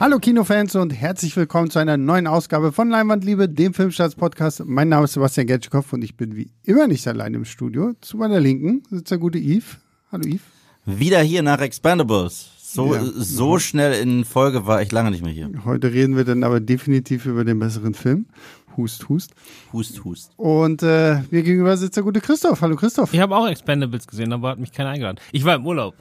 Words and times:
Hallo 0.00 0.18
Kinofans 0.20 0.76
und 0.76 0.90
herzlich 0.90 1.36
willkommen 1.36 1.70
zu 1.70 1.78
einer 1.80 1.96
neuen 1.96 2.26
Ausgabe 2.28 2.70
von 2.70 2.88
Leinwandliebe, 2.88 3.48
dem 3.48 3.74
Filmstarts-Podcast. 3.74 4.62
Mein 4.64 4.88
Name 4.88 5.04
ist 5.04 5.14
Sebastian 5.14 5.48
Getschikow 5.48 5.92
und 5.92 6.02
ich 6.02 6.16
bin 6.16 6.36
wie 6.36 6.50
immer 6.64 6.86
nicht 6.86 7.06
allein 7.08 7.34
im 7.34 7.44
Studio. 7.44 7.94
Zu 8.00 8.16
meiner 8.16 8.38
Linken 8.38 8.82
sitzt 8.90 9.10
der 9.10 9.18
gute 9.18 9.38
Yves. 9.38 9.76
Hallo 10.12 10.24
Yves. 10.28 10.40
Wieder 10.86 11.20
hier 11.20 11.42
nach 11.42 11.60
Expandables. 11.60 12.48
So, 12.62 12.94
Ja. 12.94 13.02
so 13.04 13.58
schnell 13.58 14.00
in 14.00 14.24
Folge 14.24 14.66
war 14.66 14.82
ich 14.82 14.92
lange 14.92 15.10
nicht 15.10 15.24
mehr 15.24 15.32
hier. 15.32 15.50
Heute 15.64 15.92
reden 15.92 16.16
wir 16.16 16.24
dann 16.24 16.44
aber 16.44 16.60
definitiv 16.60 17.26
über 17.26 17.44
den 17.44 17.58
besseren 17.58 17.94
Film. 17.94 18.26
Hust, 18.76 19.08
hust. 19.08 19.32
Hust, 19.72 20.04
hust. 20.04 20.30
Und 20.36 20.82
äh, 20.84 21.22
mir 21.30 21.42
gegenüber 21.42 21.76
sitzt 21.76 21.96
der 21.96 22.04
gute 22.04 22.20
Christoph. 22.20 22.60
Hallo 22.60 22.76
Christoph. 22.76 23.12
Ich 23.12 23.18
habe 23.20 23.34
auch 23.36 23.48
Expendables 23.48 24.06
gesehen, 24.06 24.32
aber 24.32 24.50
hat 24.50 24.58
mich 24.60 24.70
keiner 24.70 24.90
eingeladen. 24.90 25.18
Ich 25.32 25.44
war 25.44 25.56
im 25.56 25.66
Urlaub. 25.66 25.94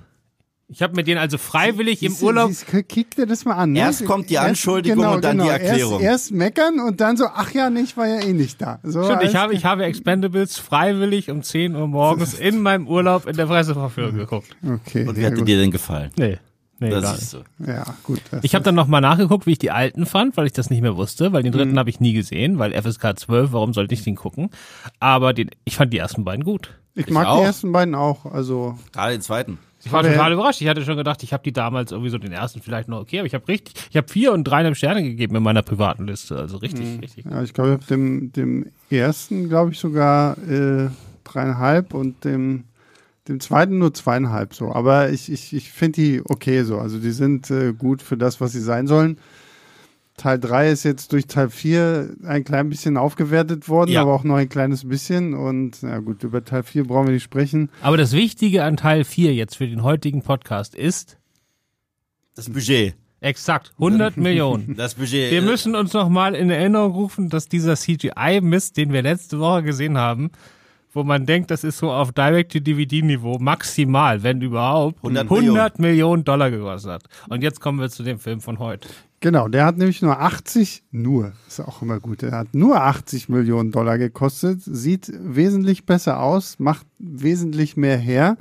Ich 0.70 0.82
habe 0.82 0.96
mir 0.96 1.04
den 1.06 1.18
also 1.18 1.38
freiwillig 1.38 2.04
im 2.04 2.10
Siehst 2.12 2.22
du- 2.22 2.26
Urlaub. 2.26 2.52
Kick 2.90 3.16
dir 3.16 3.26
das 3.26 3.46
mal 3.46 3.56
an. 3.56 3.72
Ne? 3.72 3.80
Erst 3.80 4.04
kommt 4.06 4.30
die 4.30 4.38
Anschuldigung 4.38 5.06
und 5.08 5.24
dann 5.24 5.40
die 5.40 5.48
Erklärung. 5.48 6.02
Erst, 6.02 6.30
erst 6.30 6.32
meckern 6.34 6.80
und 6.82 7.00
dann 7.00 7.16
so, 7.16 7.26
ach 7.34 7.52
ja, 7.54 7.70
nee, 7.70 7.82
ich 7.82 7.96
war 7.96 8.06
ja 8.08 8.20
eh 8.20 8.34
nicht 8.34 8.62
da. 8.62 8.80
So, 8.84 9.06
Stimmt, 9.06 9.24
ich 9.24 9.36
habe, 9.38 9.54
ich 9.54 9.64
habe 9.64 9.86
Expendables 9.86 10.58
freiwillig 10.58 11.32
um 11.32 11.42
10 11.42 11.74
Uhr 11.76 11.88
morgens 11.88 12.34
in 12.34 12.60
meinem 12.62 12.86
Urlaub 12.88 13.28
in 13.28 13.38
der 13.38 13.46
Presseverführung 13.46 14.16
geguckt. 14.18 14.58
Okay, 14.62 15.08
Und 15.08 15.16
wie 15.18 15.26
hat 15.26 15.36
gut. 15.36 15.48
dir 15.48 15.58
denn 15.58 15.72
gefallen? 15.72 16.12
Nee. 16.18 16.38
Nee, 16.80 16.90
Das 16.92 17.14
ist 17.14 17.20
nicht. 17.22 17.30
so. 17.32 17.66
Ja, 17.66 17.86
gut. 18.04 18.22
das 18.30 18.44
Ich 18.44 18.54
habe 18.54 18.64
dann 18.64 18.76
nochmal 18.76 19.02
nachgeguckt, 19.02 19.48
wie 19.48 19.54
ich 19.54 19.58
die 19.58 19.72
alten 19.72 20.06
fand, 20.06 20.38
weil 20.38 20.46
ich 20.46 20.54
das 20.54 20.70
nicht 20.70 20.82
mehr 20.82 20.96
wusste, 20.96 21.32
weil 21.34 21.42
den 21.44 21.52
dritten 21.52 21.72
Mhm. 21.72 21.80
habe 21.80 21.90
ich 21.90 22.00
nie 22.00 22.14
gesehen, 22.14 22.60
weil 22.60 22.72
FSK 22.74 23.18
12, 23.18 23.52
warum 23.54 23.74
sollte 23.74 23.96
ich 23.96 24.04
den 24.04 24.16
gucken? 24.16 24.52
Aber 25.00 25.34
den, 25.34 25.50
ich 25.66 25.76
fand 25.78 25.92
die 25.92 25.98
ersten 25.98 26.24
beiden 26.24 26.44
gut. 26.44 26.78
ich 26.94 27.08
ich 27.08 27.14
mag 27.14 27.26
auch. 27.26 27.40
die 27.40 27.46
ersten 27.46 27.72
beiden 27.72 27.96
auch. 27.96 28.26
Also, 28.26 28.78
Gerade 28.92 29.14
den 29.14 29.22
zweiten. 29.22 29.58
Ich 29.84 29.92
war 29.92 30.02
total 30.04 30.34
überrascht. 30.34 30.60
Ich 30.62 30.68
hatte 30.68 30.84
schon 30.84 30.98
gedacht, 30.98 31.24
ich 31.24 31.34
habe 31.34 31.44
die 31.44 31.54
damals 31.54 31.92
irgendwie 31.92 32.10
so 32.10 32.18
den 32.18 32.32
ersten 32.32 32.62
vielleicht 32.62 32.90
noch 32.90 33.00
okay, 33.00 33.20
aber 33.20 33.28
ich 33.28 33.34
habe 33.34 33.48
richtig, 33.48 33.76
ich 33.90 33.96
habe 33.98 34.08
vier 34.08 34.34
und 34.34 34.44
dreieinhalb 34.44 34.76
Sterne 34.76 35.04
gegeben 35.04 35.36
in 35.36 35.44
meiner 35.44 35.62
privaten 35.62 36.06
Liste. 36.08 36.36
Also 36.38 36.58
richtig, 36.58 36.86
Mhm. 36.96 37.00
richtig. 37.00 37.26
ja, 37.26 37.42
ich 37.44 37.54
glaube, 37.54 37.70
ich 37.70 37.74
habe 37.76 37.86
dem, 37.86 38.32
dem 38.34 38.66
ersten, 38.90 39.48
glaube 39.50 39.72
ich, 39.72 39.80
sogar 39.80 40.38
äh, 40.40 40.90
dreieinhalb 41.24 41.94
und 41.94 42.24
dem, 42.26 42.64
dem 43.28 43.40
zweiten 43.40 43.78
nur 43.78 43.94
zweieinhalb 43.94 44.54
so. 44.54 44.74
Aber 44.74 45.10
ich, 45.10 45.32
ich, 45.32 45.54
ich 45.54 45.72
finde 45.72 46.02
die 46.02 46.22
okay 46.26 46.64
so. 46.64 46.80
Also 46.80 46.98
die 47.00 47.12
sind 47.12 47.50
äh, 47.52 47.74
gut 47.74 48.02
für 48.02 48.18
das, 48.18 48.42
was 48.42 48.52
sie 48.54 48.62
sein 48.62 48.88
sollen. 48.88 49.18
Teil 50.18 50.40
3 50.40 50.72
ist 50.72 50.84
jetzt 50.84 51.14
durch 51.14 51.28
Teil 51.28 51.50
4 51.50 52.16
ein 52.26 52.44
klein 52.44 52.70
bisschen 52.70 52.98
aufgewertet 52.98 53.70
worden, 53.70 53.92
Ja. 53.92 54.02
aber 54.02 54.14
auch 54.16 54.24
nur 54.24 54.38
ein 54.38 54.50
kleines 54.50 54.88
bisschen. 54.88 55.34
Und 55.36 55.78
na 55.84 56.00
gut, 56.00 56.24
über 56.24 56.44
Teil 56.44 56.64
4 56.64 56.86
brauchen 56.86 57.06
wir 57.08 57.14
nicht 57.14 57.24
sprechen. 57.24 57.70
Aber 57.82 57.98
das 57.98 58.14
Wichtige 58.14 58.64
an 58.64 58.78
Teil 58.78 59.04
4 59.04 59.34
jetzt 59.36 59.56
für 59.58 59.68
den 59.68 59.84
heutigen 59.84 60.24
Podcast 60.24 60.74
ist 60.74 61.18
Das 62.36 62.50
Budget. 62.50 62.96
exakt 63.22 63.72
100 63.78 64.18
Millionen. 64.18 64.76
Das 64.76 64.96
Budget. 64.96 65.30
Wir 65.32 65.44
müssen 65.44 65.76
uns 65.76 65.94
nochmal 65.94 66.34
in 66.34 66.50
Erinnerung 66.50 66.94
rufen, 66.94 67.30
dass 67.30 67.48
dieser 67.48 67.76
CGI-Mist, 67.76 68.76
den 68.76 68.92
wir 68.94 69.04
letzte 69.04 69.40
Woche 69.40 69.62
gesehen 69.62 70.00
haben, 70.00 70.32
wo 70.94 71.04
man 71.04 71.28
denkt, 71.28 71.52
das 71.52 71.64
ist 71.64 71.78
so 71.78 71.92
auf 71.92 72.12
Direct-to-DVD-Niveau 72.12 73.38
maximal, 73.38 74.24
wenn 74.24 74.42
überhaupt, 74.42 74.98
100 74.98 75.30
100 75.30 75.78
Millionen 75.80 76.24
Dollar 76.24 76.50
gekostet 76.50 76.92
hat. 76.92 77.04
Und 77.30 77.44
jetzt 77.44 77.60
kommen 77.62 77.80
wir 77.80 77.90
zu 77.90 78.02
dem 78.02 78.18
Film 78.18 78.42
von 78.42 78.58
heute. 78.58 78.90
Genau, 79.20 79.48
der 79.48 79.66
hat 79.66 79.78
nämlich 79.78 80.04
nur 80.04 80.20
80, 80.20 80.84
nur, 80.92 81.34
ist 81.48 81.60
auch 81.60 81.82
immer 81.82 82.00
gut, 82.00 82.22
der 82.22 82.34
hat 82.34 82.54
nur 82.54 82.84
80 82.84 83.30
Millionen 83.30 83.72
Dollar 83.72 83.98
gekostet, 83.98 84.62
sieht 84.64 85.12
wesentlich 85.12 85.88
besser 85.88 86.22
aus, 86.22 86.60
macht 86.60 86.86
wesentlich 87.00 87.78
mehr 87.78 87.98
her 87.98 88.38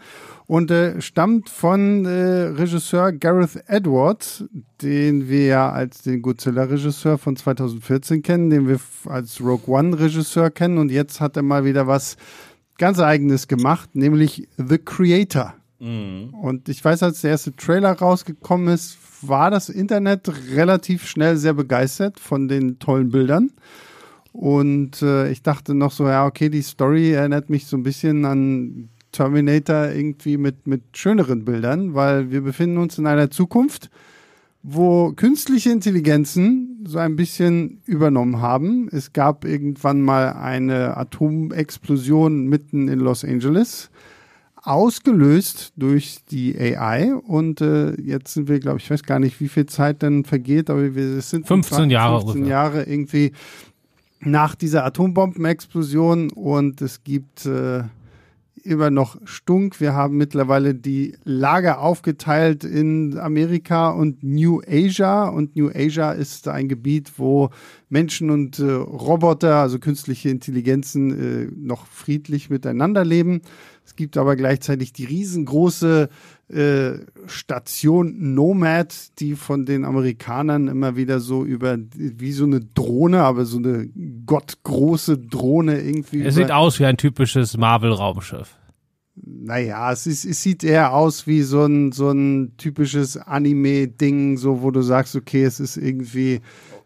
und 0.46 0.70
äh, 0.70 1.00
stammt 1.00 1.48
von 1.48 2.04
äh, 2.04 2.10
Regisseur 2.10 3.12
Gareth 3.12 3.64
Edwards, 3.68 4.44
den 4.82 5.30
wir 5.30 5.46
ja 5.46 5.72
als 5.72 6.02
den 6.02 6.20
Godzilla-Regisseur 6.20 7.16
von 7.16 7.36
2014 7.36 8.22
kennen, 8.22 8.50
den 8.50 8.68
wir 8.68 8.78
als 9.06 9.40
Rogue 9.40 9.74
One-Regisseur 9.74 10.50
kennen 10.50 10.76
und 10.76 10.90
jetzt 10.90 11.22
hat 11.22 11.38
er 11.38 11.42
mal 11.42 11.64
wieder 11.64 11.86
was 11.86 12.18
ganz 12.76 13.00
eigenes 13.00 13.48
gemacht, 13.48 13.96
nämlich 13.96 14.46
The 14.58 14.76
Creator. 14.76 15.54
Und 16.32 16.68
ich 16.68 16.84
weiß, 16.84 17.02
als 17.02 17.20
der 17.20 17.32
erste 17.32 17.54
Trailer 17.54 17.92
rausgekommen 17.92 18.68
ist, 18.68 18.96
war 19.22 19.50
das 19.50 19.68
Internet 19.68 20.30
relativ 20.54 21.06
schnell 21.06 21.36
sehr 21.36 21.54
begeistert 21.54 22.20
von 22.20 22.48
den 22.48 22.78
tollen 22.78 23.10
Bildern. 23.10 23.50
Und 24.32 25.00
äh, 25.02 25.30
ich 25.30 25.42
dachte 25.42 25.74
noch 25.74 25.92
so, 25.92 26.06
ja, 26.06 26.26
okay, 26.26 26.50
die 26.50 26.62
Story 26.62 27.12
erinnert 27.12 27.48
mich 27.48 27.66
so 27.66 27.76
ein 27.76 27.82
bisschen 27.82 28.24
an 28.24 28.90
Terminator 29.10 29.90
irgendwie 29.92 30.36
mit, 30.36 30.66
mit 30.66 30.82
schöneren 30.94 31.44
Bildern, 31.44 31.94
weil 31.94 32.30
wir 32.30 32.42
befinden 32.42 32.76
uns 32.76 32.98
in 32.98 33.06
einer 33.06 33.30
Zukunft, 33.30 33.90
wo 34.62 35.12
künstliche 35.12 35.70
Intelligenzen 35.70 36.84
so 36.86 36.98
ein 36.98 37.16
bisschen 37.16 37.80
übernommen 37.86 38.42
haben. 38.42 38.88
Es 38.92 39.12
gab 39.12 39.44
irgendwann 39.44 40.02
mal 40.02 40.34
eine 40.34 40.96
Atomexplosion 40.96 42.46
mitten 42.46 42.88
in 42.88 42.98
Los 42.98 43.24
Angeles 43.24 43.90
ausgelöst 44.66 45.72
durch 45.76 46.18
die 46.30 46.58
AI 46.58 47.14
und 47.14 47.60
äh, 47.60 47.92
jetzt 48.00 48.34
sind 48.34 48.48
wir, 48.48 48.58
glaube 48.58 48.78
ich, 48.78 48.84
ich 48.84 48.90
weiß 48.90 49.04
gar 49.04 49.18
nicht, 49.18 49.40
wie 49.40 49.48
viel 49.48 49.66
Zeit 49.66 50.02
dann 50.02 50.24
vergeht, 50.24 50.70
aber 50.70 50.94
wir 50.94 51.18
es 51.18 51.30
sind 51.30 51.46
15 51.46 51.90
Jahre 51.90 52.20
15 52.20 52.36
ungefähr. 52.36 52.50
Jahre 52.50 52.82
irgendwie 52.82 53.32
nach 54.20 54.54
dieser 54.54 54.84
Atombombenexplosion 54.84 56.30
und 56.32 56.82
es 56.82 57.04
gibt 57.04 57.46
äh, 57.46 57.84
immer 58.66 58.90
noch 58.90 59.16
Stunk. 59.24 59.80
Wir 59.80 59.94
haben 59.94 60.16
mittlerweile 60.16 60.74
die 60.74 61.14
Lager 61.24 61.80
aufgeteilt 61.80 62.64
in 62.64 63.18
Amerika 63.18 63.90
und 63.90 64.22
New 64.22 64.60
Asia. 64.66 65.28
Und 65.28 65.56
New 65.56 65.70
Asia 65.72 66.12
ist 66.12 66.48
ein 66.48 66.68
Gebiet, 66.68 67.12
wo 67.16 67.50
Menschen 67.88 68.30
und 68.30 68.58
äh, 68.58 68.64
Roboter, 68.64 69.56
also 69.56 69.78
künstliche 69.78 70.28
Intelligenzen, 70.28 71.10
äh, 71.10 71.50
noch 71.56 71.86
friedlich 71.86 72.50
miteinander 72.50 73.04
leben. 73.04 73.42
Es 73.86 73.94
gibt 73.94 74.16
aber 74.16 74.34
gleichzeitig 74.34 74.92
die 74.92 75.04
riesengroße 75.04 76.08
äh, 76.48 76.90
Station 77.26 78.34
Nomad, 78.34 78.92
die 79.20 79.36
von 79.36 79.64
den 79.64 79.84
Amerikanern 79.84 80.66
immer 80.66 80.96
wieder 80.96 81.20
so 81.20 81.44
über 81.44 81.78
wie 81.94 82.32
so 82.32 82.44
eine 82.44 82.60
Drohne, 82.60 83.22
aber 83.22 83.44
so 83.44 83.58
eine 83.58 83.88
gottgroße 84.26 85.18
Drohne 85.18 85.80
irgendwie. 85.80 86.22
Es 86.22 86.34
sieht 86.34 86.50
aus 86.50 86.80
wie 86.80 86.84
ein 86.86 86.96
typisches 86.96 87.56
Marvel-Raumschiff. 87.56 88.56
naja, 89.14 89.92
es, 89.92 90.08
ist, 90.08 90.24
es 90.24 90.42
sieht 90.42 90.64
eher 90.64 90.92
aus 90.92 91.28
wie 91.28 91.42
so 91.42 91.64
ein, 91.64 91.92
so 91.92 92.10
ein 92.10 92.54
typisches 92.56 93.16
Anime-Ding, 93.16 94.36
so 94.36 94.62
wo 94.62 94.72
du 94.72 94.82
sagst, 94.82 95.14
okay, 95.14 95.44
es 95.44 95.60
ist 95.60 95.76
irgendwie 95.76 96.40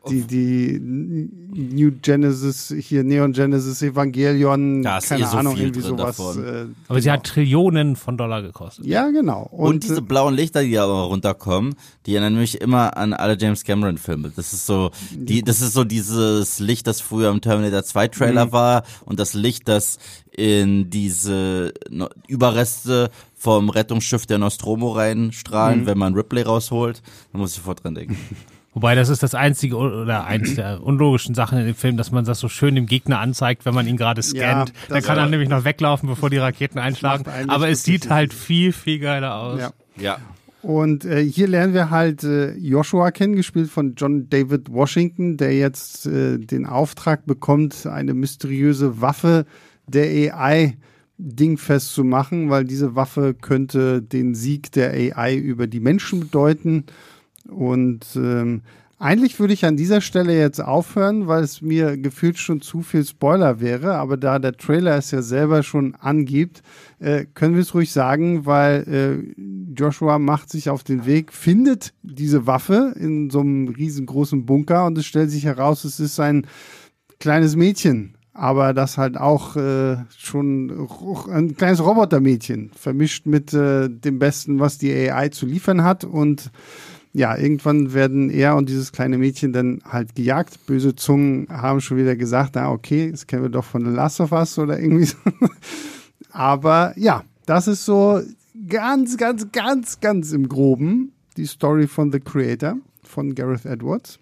die, 0.09 0.23
die 0.23 0.81
New 0.81 1.91
Genesis, 2.01 2.75
hier 2.79 3.05
Neon 3.05 3.33
Genesis 3.33 3.83
Evangelion, 3.83 4.83
Da 4.83 4.99
ist 4.99 5.09
keine 5.09 5.25
eh 5.25 5.27
so 5.27 5.37
Ahnung, 5.37 5.55
viel 5.57 5.65
irgendwie 5.67 5.81
drin 5.83 5.99
sowas. 5.99 6.17
davon. 6.17 6.45
Äh, 6.45 6.67
Aber 6.89 7.03
sie 7.03 7.11
hat 7.11 7.25
Trillionen 7.25 7.97
von 7.97 8.17
Dollar 8.17 8.41
gekostet. 8.43 8.87
ja, 8.87 9.11
genau. 9.11 9.43
Und, 9.51 9.83
diese 9.85 9.99
äh, 9.99 10.01
blauen 10.01 10.35
Lichter, 10.35 10.63
die 10.63 10.73
da 10.73 10.85
aber 10.85 11.03
runterkommen, 11.03 11.75
die 12.07 12.15
erinnern 12.15 12.37
mich 12.39 12.61
immer 12.61 12.97
an 12.97 13.13
alle 13.13 13.37
James 13.39 13.65
Cameron 13.65 13.99
Filme. 13.99 14.33
Das 14.35 14.53
ist 14.53 14.67
so, 14.67 14.91
die, 15.13 15.43
das 15.43 15.61
ist 15.61 15.75
so 15.75 15.85
dieses 15.85 16.59
Licht, 16.61 16.87
das 16.87 17.01
früher 17.01 17.31
im 17.31 17.41
Terminator 17.41 17.83
2 17.83 18.09
Trailer 18.09 18.47
Mhm. 18.47 18.53
war 18.53 18.83
und 19.05 19.21
das 19.21 19.35
Licht, 19.35 19.69
das 19.69 19.99
in 20.35 20.89
diese 20.91 21.73
Überreste 22.29 23.11
vom 23.35 23.69
Rettungsschiff 23.69 24.27
der 24.27 24.39
Nostromo 24.39 24.91
Mhm. 24.93 24.97
reinstrahlen, 24.99 25.87
wenn 25.87 25.99
man 25.99 26.15
Ripley 26.15 26.43
rausholt. 26.43 27.03
Da 27.33 27.39
muss 27.39 27.51
ich 27.51 27.57
sofort 27.57 27.83
dran 27.85 27.95
denken. 27.95 28.17
Wobei 28.73 28.95
das 28.95 29.09
ist 29.09 29.23
das 29.23 29.35
einzige 29.35 29.77
oder 29.77 30.25
eins 30.27 30.55
der 30.55 30.83
unlogischen 30.83 31.35
Sachen 31.35 31.59
in 31.59 31.67
dem 31.67 31.75
Film, 31.75 31.97
dass 31.97 32.13
man 32.13 32.25
das 32.25 32.39
so 32.39 32.49
schön 32.49 32.77
dem 32.77 32.87
Gegner 32.87 33.19
anzeigt, 33.19 33.65
wenn 33.65 33.75
man 33.75 33.87
ihn 33.89 33.97
gerade 33.97 34.21
Ja, 34.21 34.27
scannt. 34.27 34.69
das 34.71 34.89
Dann 34.89 35.03
kann 35.03 35.19
er 35.19 35.29
nämlich 35.29 35.49
noch 35.49 35.65
weglaufen, 35.65 36.09
bevor 36.09 36.31
die 36.31 36.39
Raketen 36.39 36.79
einschlagen. 36.79 37.25
Aber 37.49 37.69
es 37.69 37.83
sieht 37.83 38.11
halt 38.11 38.33
viel, 38.33 38.73
viel 38.73 38.99
geiler 39.01 39.35
aus. 39.37 39.61
ja. 39.61 39.71
Ja. 40.01 40.19
Und 40.63 41.07
äh, 41.07 41.25
hier 41.25 41.49
lernen 41.49 41.73
wir 41.73 41.89
halt 41.91 42.23
äh, 42.23 42.53
Joshua 42.57 43.11
kennen, 43.13 43.35
gespielt 43.35 43.71
von 43.71 43.95
John 43.97 44.29
David 44.29 44.71
Washington, 44.71 45.39
der 45.39 45.57
jetzt 45.57 46.07
äh, 46.07 46.37
den 46.39 46.67
Auftrag 46.67 47.25
bekommt, 47.25 47.87
eine 47.87 48.13
mysteriöse 48.13 49.01
Waffe 49.01 49.47
der 49.87 50.35
AI 50.37 50.77
dingfest 51.17 51.95
zu 51.95 52.05
machen, 52.05 52.51
weil 52.51 52.65
diese 52.65 52.95
Waffe 52.95 53.33
könnte 53.35 54.03
den 54.03 54.35
Sieg 54.35 54.71
der 54.73 54.93
AI 54.93 55.35
über 55.37 55.67
die 55.67 55.81
Menschen 55.81 56.21
bedeuten. 56.21 56.85
Und 57.49 58.07
ähm, 58.17 58.63
eigentlich 59.01 59.41
würde 59.41 59.55
ich 59.55 59.65
an 59.65 59.79
dieser 59.79 60.03
Stelle 60.03 60.39
jetzt 60.39 60.61
aufhören, 60.61 61.27
weil 61.27 61.43
es 61.43 61.63
mir 61.63 61.97
gefühlt 61.97 62.37
schon 62.37 62.61
zu 62.61 62.83
viel 62.83 63.03
Spoiler 63.03 63.59
wäre. 63.59 63.95
Aber 63.95 64.19
da 64.19 64.39
der 64.39 64.59
Trailer 64.59 64.95
es 64.99 65.11
ja 65.11 65.23
selber 65.23 65.63
schon 65.63 65.95
angibt, 65.95 66.63
äh, 66.99 67.25
können 67.33 67.55
wir 67.55 67.63
es 67.63 67.73
ruhig 67.73 67.93
sagen, 67.93 68.45
weil 68.45 68.85
äh, 68.87 69.73
Joshua 69.75 70.19
macht 70.19 70.51
sich 70.51 70.69
auf 70.69 70.85
den 70.85 71.07
Weg, 71.07 71.33
findet 71.33 71.95
diese 72.03 72.47
Waffe 72.47 72.95
in 72.95 73.31
so 73.31 73.41
einem 73.41 73.69
riesengroßen 73.69 74.45
Bunker 74.45 74.85
und 74.85 74.99
es 74.99 75.07
stellt 75.07 75.31
sich 75.31 75.45
heraus, 75.45 75.85
es 75.85 75.99
ist 75.99 76.21
ein 76.21 76.47
kleines 77.19 77.57
Mädchen. 77.57 78.17
Aber 78.35 78.75
das 78.75 78.99
halt 78.99 79.17
auch 79.17 79.57
äh, 79.57 79.97
schon 80.17 80.89
ein 81.31 81.57
kleines 81.57 81.83
Robotermädchen, 81.83 82.71
vermischt 82.75 83.25
mit 83.25 83.55
äh, 83.55 83.89
dem 83.89 84.19
Besten, 84.19 84.61
was 84.61 84.77
die 84.77 84.93
AI 84.93 85.31
zu 85.31 85.47
liefern 85.47 85.85
hat. 85.85 86.05
Und 86.05 86.51
ja, 87.13 87.37
irgendwann 87.37 87.93
werden 87.93 88.31
er 88.31 88.57
und 88.57 88.69
dieses 88.69 88.93
kleine 88.93 89.19
Mädchen 89.19 89.53
dann 89.53 89.81
halt 89.85 90.15
gejagt. 90.15 90.65
Böse 90.67 90.95
Zungen 90.95 91.49
haben 91.49 91.81
schon 91.81 91.97
wieder 91.99 92.15
gesagt, 92.15 92.53
na 92.55 92.71
okay, 92.71 93.11
das 93.11 93.27
kennen 93.27 93.43
wir 93.43 93.51
doch 93.51 93.65
von 93.65 93.85
The 93.85 93.91
Last 93.91 94.21
of 94.21 94.33
Us 94.33 94.59
oder 94.59 94.79
irgendwie 94.79 95.07
so. 95.07 95.17
Aber 96.31 96.95
ja, 96.97 97.25
das 97.47 97.67
ist 97.67 97.85
so 97.85 98.21
ganz, 98.69 99.17
ganz, 99.17 99.51
ganz, 99.51 100.01
ganz 100.01 100.33
im 100.33 100.49
Groben 100.49 101.13
die 101.37 101.47
Story 101.47 101.89
von 101.89 102.13
The 102.13 102.21
Creator 102.21 102.77
von 103.03 103.35
Gareth 103.35 103.65
Edwards. 103.65 104.19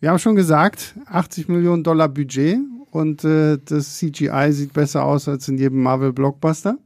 Wir 0.00 0.10
haben 0.10 0.18
schon 0.18 0.34
gesagt, 0.34 0.96
80 1.06 1.48
Millionen 1.48 1.84
Dollar 1.84 2.08
Budget 2.08 2.58
und 2.90 3.22
äh, 3.24 3.58
das 3.64 3.98
CGI 3.98 4.48
sieht 4.50 4.72
besser 4.72 5.04
aus 5.04 5.28
als 5.28 5.46
in 5.46 5.58
jedem 5.58 5.80
Marvel-Blockbuster. 5.82 6.76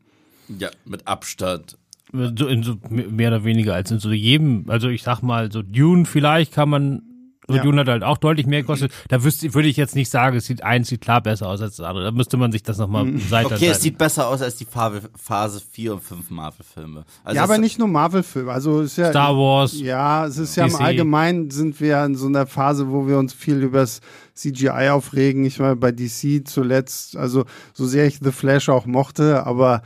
Ja, 0.58 0.70
mit 0.84 1.06
Abstand. 1.06 1.78
So, 2.12 2.46
in 2.46 2.62
so 2.62 2.76
mehr 2.88 3.28
oder 3.28 3.44
weniger 3.44 3.74
als 3.74 3.90
in 3.90 3.98
so 3.98 4.12
jedem, 4.12 4.66
also 4.68 4.88
ich 4.88 5.02
sag 5.02 5.22
mal, 5.22 5.50
so 5.50 5.62
Dune 5.62 6.04
vielleicht 6.04 6.52
kann 6.52 6.68
man, 6.68 7.02
so 7.48 7.56
Ja. 7.56 7.62
Dune 7.62 7.80
hat 7.80 7.88
halt 7.88 8.04
auch 8.04 8.18
deutlich 8.18 8.46
mehr 8.46 8.60
gekostet. 8.62 8.92
Da 9.08 9.24
wüsste, 9.24 9.54
würde 9.54 9.68
ich 9.68 9.76
jetzt 9.76 9.96
nicht 9.96 10.08
sagen, 10.08 10.36
es 10.36 10.46
sieht 10.46 10.62
eins 10.62 10.88
sieht 10.88 11.00
klar 11.00 11.20
besser 11.20 11.48
aus 11.48 11.60
als 11.60 11.76
das 11.76 11.86
andere. 11.86 12.04
Da 12.04 12.10
müsste 12.12 12.36
man 12.36 12.52
sich 12.52 12.62
das 12.62 12.78
nochmal 12.78 13.04
Mhm. 13.04 13.18
Seite 13.18 13.54
Okay, 13.54 13.68
es 13.68 13.82
sieht 13.82 13.98
besser 13.98 14.28
aus 14.28 14.40
als 14.40 14.56
die 14.56 14.64
Phase, 14.64 15.02
Phase 15.16 15.60
4 15.70 15.94
und 15.94 16.02
5 16.02 16.30
Marvel-Filme. 16.30 17.04
Also 17.24 17.36
ja, 17.36 17.42
aber 17.42 17.58
nicht 17.58 17.78
nur 17.78 17.88
Marvel-Filme. 17.88 18.52
Also 18.52 18.80
ist 18.80 18.98
ja 18.98 19.10
Star 19.10 19.36
Wars. 19.36 19.78
Ja, 19.78 20.26
es 20.26 20.38
ist 20.38 20.56
ja 20.56 20.64
im 20.64 20.70
DC. 20.70 20.80
Allgemeinen 20.80 21.50
sind 21.50 21.80
wir 21.80 22.04
in 22.04 22.14
so 22.14 22.26
einer 22.26 22.46
Phase, 22.46 22.88
wo 22.88 23.08
wir 23.08 23.18
uns 23.18 23.32
viel 23.32 23.62
übers 23.62 24.00
CGI 24.34 24.90
aufregen. 24.90 25.44
Ich 25.44 25.58
war 25.58 25.74
bei 25.74 25.90
DC 25.90 26.46
zuletzt, 26.46 27.16
also 27.16 27.44
so 27.74 27.84
sehr 27.84 28.06
ich 28.06 28.18
The 28.22 28.32
Flash 28.32 28.68
auch 28.68 28.86
mochte, 28.86 29.44
aber 29.44 29.82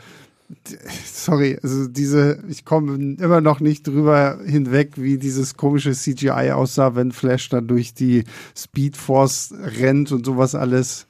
sorry, 1.05 1.59
also 1.63 1.87
diese, 1.87 2.43
ich 2.49 2.65
komme 2.65 3.17
immer 3.21 3.41
noch 3.41 3.61
nicht 3.61 3.87
drüber 3.87 4.39
hinweg, 4.45 4.93
wie 4.97 5.19
dieses 5.19 5.57
komische 5.57 5.93
CGI 5.93 6.53
aussah, 6.53 6.95
wenn 6.97 7.13
Flash 7.13 7.49
da 7.49 7.61
durch 7.61 7.95
die 7.95 8.25
Speed 8.57 8.97
Force 8.97 9.55
rennt 9.79 10.13
und 10.13 10.27
sowas 10.27 10.55
alles. 10.55 11.07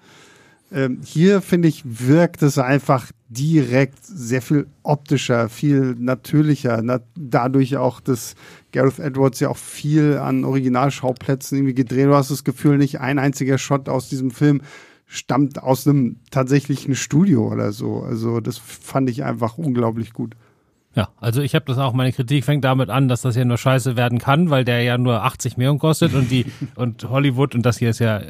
Ähm, 0.73 1.01
hier 1.05 1.41
finde 1.41 1.69
ich, 1.69 1.83
wirkt 1.85 2.43
es 2.43 2.59
einfach 2.59 3.11
direkt 3.29 4.05
sehr 4.05 4.43
viel 4.43 4.67
optischer, 4.83 5.49
viel 5.49 5.97
natürlicher. 5.99 6.81
Na, 6.83 7.01
dadurch 7.17 7.77
auch, 7.77 8.01
dass 8.01 8.35
Gareth 8.73 8.99
Edwards 8.99 9.41
ja 9.41 9.49
auch 9.49 9.57
viel 9.57 10.17
an 10.19 10.45
Originalschauplätzen 10.45 11.59
irgendwie 11.59 11.75
gedreht. 11.75 12.07
Du 12.07 12.15
hast 12.15 12.31
das 12.31 12.45
Gefühl, 12.45 12.79
nicht 12.79 13.01
ein 13.01 13.19
einziger 13.19 13.59
Shot 13.59 13.89
aus 13.89 14.09
diesem 14.09 14.31
Film 14.31 14.63
stammt 15.13 15.61
aus 15.61 15.89
einem 15.89 16.21
tatsächlichen 16.31 16.95
Studio 16.95 17.51
oder 17.51 17.73
so. 17.73 18.01
Also 18.01 18.39
das 18.39 18.59
fand 18.59 19.11
ich 19.11 19.25
einfach 19.25 19.59
unglaublich 19.59 20.13
gut. 20.13 20.37
Ja, 20.95 21.09
also 21.19 21.43
ich 21.43 21.57
habe 21.57 21.65
das 21.67 21.79
auch, 21.79 21.93
meine 21.93 22.13
Kritik 22.13 22.45
fängt 22.45 22.65
damit 22.65 22.91
an, 22.91 23.09
dass 23.09 23.23
das 23.23 23.35
ja 23.35 23.45
nur 23.45 23.59
scheiße 23.59 23.97
werden 23.97 24.19
kann, 24.21 24.51
weil 24.51 24.65
der 24.65 24.83
ja 24.83 24.99
nur 24.99 25.25
80 25.25 25.57
Millionen 25.57 25.81
kostet 25.81 26.15
und 26.15 26.31
die 26.31 26.47
und 26.77 27.11
Hollywood 27.11 27.57
und 27.57 27.67
das 27.67 27.79
hier 27.79 27.91
ist 27.91 27.99
ja 27.99 28.23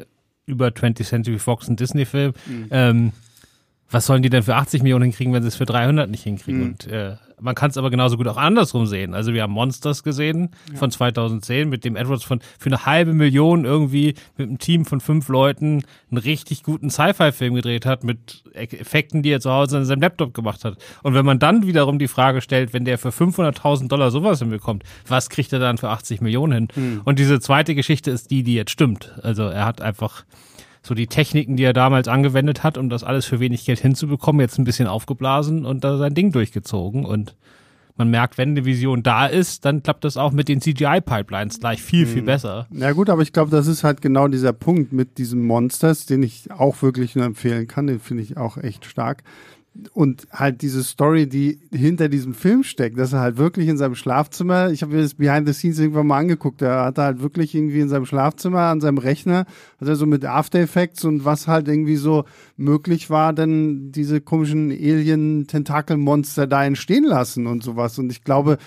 über 0.47 0.69
20th 0.69 1.05
Century 1.05 1.37
Fox 1.37 1.67
ein 1.67 1.75
Disney-Film. 1.75 2.33
Ähm, 2.71 3.11
was 3.91 4.05
sollen 4.05 4.23
die 4.23 4.29
denn 4.29 4.43
für 4.43 4.55
80 4.55 4.83
Millionen 4.83 5.03
hinkriegen, 5.03 5.33
wenn 5.33 5.43
sie 5.43 5.49
es 5.49 5.55
für 5.55 5.65
300 5.65 6.09
nicht 6.09 6.23
hinkriegen? 6.23 6.63
Und 6.63 6.87
äh, 6.87 7.17
man 7.41 7.55
kann 7.55 7.71
es 7.71 7.77
aber 7.77 7.89
genauso 7.89 8.17
gut 8.17 8.27
auch 8.27 8.37
andersrum 8.37 8.85
sehen. 8.85 9.13
Also 9.13 9.33
wir 9.33 9.41
haben 9.41 9.51
Monsters 9.51 10.03
gesehen 10.03 10.49
von 10.75 10.91
2010 10.91 11.67
mit 11.67 11.83
dem 11.83 11.95
Edwards 11.95 12.23
von 12.23 12.39
für 12.59 12.69
eine 12.69 12.85
halbe 12.85 13.13
Million 13.13 13.65
irgendwie 13.65 14.13
mit 14.37 14.47
einem 14.47 14.59
Team 14.59 14.85
von 14.85 15.01
fünf 15.01 15.27
Leuten 15.27 15.83
einen 16.09 16.17
richtig 16.19 16.63
guten 16.63 16.89
Sci-Fi-Film 16.89 17.55
gedreht 17.55 17.85
hat 17.85 18.03
mit 18.03 18.43
Effekten, 18.53 19.23
die 19.23 19.31
er 19.31 19.41
zu 19.41 19.51
Hause 19.51 19.77
an 19.77 19.85
seinem 19.85 20.01
Laptop 20.01 20.33
gemacht 20.33 20.63
hat. 20.63 20.77
Und 21.03 21.13
wenn 21.15 21.25
man 21.25 21.39
dann 21.39 21.65
wiederum 21.65 21.99
die 21.99 22.07
Frage 22.07 22.41
stellt, 22.41 22.73
wenn 22.73 22.85
der 22.85 22.97
für 22.97 23.09
500.000 23.09 23.87
Dollar 23.87 24.11
sowas 24.11 24.39
hinbekommt, 24.39 24.83
was 25.07 25.29
kriegt 25.29 25.51
er 25.51 25.59
dann 25.59 25.77
für 25.77 25.89
80 25.89 26.21
Millionen 26.21 26.53
hin? 26.53 27.01
Und 27.03 27.19
diese 27.19 27.39
zweite 27.39 27.75
Geschichte 27.75 28.11
ist 28.11 28.31
die, 28.31 28.43
die 28.43 28.53
jetzt 28.53 28.71
stimmt. 28.71 29.13
Also 29.23 29.43
er 29.43 29.65
hat 29.65 29.81
einfach 29.81 30.23
so 30.83 30.95
die 30.95 31.07
Techniken, 31.07 31.57
die 31.57 31.63
er 31.63 31.73
damals 31.73 32.07
angewendet 32.07 32.63
hat, 32.63 32.77
um 32.77 32.89
das 32.89 33.03
alles 33.03 33.25
für 33.25 33.39
wenig 33.39 33.65
Geld 33.65 33.79
hinzubekommen, 33.79 34.41
jetzt 34.41 34.57
ein 34.57 34.63
bisschen 34.63 34.87
aufgeblasen 34.87 35.65
und 35.65 35.83
da 35.83 35.97
sein 35.97 36.13
Ding 36.13 36.31
durchgezogen. 36.31 37.05
Und 37.05 37.35
man 37.97 38.09
merkt, 38.09 38.37
wenn 38.37 38.49
eine 38.49 38.65
Vision 38.65 39.03
da 39.03 39.27
ist, 39.27 39.65
dann 39.65 39.83
klappt 39.83 40.03
das 40.05 40.17
auch 40.17 40.31
mit 40.31 40.47
den 40.47 40.59
CGI-Pipelines 40.59 41.59
gleich 41.59 41.83
viel, 41.83 42.07
viel 42.07 42.23
besser. 42.23 42.67
Ja 42.71 42.93
gut, 42.93 43.09
aber 43.09 43.21
ich 43.21 43.31
glaube, 43.31 43.51
das 43.51 43.67
ist 43.67 43.83
halt 43.83 44.01
genau 44.01 44.27
dieser 44.27 44.53
Punkt 44.53 44.91
mit 44.91 45.19
diesen 45.19 45.45
Monsters, 45.45 46.07
den 46.07 46.23
ich 46.23 46.49
auch 46.51 46.81
wirklich 46.81 47.15
nur 47.15 47.25
empfehlen 47.25 47.67
kann. 47.67 47.85
Den 47.85 47.99
finde 47.99 48.23
ich 48.23 48.37
auch 48.37 48.57
echt 48.57 48.85
stark. 48.85 49.23
Und 49.93 50.27
halt 50.31 50.61
diese 50.63 50.83
Story, 50.83 51.29
die 51.29 51.59
hinter 51.71 52.09
diesem 52.09 52.33
Film 52.33 52.61
steckt, 52.63 52.99
dass 52.99 53.13
er 53.13 53.21
halt 53.21 53.37
wirklich 53.37 53.69
in 53.69 53.77
seinem 53.77 53.95
Schlafzimmer, 53.95 54.69
ich 54.69 54.81
habe 54.81 54.93
mir 54.93 55.01
das 55.01 55.13
Behind 55.13 55.47
the 55.47 55.53
Scenes 55.53 55.79
irgendwann 55.79 56.07
mal 56.07 56.17
angeguckt, 56.17 56.61
er 56.61 56.83
hat 56.83 56.97
halt 56.97 57.21
wirklich 57.21 57.55
irgendwie 57.55 57.79
in 57.79 57.87
seinem 57.87 58.05
Schlafzimmer 58.05 58.63
an 58.63 58.81
seinem 58.81 58.97
Rechner, 58.97 59.45
hat 59.79 59.87
er 59.87 59.95
so 59.95 60.05
mit 60.05 60.25
After 60.25 60.59
Effects 60.59 61.05
und 61.05 61.23
was 61.23 61.47
halt 61.47 61.69
irgendwie 61.69 61.95
so 61.95 62.25
möglich 62.57 63.09
war, 63.09 63.31
dann 63.31 63.93
diese 63.93 64.19
komischen 64.19 64.71
Alien-Tentakel-Monster 64.71 66.47
da 66.47 66.65
entstehen 66.65 67.05
lassen 67.05 67.47
und 67.47 67.63
sowas. 67.63 67.97
Und 67.97 68.11
ich 68.11 68.25
glaube, 68.25 68.57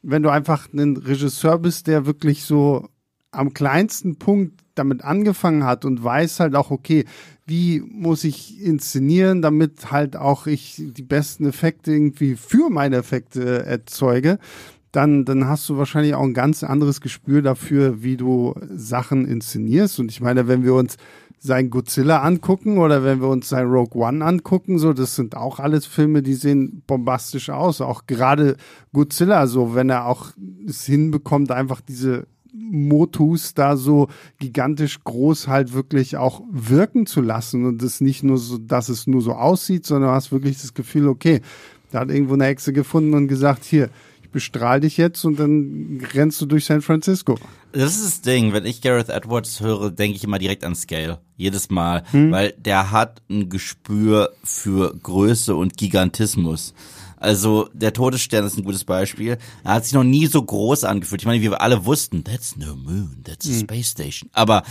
wenn 0.00 0.22
du 0.22 0.30
einfach 0.30 0.72
ein 0.72 0.96
Regisseur 0.96 1.58
bist, 1.58 1.88
der 1.88 2.06
wirklich 2.06 2.44
so 2.44 2.88
am 3.34 3.54
kleinsten 3.54 4.16
Punkt 4.16 4.60
damit 4.74 5.04
angefangen 5.04 5.64
hat 5.64 5.84
und 5.84 6.02
weiß 6.02 6.40
halt 6.40 6.56
auch, 6.56 6.70
okay, 6.70 7.04
wie 7.46 7.80
muss 7.80 8.24
ich 8.24 8.60
inszenieren, 8.62 9.42
damit 9.42 9.90
halt 9.92 10.16
auch 10.16 10.46
ich 10.46 10.76
die 10.78 11.02
besten 11.02 11.46
Effekte 11.46 11.92
irgendwie 11.92 12.36
für 12.36 12.70
meine 12.70 12.96
Effekte 12.96 13.64
erzeuge, 13.66 14.38
dann, 14.92 15.24
dann 15.24 15.48
hast 15.48 15.68
du 15.68 15.76
wahrscheinlich 15.76 16.14
auch 16.14 16.22
ein 16.22 16.34
ganz 16.34 16.62
anderes 16.62 17.00
Gespür 17.00 17.42
dafür, 17.42 18.02
wie 18.02 18.16
du 18.16 18.54
Sachen 18.74 19.26
inszenierst. 19.26 19.98
Und 19.98 20.10
ich 20.10 20.20
meine, 20.20 20.46
wenn 20.46 20.64
wir 20.64 20.74
uns 20.74 20.96
sein 21.40 21.68
Godzilla 21.68 22.22
angucken 22.22 22.78
oder 22.78 23.04
wenn 23.04 23.20
wir 23.20 23.28
uns 23.28 23.48
sein 23.48 23.66
Rogue 23.66 24.02
One 24.02 24.24
angucken, 24.24 24.78
so, 24.78 24.92
das 24.92 25.14
sind 25.14 25.36
auch 25.36 25.58
alles 25.58 25.84
Filme, 25.84 26.22
die 26.22 26.34
sehen 26.34 26.82
bombastisch 26.86 27.50
aus. 27.50 27.80
Auch 27.80 28.06
gerade 28.06 28.56
Godzilla, 28.92 29.46
so, 29.46 29.74
wenn 29.74 29.90
er 29.90 30.06
auch 30.06 30.30
es 30.66 30.84
hinbekommt, 30.84 31.50
einfach 31.50 31.80
diese 31.80 32.26
Motus 32.54 33.54
da 33.54 33.76
so 33.76 34.08
gigantisch 34.38 35.02
groß 35.02 35.48
halt 35.48 35.72
wirklich 35.72 36.16
auch 36.16 36.42
wirken 36.50 37.06
zu 37.06 37.20
lassen 37.20 37.66
und 37.66 37.82
es 37.82 38.00
nicht 38.00 38.22
nur 38.22 38.38
so, 38.38 38.58
dass 38.58 38.88
es 38.88 39.06
nur 39.06 39.22
so 39.22 39.32
aussieht, 39.32 39.84
sondern 39.84 40.10
du 40.10 40.14
hast 40.14 40.30
wirklich 40.30 40.60
das 40.60 40.72
Gefühl, 40.72 41.08
okay, 41.08 41.40
da 41.90 42.00
hat 42.00 42.10
irgendwo 42.10 42.34
eine 42.34 42.44
Hexe 42.44 42.72
gefunden 42.72 43.14
und 43.14 43.28
gesagt, 43.28 43.64
hier, 43.64 43.90
ich 44.22 44.30
bestrahl 44.30 44.80
dich 44.80 44.96
jetzt 44.96 45.24
und 45.24 45.38
dann 45.38 46.00
rennst 46.12 46.40
du 46.40 46.46
durch 46.46 46.64
San 46.64 46.82
Francisco. 46.82 47.38
Das 47.72 47.96
ist 47.96 48.04
das 48.04 48.20
Ding, 48.20 48.52
wenn 48.52 48.66
ich 48.66 48.82
Gareth 48.82 49.08
Edwards 49.08 49.60
höre, 49.60 49.90
denke 49.90 50.16
ich 50.16 50.22
immer 50.22 50.38
direkt 50.38 50.64
an 50.64 50.76
Scale. 50.76 51.18
Jedes 51.36 51.70
Mal. 51.70 52.04
Hm. 52.12 52.30
Weil 52.30 52.54
der 52.56 52.92
hat 52.92 53.20
ein 53.28 53.48
Gespür 53.48 54.30
für 54.44 54.94
Größe 55.02 55.56
und 55.56 55.76
Gigantismus. 55.76 56.72
Also, 57.16 57.68
der 57.72 57.92
Todesstern 57.92 58.44
ist 58.44 58.56
ein 58.58 58.64
gutes 58.64 58.84
Beispiel. 58.84 59.38
Er 59.64 59.74
hat 59.74 59.84
sich 59.84 59.94
noch 59.94 60.04
nie 60.04 60.26
so 60.26 60.42
groß 60.42 60.84
angefühlt. 60.84 61.22
Ich 61.22 61.26
meine, 61.26 61.40
wir 61.42 61.60
alle 61.60 61.84
wussten, 61.86 62.24
that's 62.24 62.56
no 62.56 62.74
moon, 62.76 63.22
that's 63.24 63.46
a 63.46 63.50
Hm. 63.50 63.60
space 63.60 63.90
station. 63.90 64.30
Aber 64.32 64.62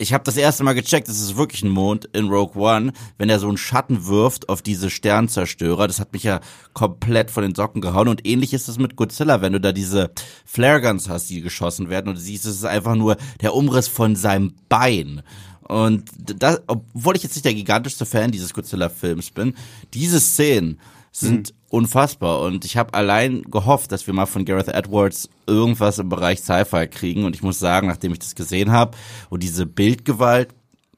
ich 0.00 0.12
habe 0.12 0.22
das 0.22 0.36
erste 0.36 0.62
Mal 0.62 0.74
gecheckt, 0.74 1.08
es 1.08 1.20
ist 1.20 1.36
wirklich 1.36 1.64
ein 1.64 1.70
Mond 1.70 2.04
in 2.12 2.28
Rogue 2.28 2.54
One, 2.62 2.92
wenn 3.18 3.28
er 3.28 3.40
so 3.40 3.48
einen 3.48 3.56
Schatten 3.58 4.06
wirft 4.06 4.48
auf 4.48 4.62
diese 4.62 4.90
Sternzerstörer. 4.90 5.88
Das 5.88 5.98
hat 5.98 6.12
mich 6.12 6.22
ja 6.22 6.38
komplett 6.72 7.32
von 7.32 7.42
den 7.42 7.56
Socken 7.56 7.80
gehauen. 7.80 8.06
Und 8.06 8.24
ähnlich 8.24 8.54
ist 8.54 8.68
es 8.68 8.78
mit 8.78 8.94
Godzilla, 8.94 9.40
wenn 9.42 9.54
du 9.54 9.60
da 9.60 9.72
diese 9.72 10.12
Flare 10.44 10.80
Guns 10.80 11.08
hast, 11.08 11.28
die 11.30 11.40
geschossen 11.40 11.90
werden 11.90 12.08
und 12.08 12.14
du 12.14 12.20
siehst, 12.20 12.46
es 12.46 12.56
ist 12.56 12.64
einfach 12.64 12.94
nur 12.94 13.16
der 13.42 13.54
Umriss 13.54 13.88
von 13.88 14.14
seinem 14.14 14.54
Bein. 14.68 15.22
Und 15.62 16.04
das, 16.16 16.62
obwohl 16.68 17.16
ich 17.16 17.24
jetzt 17.24 17.34
nicht 17.34 17.44
der 17.44 17.54
gigantischste 17.54 18.06
Fan 18.06 18.30
dieses 18.30 18.54
Godzilla-Films 18.54 19.32
bin, 19.32 19.54
diese 19.94 20.20
Szenen 20.20 20.78
sind 21.20 21.54
unfassbar. 21.68 22.40
Und 22.40 22.64
ich 22.64 22.76
habe 22.76 22.94
allein 22.94 23.42
gehofft, 23.42 23.92
dass 23.92 24.06
wir 24.06 24.14
mal 24.14 24.26
von 24.26 24.44
Gareth 24.44 24.68
Edwards 24.68 25.28
irgendwas 25.46 25.98
im 25.98 26.08
Bereich 26.08 26.40
Sci-Fi 26.40 26.86
kriegen. 26.88 27.24
Und 27.24 27.34
ich 27.34 27.42
muss 27.42 27.58
sagen, 27.58 27.88
nachdem 27.88 28.12
ich 28.12 28.18
das 28.18 28.34
gesehen 28.34 28.72
habe 28.72 28.96
und 29.30 29.42
diese 29.42 29.66
Bildgewalt, 29.66 30.48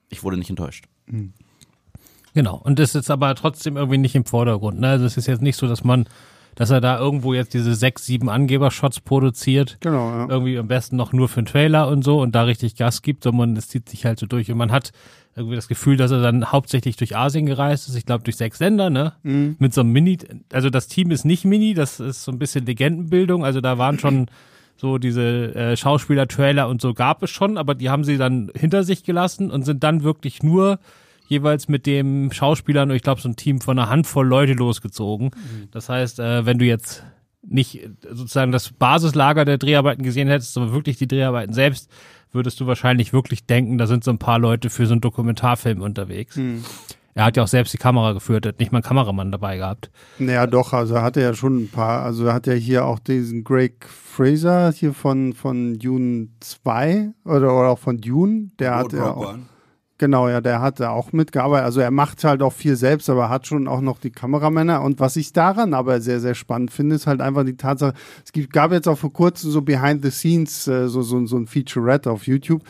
ich 0.08 0.22
wurde 0.22 0.36
nicht 0.36 0.50
enttäuscht. 0.50 0.84
Genau. 2.34 2.60
Und 2.62 2.78
das 2.78 2.94
ist 2.94 3.10
aber 3.10 3.34
trotzdem 3.34 3.76
irgendwie 3.76 3.98
nicht 3.98 4.14
im 4.14 4.24
Vordergrund. 4.24 4.80
Ne? 4.80 4.88
Also 4.88 5.04
es 5.04 5.16
ist 5.16 5.26
jetzt 5.26 5.42
nicht 5.42 5.56
so, 5.56 5.66
dass 5.66 5.84
man, 5.84 6.06
dass 6.60 6.68
er 6.68 6.82
da 6.82 6.98
irgendwo 6.98 7.32
jetzt 7.32 7.54
diese 7.54 7.74
sechs, 7.74 8.04
sieben 8.04 8.28
Angebershots 8.28 9.00
produziert. 9.00 9.78
Genau, 9.80 10.10
ja. 10.10 10.28
Irgendwie 10.28 10.58
am 10.58 10.68
besten 10.68 10.94
noch 10.94 11.14
nur 11.14 11.26
für 11.26 11.40
den 11.40 11.46
Trailer 11.46 11.88
und 11.88 12.04
so 12.04 12.20
und 12.20 12.34
da 12.34 12.42
richtig 12.42 12.76
Gas 12.76 13.00
gibt, 13.00 13.24
sondern 13.24 13.56
es 13.56 13.68
zieht 13.68 13.88
sich 13.88 14.04
halt 14.04 14.18
so 14.18 14.26
durch. 14.26 14.52
Und 14.52 14.58
man 14.58 14.70
hat 14.70 14.92
irgendwie 15.34 15.56
das 15.56 15.68
Gefühl, 15.68 15.96
dass 15.96 16.10
er 16.10 16.20
dann 16.20 16.52
hauptsächlich 16.52 16.96
durch 16.96 17.16
Asien 17.16 17.46
gereist 17.46 17.88
ist. 17.88 17.94
Ich 17.94 18.04
glaube, 18.04 18.24
durch 18.24 18.36
sechs 18.36 18.58
Länder, 18.58 18.90
ne? 18.90 19.14
Mit 19.58 19.72
so 19.72 19.80
einem 19.80 19.92
Mini, 19.92 20.18
also 20.52 20.68
das 20.68 20.86
Team 20.86 21.10
ist 21.10 21.24
nicht 21.24 21.46
Mini, 21.46 21.72
das 21.72 21.98
ist 21.98 22.24
so 22.24 22.30
ein 22.30 22.38
bisschen 22.38 22.66
Legendenbildung. 22.66 23.42
Also 23.42 23.62
da 23.62 23.78
waren 23.78 23.98
schon 23.98 24.26
so 24.76 24.98
diese 24.98 25.54
äh, 25.54 25.78
Schauspieler-Trailer 25.78 26.68
und 26.68 26.82
so 26.82 26.92
gab 26.92 27.22
es 27.22 27.30
schon, 27.30 27.56
aber 27.56 27.74
die 27.74 27.88
haben 27.88 28.04
sie 28.04 28.18
dann 28.18 28.50
hinter 28.54 28.84
sich 28.84 29.02
gelassen 29.02 29.50
und 29.50 29.64
sind 29.64 29.82
dann 29.82 30.02
wirklich 30.02 30.42
nur 30.42 30.78
jeweils 31.30 31.68
mit 31.68 31.86
dem 31.86 32.32
Schauspielern, 32.32 32.90
ich 32.90 33.02
glaube, 33.02 33.20
so 33.20 33.28
ein 33.28 33.36
Team 33.36 33.60
von 33.60 33.78
einer 33.78 33.88
Handvoll 33.88 34.26
Leute 34.26 34.52
losgezogen. 34.52 35.30
Das 35.70 35.88
heißt, 35.88 36.18
äh, 36.18 36.44
wenn 36.44 36.58
du 36.58 36.64
jetzt 36.66 37.04
nicht 37.42 37.88
sozusagen 38.02 38.52
das 38.52 38.70
Basislager 38.70 39.44
der 39.44 39.56
Dreharbeiten 39.56 40.02
gesehen 40.02 40.28
hättest, 40.28 40.52
sondern 40.52 40.74
wirklich 40.74 40.98
die 40.98 41.08
Dreharbeiten 41.08 41.54
selbst, 41.54 41.88
würdest 42.32 42.60
du 42.60 42.66
wahrscheinlich 42.66 43.12
wirklich 43.12 43.46
denken, 43.46 43.78
da 43.78 43.86
sind 43.86 44.04
so 44.04 44.10
ein 44.10 44.18
paar 44.18 44.38
Leute 44.38 44.70
für 44.70 44.86
so 44.86 44.92
einen 44.92 45.00
Dokumentarfilm 45.00 45.80
unterwegs. 45.80 46.36
Hm. 46.36 46.64
Er 47.14 47.24
hat 47.24 47.36
ja 47.36 47.42
auch 47.42 47.48
selbst 47.48 47.72
die 47.72 47.78
Kamera 47.78 48.12
geführt, 48.12 48.46
hat 48.46 48.60
nicht 48.60 48.72
mal 48.72 48.78
einen 48.78 48.84
Kameramann 48.84 49.32
dabei 49.32 49.56
gehabt. 49.56 49.90
Naja, 50.18 50.46
doch, 50.46 50.72
also 50.72 50.94
er 50.94 51.02
hatte 51.02 51.20
ja 51.20 51.34
schon 51.34 51.64
ein 51.64 51.68
paar, 51.68 52.02
also 52.02 52.26
er 52.26 52.34
hat 52.34 52.46
ja 52.46 52.52
hier 52.52 52.84
auch 52.84 52.98
diesen 52.98 53.42
Greg 53.42 53.84
Fraser 53.86 54.72
hier 54.72 54.94
von, 54.94 55.32
von 55.32 55.78
Dune 55.78 56.28
2 56.40 57.10
oder, 57.24 57.56
oder 57.58 57.68
auch 57.70 57.78
von 57.78 58.00
Dune, 58.00 58.50
der 58.58 58.76
hat 58.76 58.92
ja 58.92 59.12
auch, 59.12 59.34
genau, 60.00 60.28
ja, 60.28 60.40
der 60.40 60.60
hat 60.60 60.80
da 60.80 60.90
auch 60.90 61.12
mitgearbeitet, 61.12 61.66
also 61.66 61.80
er 61.80 61.92
macht 61.92 62.24
halt 62.24 62.42
auch 62.42 62.54
viel 62.54 62.74
selbst, 62.74 63.08
aber 63.08 63.28
hat 63.28 63.46
schon 63.46 63.68
auch 63.68 63.82
noch 63.82 64.00
die 64.00 64.10
Kameramänner 64.10 64.82
und 64.82 64.98
was 64.98 65.14
ich 65.14 65.32
daran 65.32 65.74
aber 65.74 66.00
sehr, 66.00 66.18
sehr 66.20 66.34
spannend 66.34 66.72
finde, 66.72 66.96
ist 66.96 67.06
halt 67.06 67.20
einfach 67.20 67.44
die 67.44 67.56
Tatsache, 67.56 67.94
es 68.24 68.32
gibt, 68.32 68.52
gab 68.52 68.72
jetzt 68.72 68.88
auch 68.88 68.98
vor 68.98 69.12
kurzem 69.12 69.50
so 69.50 69.62
Behind 69.62 70.02
the 70.02 70.10
Scenes, 70.10 70.66
äh, 70.66 70.88
so, 70.88 71.02
so, 71.02 71.24
so 71.26 71.36
ein 71.36 71.46
Featurette 71.46 72.10
auf 72.10 72.26
YouTube, 72.26 72.64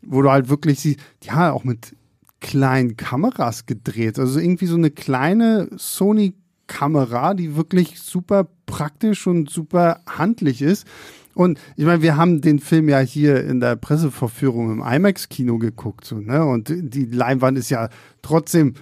wo 0.00 0.22
du 0.22 0.30
halt 0.30 0.48
wirklich 0.48 0.80
siehst, 0.80 0.98
ja, 1.22 1.52
auch 1.52 1.62
mit 1.62 1.94
kleinen 2.40 2.96
Kameras 2.96 3.66
gedreht. 3.66 4.18
Also 4.18 4.40
irgendwie 4.40 4.66
so 4.66 4.74
eine 4.74 4.90
kleine 4.90 5.68
Sony 5.76 6.34
Kamera, 6.66 7.34
die 7.34 7.54
wirklich 7.54 8.00
super 8.00 8.48
praktisch 8.66 9.26
und 9.26 9.50
super 9.50 10.00
handlich 10.06 10.62
ist. 10.62 10.86
Und 11.34 11.58
ich 11.76 11.84
meine, 11.84 12.02
wir 12.02 12.16
haben 12.16 12.40
den 12.40 12.58
Film 12.58 12.88
ja 12.88 12.98
hier 12.98 13.44
in 13.44 13.60
der 13.60 13.76
Presseverführung 13.76 14.70
im 14.70 14.82
IMAX-Kino 14.82 15.58
geguckt, 15.58 16.04
so, 16.04 16.16
ne? 16.16 16.44
Und 16.44 16.68
die 16.68 17.06
Leinwand 17.06 17.58
ist 17.58 17.70
ja 17.70 17.88
trotzdem 18.20 18.74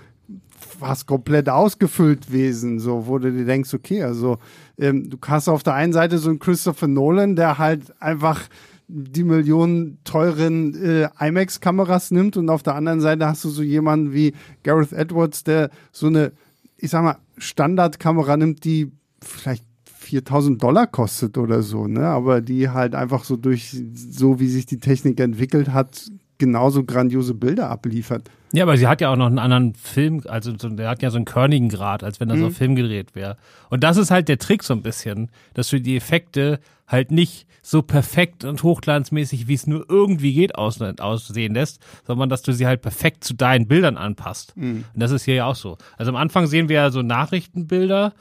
fast 0.81 1.07
komplett 1.07 1.49
ausgefüllt 1.49 2.29
gewesen, 2.29 2.81
so, 2.81 3.07
wo 3.07 3.19
du 3.19 3.31
dir 3.31 3.45
denkst, 3.45 3.73
okay, 3.75 4.03
also 4.03 4.39
ähm, 4.79 5.11
du 5.11 5.19
hast 5.27 5.49
auf 5.49 5.63
der 5.63 5.75
einen 5.75 5.93
Seite 5.93 6.19
so 6.19 6.31
einen 6.31 6.39
Christopher 6.39 6.89
Nolan, 6.89 7.37
der 7.37 7.59
halt 7.59 7.93
einfach 8.01 8.49
die 8.89 9.23
Millionen 9.23 9.99
teuren 10.05 10.75
äh, 10.83 11.09
IMAX-Kameras 11.21 12.11
nimmt 12.11 12.37
und 12.37 12.49
auf 12.49 12.63
der 12.63 12.75
anderen 12.75 13.01
Seite 13.01 13.27
hast 13.27 13.45
du 13.45 13.51
so 13.51 13.63
jemanden 13.63 14.13
wie 14.13 14.35
Gareth 14.65 14.93
Edwards, 14.93 15.45
der 15.45 15.71
so 15.93 16.09
eine, 16.09 16.33
ich 16.77 16.91
sag 16.91 17.05
mal, 17.05 17.19
Standardkamera 17.39 18.37
nimmt, 18.37 18.65
die 18.65 18.91
vielleicht 19.23 19.65
4000 20.01 20.63
Dollar 20.63 20.87
kostet 20.87 21.37
oder 21.39 21.63
so, 21.63 21.87
ne? 21.87 22.07
Aber 22.07 22.41
die 22.41 22.71
halt 22.71 22.95
einfach 22.95 23.25
so 23.25 23.37
durch, 23.37 23.77
so 23.95 24.41
wie 24.41 24.49
sich 24.49 24.67
die 24.67 24.79
Technik 24.79 25.21
entwickelt 25.21 25.73
hat, 25.73 26.11
genauso 26.39 26.85
grandiose 26.85 27.35
Bilder 27.35 27.69
abliefert. 27.71 28.31
Ja, 28.53 28.65
aber 28.65 28.77
sie 28.79 28.89
hat 28.89 29.01
ja 29.03 29.13
auch 29.13 29.17
noch 29.17 29.27
einen 29.27 29.39
anderen 29.39 29.75
Film, 29.75 30.23
also 30.27 30.53
so, 30.59 30.71
der 30.71 30.89
hat 30.89 31.03
ja 31.03 31.11
so 31.11 31.17
einen 31.17 31.27
körnigen 31.27 31.69
Grad, 31.69 32.03
als 32.03 32.19
wenn 32.19 32.29
das 32.29 32.39
Mhm. 32.39 32.47
auf 32.47 32.57
Film 32.57 32.75
gedreht 32.75 33.15
wäre. 33.15 33.37
Und 33.69 33.85
das 33.85 33.99
ist 33.99 34.11
halt 34.11 34.29
der 34.29 34.39
Trick 34.39 34.65
so 34.65 34.73
ein 34.75 34.83
bisschen, 34.83 35.31
dass 35.55 35.69
du 35.69 35.81
die 35.81 35.97
Effekte 35.97 36.61
halt 36.89 37.11
nicht 37.13 37.47
so 37.63 37.83
perfekt 37.83 38.43
und 38.45 38.63
hochglanzmäßig, 38.63 39.47
wie 39.47 39.55
es 39.55 39.67
nur 39.67 39.85
irgendwie 39.89 40.33
geht, 40.33 40.55
aus, 40.55 40.81
aussehen 40.81 41.53
lässt, 41.55 41.79
sondern 42.07 42.31
dass 42.31 42.41
du 42.41 42.53
sie 42.55 42.67
halt 42.67 42.81
perfekt 42.81 43.23
zu 43.23 43.35
deinen 43.35 43.69
Bildern 43.69 43.99
anpasst. 43.99 44.57
Mhm. 44.57 44.85
Und 44.95 45.01
das 45.01 45.11
ist 45.11 45.25
hier 45.25 45.35
ja 45.35 45.45
auch 45.45 45.55
so. 45.57 45.77
Also 45.99 46.11
am 46.11 46.17
Anfang 46.17 46.47
sehen 46.47 46.71
wir 46.71 46.77
ja 46.77 46.91
so 46.91 47.03
Nachrichtenbilder, 47.03 48.15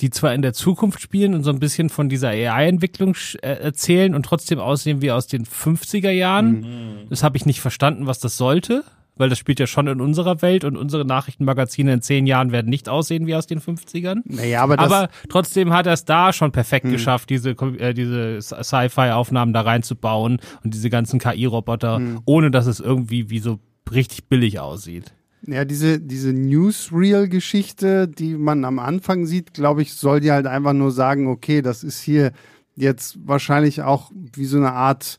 die 0.00 0.10
zwar 0.10 0.34
in 0.34 0.42
der 0.42 0.52
Zukunft 0.52 1.00
spielen 1.00 1.34
und 1.34 1.42
so 1.42 1.50
ein 1.50 1.58
bisschen 1.58 1.88
von 1.88 2.08
dieser 2.08 2.28
AI-Entwicklung 2.28 3.16
äh, 3.42 3.48
erzählen 3.48 4.14
und 4.14 4.24
trotzdem 4.24 4.58
aussehen 4.58 5.02
wie 5.02 5.10
aus 5.10 5.26
den 5.26 5.44
50er 5.44 6.10
Jahren. 6.10 7.06
Das 7.10 7.22
habe 7.22 7.36
ich 7.36 7.46
nicht 7.46 7.60
verstanden, 7.60 8.06
was 8.06 8.18
das 8.18 8.36
sollte, 8.36 8.84
weil 9.16 9.30
das 9.30 9.38
spielt 9.38 9.58
ja 9.58 9.66
schon 9.66 9.86
in 9.86 10.00
unserer 10.02 10.42
Welt 10.42 10.64
und 10.64 10.76
unsere 10.76 11.06
Nachrichtenmagazine 11.06 11.94
in 11.94 12.02
zehn 12.02 12.26
Jahren 12.26 12.52
werden 12.52 12.68
nicht 12.68 12.88
aussehen 12.88 13.26
wie 13.26 13.34
aus 13.34 13.46
den 13.46 13.60
50ern. 13.60 14.20
Naja, 14.24 14.62
aber 14.62 14.76
das, 14.76 14.92
Aber 14.92 15.08
trotzdem 15.30 15.72
hat 15.72 15.86
er 15.86 15.94
es 15.94 16.04
da 16.04 16.32
schon 16.34 16.52
perfekt 16.52 16.86
geschafft, 16.90 17.30
diese, 17.30 17.50
äh, 17.50 17.94
diese 17.94 18.40
Sci-Fi-Aufnahmen 18.42 19.52
da 19.54 19.62
reinzubauen 19.62 20.40
und 20.62 20.74
diese 20.74 20.90
ganzen 20.90 21.18
KI-Roboter, 21.18 22.00
ohne 22.26 22.50
dass 22.50 22.66
es 22.66 22.80
irgendwie 22.80 23.30
wie 23.30 23.38
so 23.38 23.58
richtig 23.90 24.26
billig 24.28 24.60
aussieht. 24.60 25.14
Ja, 25.46 25.64
diese, 25.64 26.00
diese 26.00 26.32
Newsreel-Geschichte, 26.32 28.08
die 28.08 28.36
man 28.36 28.64
am 28.64 28.78
Anfang 28.78 29.26
sieht, 29.26 29.54
glaube 29.54 29.82
ich, 29.82 29.94
soll 29.94 30.20
dir 30.20 30.34
halt 30.34 30.46
einfach 30.46 30.72
nur 30.72 30.90
sagen, 30.90 31.28
okay, 31.28 31.62
das 31.62 31.84
ist 31.84 32.00
hier 32.00 32.32
jetzt 32.74 33.18
wahrscheinlich 33.26 33.82
auch 33.82 34.10
wie 34.34 34.44
so 34.44 34.56
eine 34.58 34.72
Art 34.72 35.18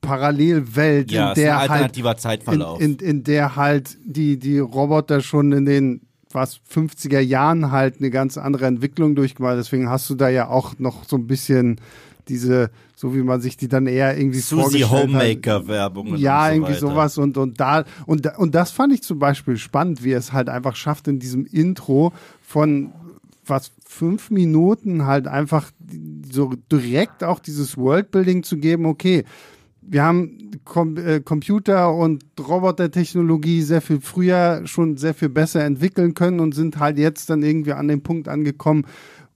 Parallelwelt, 0.00 1.10
Ja, 1.10 1.30
in 1.30 1.34
der 1.34 1.58
halt 1.58 1.70
alternativer 1.70 2.12
in, 2.12 2.18
Zeitverlauf. 2.18 2.80
in, 2.80 2.96
in 2.96 3.24
der 3.24 3.56
halt 3.56 3.96
die, 4.04 4.38
die 4.38 4.58
Roboter 4.58 5.20
schon 5.20 5.52
in 5.52 5.64
den 5.66 6.00
was 6.32 6.60
50er 6.70 7.20
Jahren 7.20 7.70
halt 7.70 7.98
eine 7.98 8.10
ganz 8.10 8.36
andere 8.36 8.66
Entwicklung 8.66 9.14
durchgemacht. 9.14 9.56
Deswegen 9.56 9.88
hast 9.88 10.08
du 10.10 10.14
da 10.14 10.28
ja 10.28 10.48
auch 10.48 10.78
noch 10.78 11.04
so 11.04 11.16
ein 11.16 11.26
bisschen 11.26 11.80
diese, 12.28 12.70
so 12.94 13.14
wie 13.14 13.22
man 13.22 13.40
sich 13.40 13.56
die 13.56 13.68
dann 13.68 13.86
eher 13.86 14.16
irgendwie 14.16 14.40
Susi. 14.40 14.80
Homemaker-Werbung. 14.80 16.16
Ja, 16.16 16.46
so 16.46 16.52
irgendwie 16.54 16.72
weiter. 16.72 16.80
sowas 16.80 17.18
und, 17.18 17.38
und 17.38 17.60
da, 17.60 17.84
und, 18.06 18.26
und 18.38 18.54
das 18.54 18.70
fand 18.70 18.92
ich 18.92 19.02
zum 19.02 19.18
Beispiel 19.18 19.56
spannend, 19.56 20.02
wie 20.04 20.12
er 20.12 20.18
es 20.18 20.32
halt 20.32 20.48
einfach 20.48 20.76
schafft, 20.76 21.08
in 21.08 21.18
diesem 21.18 21.46
Intro 21.46 22.12
von 22.42 22.92
was 23.44 23.72
fünf 23.84 24.30
Minuten 24.30 25.06
halt 25.06 25.28
einfach 25.28 25.70
so 26.30 26.54
direkt 26.70 27.22
auch 27.22 27.38
dieses 27.38 27.76
Worldbuilding 27.76 28.42
zu 28.42 28.56
geben, 28.56 28.86
okay, 28.86 29.24
wir 29.88 30.02
haben 30.02 30.50
Com 30.64 30.96
äh, 30.96 31.20
Computer 31.20 31.94
und 31.94 32.24
Robotertechnologie 32.40 33.62
sehr 33.62 33.80
viel 33.80 34.00
früher 34.00 34.62
schon 34.64 34.96
sehr 34.96 35.14
viel 35.14 35.28
besser 35.28 35.64
entwickeln 35.64 36.14
können 36.14 36.40
und 36.40 36.54
sind 36.54 36.78
halt 36.78 36.98
jetzt 36.98 37.30
dann 37.30 37.42
irgendwie 37.42 37.72
an 37.72 37.86
den 37.86 38.02
Punkt 38.02 38.26
angekommen, 38.28 38.84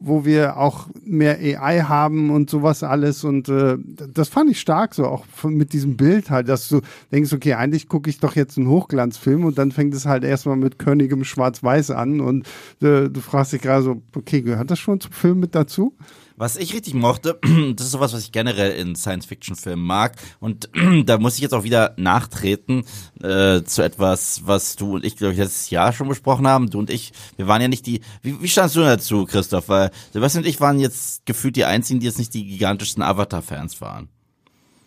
wo 0.00 0.24
wir 0.24 0.56
auch 0.56 0.88
mehr 1.04 1.38
AI 1.38 1.82
haben 1.82 2.30
und 2.30 2.48
sowas 2.48 2.82
alles 2.82 3.22
und 3.22 3.50
äh, 3.50 3.76
das 4.12 4.28
fand 4.28 4.50
ich 4.50 4.58
stark 4.58 4.94
so 4.94 5.06
auch 5.06 5.26
mit 5.44 5.74
diesem 5.74 5.98
Bild 5.98 6.30
halt, 6.30 6.48
dass 6.48 6.68
du 6.68 6.80
denkst, 7.12 7.32
okay, 7.34 7.52
eigentlich 7.52 7.86
gucke 7.86 8.08
ich 8.08 8.18
doch 8.18 8.34
jetzt 8.34 8.56
einen 8.56 8.68
Hochglanzfilm 8.68 9.44
und 9.44 9.58
dann 9.58 9.72
fängt 9.72 9.94
es 9.94 10.06
halt 10.06 10.24
erstmal 10.24 10.56
mit 10.56 10.78
körnigem 10.78 11.22
Schwarz-Weiß 11.22 11.90
an 11.90 12.20
und 12.20 12.46
äh, 12.80 13.10
du 13.10 13.20
fragst 13.20 13.52
dich 13.52 13.60
gerade 13.60 13.82
so, 13.82 14.02
okay, 14.16 14.40
gehört 14.40 14.70
das 14.70 14.78
schon 14.78 15.00
zum 15.00 15.12
Film 15.12 15.38
mit 15.38 15.54
dazu? 15.54 15.94
Was 16.40 16.56
ich 16.56 16.72
richtig 16.72 16.94
mochte, 16.94 17.38
das 17.76 17.84
ist 17.84 17.92
sowas, 17.92 18.14
was 18.14 18.22
ich 18.22 18.32
generell 18.32 18.72
in 18.72 18.96
Science-Fiction-Filmen 18.96 19.84
mag. 19.84 20.16
Und 20.40 20.70
da 21.04 21.18
muss 21.18 21.34
ich 21.34 21.42
jetzt 21.42 21.52
auch 21.52 21.64
wieder 21.64 21.92
nachtreten 21.98 22.86
äh, 23.22 23.62
zu 23.62 23.82
etwas, 23.82 24.40
was 24.46 24.76
du 24.76 24.94
und 24.94 25.04
ich, 25.04 25.16
glaube 25.16 25.34
ich, 25.34 25.38
letztes 25.38 25.68
Jahr 25.68 25.92
schon 25.92 26.08
besprochen 26.08 26.48
haben. 26.48 26.70
Du 26.70 26.78
und 26.78 26.88
ich, 26.88 27.12
wir 27.36 27.46
waren 27.46 27.60
ja 27.60 27.68
nicht 27.68 27.84
die. 27.84 28.00
Wie, 28.22 28.40
wie 28.40 28.48
standst 28.48 28.74
du 28.74 28.80
dazu, 28.80 29.26
Christoph? 29.26 29.68
Weil 29.68 29.90
Sebastian 30.14 30.42
und 30.42 30.48
ich 30.48 30.62
waren 30.62 30.80
jetzt 30.80 31.26
gefühlt 31.26 31.56
die 31.56 31.66
einzigen, 31.66 32.00
die 32.00 32.06
jetzt 32.06 32.18
nicht 32.18 32.32
die 32.32 32.46
gigantischsten 32.46 33.02
Avatar-Fans 33.02 33.82
waren. 33.82 34.08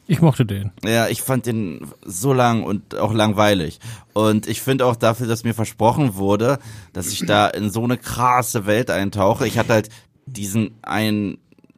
Ich 0.05 0.21
mochte 0.21 0.45
den. 0.45 0.71
Ja, 0.83 1.07
ich 1.07 1.21
fand 1.21 1.45
den 1.45 1.87
so 2.03 2.33
lang 2.33 2.63
und 2.63 2.95
auch 2.95 3.13
langweilig. 3.13 3.79
Und 4.11 4.47
ich 4.47 4.61
finde 4.61 4.85
auch 4.85 4.97
dafür, 4.97 5.27
dass 5.27 5.45
mir 5.45 5.53
versprochen 5.53 6.15
wurde, 6.15 6.59
dass 6.91 7.07
ich 7.13 7.25
da 7.25 7.47
in 7.47 7.69
so 7.69 7.83
eine 7.83 7.97
krasse 7.97 8.65
Welt 8.65 8.89
eintauche. 8.89 9.47
Ich 9.47 9.57
hatte 9.57 9.73
halt 9.73 9.89
diesen 10.25 10.71
einen 10.81 11.37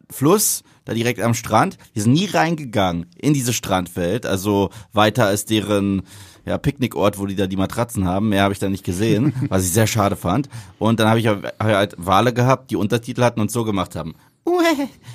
Fluss 0.09 0.63
da 0.85 0.93
direkt 0.93 1.19
am 1.19 1.33
Strand. 1.33 1.77
Wir 1.93 2.03
sind 2.03 2.13
nie 2.13 2.27
reingegangen 2.27 3.07
in 3.17 3.33
diese 3.33 3.53
Strandwelt. 3.53 4.25
Also 4.25 4.69
weiter 4.93 5.25
als 5.25 5.45
deren 5.45 6.03
ja, 6.45 6.57
Picknickort, 6.57 7.17
wo 7.17 7.25
die 7.25 7.35
da 7.35 7.47
die 7.47 7.57
Matratzen 7.57 8.05
haben. 8.05 8.29
Mehr 8.29 8.43
habe 8.43 8.53
ich 8.53 8.59
da 8.59 8.69
nicht 8.69 8.85
gesehen, 8.85 9.33
was 9.49 9.65
ich 9.65 9.71
sehr 9.71 9.87
schade 9.87 10.15
fand. 10.15 10.47
Und 10.77 10.99
dann 10.99 11.09
habe 11.09 11.19
ich 11.19 11.27
halt 11.27 11.95
Wale 11.97 12.33
gehabt, 12.33 12.71
die 12.71 12.75
Untertitel 12.75 13.23
hatten 13.23 13.41
und 13.41 13.51
so 13.51 13.63
gemacht 13.63 13.95
haben. 13.95 14.15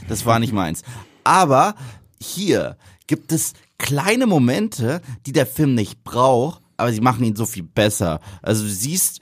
Das 0.08 0.26
war 0.26 0.40
nicht 0.40 0.52
meins. 0.52 0.82
Aber 1.22 1.76
hier 2.20 2.76
gibt 3.06 3.32
es 3.32 3.54
kleine 3.78 4.26
Momente, 4.26 5.00
die 5.26 5.32
der 5.32 5.46
Film 5.46 5.74
nicht 5.74 6.02
braucht, 6.02 6.60
aber 6.76 6.92
sie 6.92 7.00
machen 7.00 7.24
ihn 7.24 7.36
so 7.36 7.46
viel 7.46 7.62
besser. 7.62 8.20
Also 8.42 8.64
du 8.64 8.70
siehst 8.70 9.20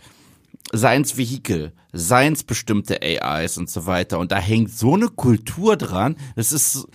seins 0.73 1.17
Vehikel, 1.17 1.73
seins 1.93 2.43
bestimmte 2.45 3.01
AIs 3.03 3.59
und 3.59 3.71
so 3.71 3.87
weiter 3.87 4.19
und 4.19 4.33
da 4.33 4.39
hängt 4.39 4.71
so 4.71 4.95
eine 4.95 5.09
Kultur 5.09 5.77
dran. 5.77 6.17
Das 6.37 6.53
ist 6.53 6.87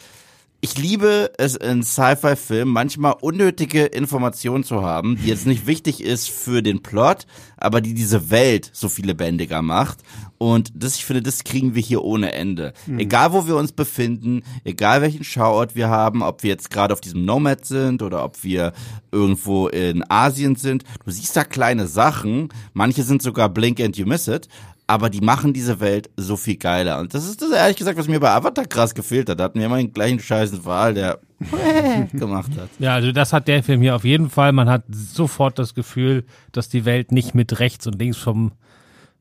ich 0.63 0.77
liebe 0.77 1.29
es 1.37 1.57
in 1.57 1.83
Sci-Fi-Filmen 1.83 2.71
manchmal 2.71 3.15
unnötige 3.19 3.83
Informationen 3.83 4.63
zu 4.63 4.81
haben, 4.81 5.17
die 5.17 5.27
jetzt 5.27 5.45
nicht 5.45 5.67
wichtig 5.67 6.01
ist 6.01 6.29
für 6.29 6.63
den 6.63 6.81
Plot, 6.81 7.27
aber 7.57 7.81
die 7.81 7.93
diese 7.93 8.31
Welt 8.31 8.69
so 8.71 8.87
viel 8.87 9.05
lebendiger 9.07 9.61
macht. 9.61 9.99
Und 10.37 10.71
das, 10.73 10.95
ich 10.95 11.03
finde, 11.03 11.21
das 11.21 11.43
kriegen 11.43 11.75
wir 11.75 11.81
hier 11.81 12.01
ohne 12.01 12.31
Ende. 12.31 12.71
Egal, 12.97 13.33
wo 13.33 13.45
wir 13.45 13.57
uns 13.57 13.73
befinden, 13.73 14.43
egal 14.63 15.01
welchen 15.01 15.25
Schauort 15.25 15.75
wir 15.75 15.89
haben, 15.89 16.21
ob 16.21 16.43
wir 16.43 16.51
jetzt 16.51 16.69
gerade 16.69 16.93
auf 16.93 17.01
diesem 17.01 17.25
Nomad 17.25 17.65
sind 17.65 18.01
oder 18.01 18.23
ob 18.23 18.41
wir 18.45 18.71
irgendwo 19.11 19.67
in 19.67 20.09
Asien 20.09 20.55
sind, 20.55 20.85
du 21.03 21.11
siehst 21.11 21.35
da 21.35 21.43
kleine 21.43 21.87
Sachen. 21.87 22.47
Manche 22.71 23.03
sind 23.03 23.21
sogar 23.21 23.49
Blink 23.49 23.81
and 23.81 23.97
You 23.97 24.05
Miss 24.05 24.29
It 24.29 24.47
aber 24.87 25.09
die 25.09 25.21
machen 25.21 25.53
diese 25.53 25.79
Welt 25.79 26.09
so 26.17 26.35
viel 26.37 26.57
geiler. 26.57 26.99
Und 26.99 27.13
das 27.13 27.25
ist 27.27 27.41
das 27.41 27.51
ehrlich 27.51 27.77
gesagt, 27.77 27.97
was 27.97 28.07
mir 28.07 28.19
bei 28.19 28.29
Avatar 28.31 28.65
krass 28.65 28.93
gefehlt 28.93 29.29
hat. 29.29 29.39
Da 29.39 29.45
hatten 29.45 29.59
wir 29.59 29.65
immer 29.65 29.77
den 29.77 29.93
gleichen 29.93 30.19
scheißen 30.19 30.65
Wahl, 30.65 30.93
der 30.93 31.19
gemacht 32.13 32.51
hat. 32.59 32.69
Ja, 32.79 32.93
also 32.95 33.11
das 33.11 33.33
hat 33.33 33.47
der 33.47 33.63
Film 33.63 33.81
hier 33.81 33.95
auf 33.95 34.03
jeden 34.03 34.29
Fall. 34.29 34.51
Man 34.51 34.69
hat 34.69 34.83
sofort 34.89 35.57
das 35.59 35.73
Gefühl, 35.73 36.25
dass 36.51 36.69
die 36.69 36.85
Welt 36.85 37.11
nicht 37.11 37.33
mit 37.35 37.59
rechts 37.59 37.87
und 37.87 37.99
links 37.99 38.17
vom 38.17 38.51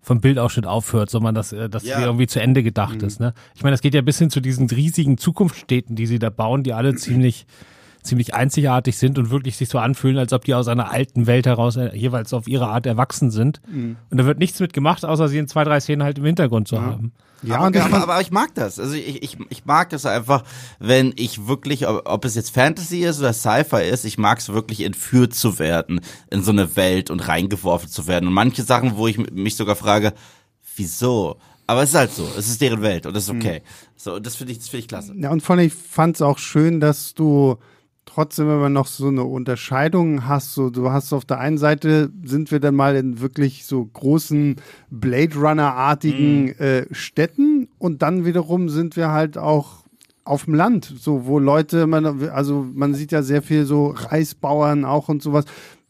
vom 0.04 0.20
Bildausschnitt 0.20 0.66
aufhört, 0.66 1.10
sondern 1.10 1.32
dass, 1.32 1.52
äh, 1.52 1.68
dass 1.68 1.84
Ja. 1.84 1.96
sie 1.98 2.02
irgendwie 2.02 2.26
zu 2.26 2.40
Ende 2.42 2.64
gedacht 2.64 3.00
Mhm. 3.02 3.06
ist. 3.06 3.20
Ne? 3.20 3.34
Ich 3.54 3.62
meine, 3.62 3.72
das 3.74 3.82
geht 3.82 3.94
ja 3.94 4.00
bis 4.00 4.18
hin 4.18 4.30
zu 4.30 4.40
diesen 4.40 4.68
riesigen 4.68 5.16
Zukunftsstädten, 5.16 5.94
die 5.94 6.06
sie 6.06 6.18
da 6.18 6.28
bauen, 6.28 6.64
die 6.64 6.72
alle 6.72 6.96
ziemlich 6.96 7.46
ziemlich 8.02 8.34
einzigartig 8.34 8.98
sind 8.98 9.18
und 9.18 9.30
wirklich 9.30 9.56
sich 9.56 9.68
so 9.68 9.78
anfühlen, 9.78 10.18
als 10.18 10.32
ob 10.32 10.44
die 10.44 10.54
aus 10.54 10.68
einer 10.68 10.90
alten 10.90 11.26
Welt 11.26 11.46
heraus 11.46 11.76
äh, 11.76 11.94
jeweils 11.94 12.32
auf 12.32 12.48
ihre 12.48 12.66
Art 12.66 12.86
erwachsen 12.86 13.30
sind. 13.30 13.60
Mhm. 13.70 13.96
Und 14.10 14.18
da 14.18 14.26
wird 14.26 14.38
nichts 14.38 14.60
mit 14.60 14.72
gemacht, 14.72 15.04
außer 15.04 15.28
sie 15.28 15.38
in 15.38 15.48
zwei, 15.48 15.64
drei 15.64 15.80
Szenen 15.80 16.02
halt 16.02 16.18
im 16.18 16.24
Hintergrund 16.24 16.68
zu 16.68 16.80
haben. 16.80 17.12
Ja, 17.42 17.58
aber, 17.58 17.84
aber, 17.84 18.02
aber 18.02 18.20
ich 18.20 18.30
mag 18.30 18.54
das. 18.54 18.78
Also 18.78 18.94
ich, 18.94 19.22
ich, 19.22 19.36
ich 19.48 19.64
mag 19.64 19.90
das 19.90 20.06
einfach, 20.06 20.44
wenn 20.78 21.12
ich 21.16 21.46
wirklich, 21.48 21.88
ob, 21.88 22.08
ob 22.08 22.24
es 22.24 22.34
jetzt 22.34 22.50
Fantasy 22.54 23.00
ist 23.00 23.18
oder 23.18 23.32
Sci-Fi 23.32 23.82
ist, 23.82 24.04
ich 24.04 24.16
mag 24.16 24.38
es 24.38 24.48
wirklich 24.48 24.82
entführt 24.82 25.34
zu 25.34 25.58
werden 25.58 26.00
in 26.30 26.42
so 26.42 26.52
eine 26.52 26.76
Welt 26.76 27.10
und 27.10 27.26
reingeworfen 27.26 27.88
zu 27.88 28.06
werden. 28.06 28.28
Und 28.28 28.34
manche 28.34 28.62
Sachen, 28.62 28.96
wo 28.96 29.08
ich 29.08 29.18
mich 29.18 29.56
sogar 29.56 29.74
frage, 29.74 30.12
wieso? 30.76 31.36
Aber 31.66 31.82
es 31.82 31.90
ist 31.90 31.96
halt 31.96 32.12
so, 32.12 32.28
es 32.38 32.48
ist 32.48 32.60
deren 32.60 32.82
Welt 32.82 33.06
und 33.06 33.14
das 33.14 33.24
ist 33.24 33.30
okay. 33.30 33.62
So, 33.96 34.16
und 34.16 34.26
das 34.26 34.36
finde 34.36 34.52
ich, 34.52 34.58
das 34.58 34.68
finde 34.68 34.80
ich 34.80 34.88
klasse. 34.88 35.14
Ja, 35.16 35.30
und 35.30 35.42
vor 35.42 35.56
allem, 35.56 35.66
ich 35.66 35.74
fand 35.74 36.16
es 36.16 36.22
auch 36.22 36.38
schön, 36.38 36.80
dass 36.80 37.14
du 37.14 37.56
trotzdem 38.14 38.46
immer 38.46 38.68
noch 38.68 38.86
so 38.86 39.08
eine 39.08 39.24
Unterscheidung 39.24 40.26
hast. 40.26 40.54
So, 40.54 40.70
du 40.70 40.90
hast 40.90 41.12
auf 41.12 41.24
der 41.24 41.38
einen 41.38 41.58
Seite 41.58 42.10
sind 42.24 42.50
wir 42.50 42.60
dann 42.60 42.74
mal 42.74 42.96
in 42.96 43.20
wirklich 43.20 43.64
so 43.64 43.84
großen 43.84 44.56
Blade 44.90 45.34
Runner-artigen 45.36 46.48
äh, 46.58 46.86
Städten 46.92 47.68
und 47.78 48.02
dann 48.02 48.24
wiederum 48.24 48.68
sind 48.68 48.96
wir 48.96 49.10
halt 49.10 49.38
auch 49.38 49.82
auf 50.24 50.44
dem 50.44 50.54
Land, 50.54 50.92
so 50.98 51.26
wo 51.26 51.38
Leute, 51.38 51.86
man, 51.86 52.28
also 52.30 52.64
man 52.72 52.94
sieht 52.94 53.10
ja 53.10 53.22
sehr 53.22 53.42
viel 53.42 53.64
so 53.64 53.88
Reisbauern 53.88 54.84
auch 54.84 55.08
und 55.08 55.22
sowas, 55.22 55.46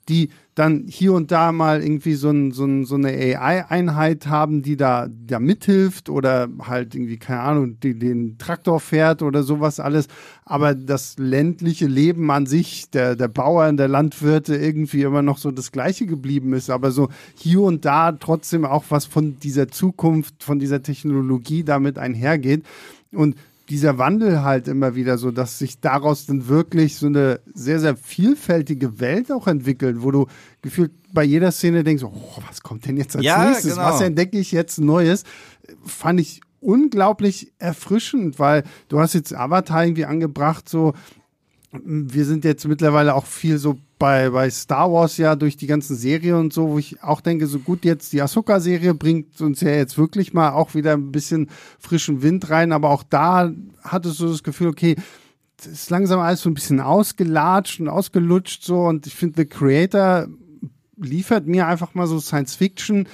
die 0.08 0.30
dann 0.54 0.84
hier 0.86 1.14
und 1.14 1.30
da 1.30 1.50
mal 1.50 1.82
irgendwie 1.82 2.14
so, 2.14 2.28
ein, 2.28 2.52
so, 2.52 2.64
ein, 2.64 2.84
so 2.84 2.96
eine 2.96 3.08
AI-Einheit 3.08 4.26
haben, 4.26 4.60
die 4.60 4.76
da, 4.76 5.08
da 5.08 5.38
mithilft 5.38 6.10
oder 6.10 6.48
halt 6.60 6.94
irgendwie, 6.94 7.16
keine 7.16 7.40
Ahnung, 7.40 7.80
die 7.80 7.98
den 7.98 8.36
Traktor 8.36 8.78
fährt 8.78 9.22
oder 9.22 9.42
sowas 9.42 9.80
alles. 9.80 10.08
Aber 10.44 10.74
das 10.74 11.16
ländliche 11.18 11.86
Leben 11.86 12.30
an 12.30 12.44
sich, 12.44 12.90
der, 12.90 13.16
der 13.16 13.28
Bauern, 13.28 13.78
der 13.78 13.88
Landwirte 13.88 14.56
irgendwie 14.56 15.02
immer 15.02 15.22
noch 15.22 15.38
so 15.38 15.50
das 15.50 15.72
Gleiche 15.72 16.06
geblieben 16.06 16.52
ist. 16.52 16.68
Aber 16.68 16.90
so 16.90 17.08
hier 17.34 17.62
und 17.62 17.86
da 17.86 18.12
trotzdem 18.12 18.66
auch 18.66 18.84
was 18.90 19.06
von 19.06 19.38
dieser 19.38 19.68
Zukunft, 19.68 20.42
von 20.42 20.58
dieser 20.58 20.82
Technologie 20.82 21.64
damit 21.64 21.96
einhergeht. 21.98 22.64
Und 23.12 23.36
dieser 23.72 23.96
Wandel 23.96 24.42
halt 24.42 24.68
immer 24.68 24.94
wieder 24.94 25.16
so, 25.16 25.30
dass 25.30 25.58
sich 25.58 25.80
daraus 25.80 26.26
dann 26.26 26.46
wirklich 26.46 26.96
so 26.96 27.06
eine 27.06 27.40
sehr, 27.54 27.80
sehr 27.80 27.96
vielfältige 27.96 29.00
Welt 29.00 29.32
auch 29.32 29.46
entwickelt, 29.46 30.02
wo 30.02 30.10
du 30.10 30.26
gefühlt 30.60 30.92
bei 31.14 31.24
jeder 31.24 31.50
Szene 31.52 31.82
denkst, 31.82 32.04
oh, 32.04 32.12
was 32.46 32.60
kommt 32.62 32.86
denn 32.86 32.98
jetzt 32.98 33.16
als 33.16 33.24
Ja, 33.24 33.46
nächstes? 33.48 33.74
genau. 33.76 33.86
Was 33.88 34.02
entdecke 34.02 34.38
ich 34.38 34.52
jetzt 34.52 34.78
Neues? 34.78 35.24
Fand 35.86 36.20
ich 36.20 36.42
unglaublich 36.60 37.52
erfrischend, 37.58 38.38
weil 38.38 38.62
du 38.88 39.00
hast 39.00 39.14
jetzt 39.14 39.34
Avatar 39.34 39.84
irgendwie 39.84 40.04
angebracht, 40.04 40.68
so 40.68 40.92
wir 41.72 42.26
sind 42.26 42.44
jetzt 42.44 42.68
mittlerweile 42.68 43.14
auch 43.14 43.24
viel 43.24 43.56
so 43.56 43.78
bei, 44.02 44.30
bei 44.30 44.50
Star 44.50 44.92
Wars 44.92 45.16
ja 45.16 45.36
durch 45.36 45.56
die 45.56 45.68
ganzen 45.68 45.94
Serien 45.94 46.34
und 46.34 46.52
so, 46.52 46.70
wo 46.70 46.78
ich 46.80 47.04
auch 47.04 47.20
denke, 47.20 47.46
so 47.46 47.60
gut 47.60 47.84
jetzt 47.84 48.12
die 48.12 48.20
Ahsoka-Serie 48.20 48.94
bringt 48.94 49.40
uns 49.40 49.60
ja 49.60 49.70
jetzt 49.70 49.96
wirklich 49.96 50.32
mal 50.32 50.50
auch 50.50 50.74
wieder 50.74 50.94
ein 50.94 51.12
bisschen 51.12 51.48
frischen 51.78 52.20
Wind 52.20 52.50
rein, 52.50 52.72
aber 52.72 52.90
auch 52.90 53.04
da 53.04 53.52
hattest 53.84 54.18
du 54.18 54.26
das 54.26 54.42
Gefühl, 54.42 54.66
okay, 54.66 54.96
das 55.56 55.68
ist 55.68 55.90
langsam 55.90 56.18
alles 56.18 56.40
so 56.40 56.50
ein 56.50 56.54
bisschen 56.54 56.80
ausgelatscht 56.80 57.78
und 57.78 57.86
ausgelutscht 57.86 58.64
so. 58.64 58.86
Und 58.86 59.06
ich 59.06 59.14
finde, 59.14 59.42
The 59.42 59.46
Creator 59.46 60.26
liefert 60.96 61.46
mir 61.46 61.68
einfach 61.68 61.94
mal 61.94 62.08
so 62.08 62.18
Science 62.18 62.56
Fiction 62.56 63.06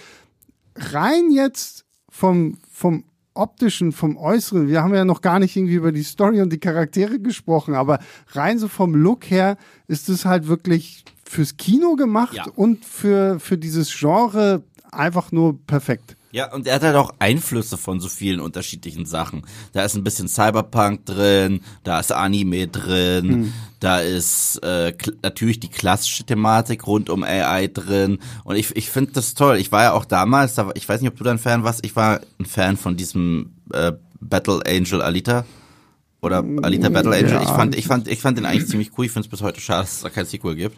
rein 0.75 1.31
jetzt 1.31 1.85
vom, 2.09 2.57
vom 2.73 3.05
optischen, 3.39 3.93
vom 3.93 4.17
Äußeren. 4.17 4.69
Wir 4.69 4.83
haben 4.83 4.95
ja 4.95 5.05
noch 5.05 5.21
gar 5.23 5.39
nicht 5.39 5.57
irgendwie 5.57 5.75
über 5.77 5.93
die 5.93 6.03
Story 6.03 6.41
und 6.43 6.53
die 6.53 6.59
Charaktere 6.59 7.19
gesprochen, 7.21 7.75
aber 7.75 7.99
rein 8.33 8.59
so 8.59 8.69
vom 8.69 8.95
Look 8.95 9.31
her 9.31 9.57
ist 9.87 10.09
es 10.09 10.25
halt 10.25 10.49
wirklich 10.49 11.05
fürs 11.25 11.57
Kino 11.57 11.95
gemacht 11.97 12.37
Ja. 12.37 12.47
und 12.57 12.85
für, 12.85 13.39
für 13.41 13.57
dieses 13.59 13.91
Genre 13.97 14.63
einfach 14.91 15.33
nur 15.33 15.59
perfekt. 15.67 16.17
Ja, 16.31 16.53
und 16.53 16.67
er 16.67 16.75
hat 16.75 16.83
halt 16.83 16.95
auch 16.97 17.15
Einflüsse 17.21 17.79
von 17.79 18.01
so 18.01 18.09
vielen 18.09 18.41
unterschiedlichen 18.41 19.07
Sachen. 19.07 19.47
Da 19.73 19.83
ist 19.85 19.95
ein 19.97 20.05
bisschen 20.05 20.29
Cyberpunk 20.29 21.07
drin, 21.07 21.63
da 21.85 21.99
ist 22.01 22.13
Anime 22.13 22.69
drin, 22.69 23.55
da 23.81 24.01
ist 24.01 24.57
äh, 24.63 24.93
natürlich 25.23 25.59
die 25.59 25.71
klassische 25.71 26.25
Thematik 26.25 26.87
rund 26.87 27.09
um 27.09 27.23
AI 27.23 27.69
drin. 27.69 28.19
Und 28.45 28.57
ich, 28.57 28.77
ich 28.77 28.91
finde 28.91 29.13
das 29.13 29.33
toll. 29.35 29.57
Ich 29.57 29.73
war 29.73 29.85
ja 29.85 29.93
auch 29.95 30.05
damals, 30.05 30.55
da, 30.55 30.67
war- 30.67 30.77
ich 30.77 30.87
weiß 30.87 31.01
nicht, 31.01 31.11
ob 31.11 31.17
du 31.17 31.25
da 31.25 31.31
ein 31.31 31.39
Fan 31.39 31.65
warst, 31.65 31.83
ich 31.85 31.97
war 31.97 32.21
ein 32.39 32.45
Fan 32.45 32.77
von 32.77 32.97
diesem 32.99 33.55
äh, 33.73 33.93
Battle 34.21 34.61
Angel 34.67 35.01
Alita. 35.01 35.47
Oder 36.21 36.45
Alita 36.63 36.89
Battle 36.91 37.15
Angel. 37.17 37.31
Ja. 37.31 37.43
Ich 37.43 37.49
fand, 37.49 37.75
ich 37.77 37.87
fand, 37.87 38.09
ich 38.09 38.21
fand 38.21 38.37
den 38.37 38.45
eigentlich 38.45 38.67
ziemlich 38.67 38.91
cool. 38.99 39.07
Ich 39.07 39.13
finde 39.13 39.27
es 39.27 39.31
bis 39.31 39.41
heute 39.41 39.61
schade, 39.61 39.83
dass 39.85 39.93
es 39.99 40.01
da 40.03 40.11
kein 40.11 40.27
Sequel 40.27 40.57
gibt. 40.57 40.77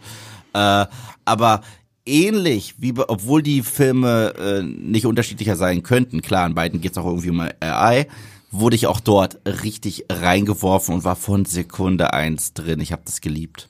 Äh, 0.53 0.87
aber 1.25 1.63
ähnlich, 2.11 2.75
wie 2.79 2.93
bei, 2.93 3.05
obwohl 3.09 3.43
die 3.43 3.63
Filme 3.63 4.35
äh, 4.39 4.63
nicht 4.63 5.07
unterschiedlicher 5.07 5.57
sein 5.57 5.83
könnten, 5.83 6.23
klar, 6.23 6.47
in 6.47 6.55
beiden 6.55 6.81
geht 6.81 6.93
es 6.93 6.99
auch 6.99 7.07
irgendwie 7.07 7.31
um 7.31 7.41
AI, 7.41 8.07
wurde 8.51 8.77
ich 8.77 8.87
auch 8.87 9.01
dort 9.01 9.39
richtig 9.47 10.07
reingeworfen 10.11 10.95
und 10.95 11.05
war 11.05 11.17
von 11.17 11.45
Sekunde 11.45 12.13
eins 12.13 12.53
drin. 12.53 12.81
Ich 12.81 12.93
habe 12.93 13.03
das 13.05 13.21
geliebt. 13.21 13.69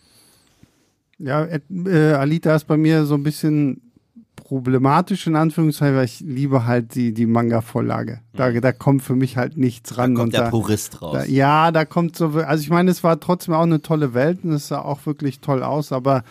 Ja, 1.18 1.44
äh, 1.44 1.61
äh, 1.87 2.14
Alita 2.14 2.55
ist 2.57 2.66
bei 2.66 2.79
mir 2.79 3.05
so 3.05 3.14
ein 3.14 3.22
bisschen 3.22 3.83
problematisch 4.50 5.29
in 5.29 5.37
Anführungszeichen, 5.37 5.96
weil 5.96 6.07
ich 6.07 6.20
liebe 6.20 6.66
halt 6.66 6.96
die, 6.96 7.14
die 7.14 7.26
Manga-Vorlage. 7.26 8.20
Da, 8.33 8.50
da 8.50 8.72
kommt 8.72 9.03
für 9.03 9.14
mich 9.14 9.37
halt 9.37 9.57
nichts 9.57 9.96
ran. 9.96 10.12
Mhm. 10.12 10.14
Da 10.14 10.18
kommt 10.18 10.26
und 10.26 10.35
der 10.35 10.44
da, 10.44 10.50
Purist 10.50 11.03
raus. 11.03 11.12
Da, 11.12 11.24
ja, 11.24 11.70
da 11.70 11.85
kommt 11.85 12.16
so, 12.16 12.31
also 12.31 12.61
ich 12.61 12.70
meine, 12.70 12.90
es 12.90 13.05
war 13.05 13.20
trotzdem 13.20 13.55
auch 13.55 13.62
eine 13.62 13.81
tolle 13.81 14.12
Welt 14.12 14.40
und 14.42 14.53
es 14.53 14.66
sah 14.68 14.81
auch 14.81 15.07
wirklich 15.07 15.38
toll 15.40 15.62
aus, 15.62 15.92
aber 15.92 16.24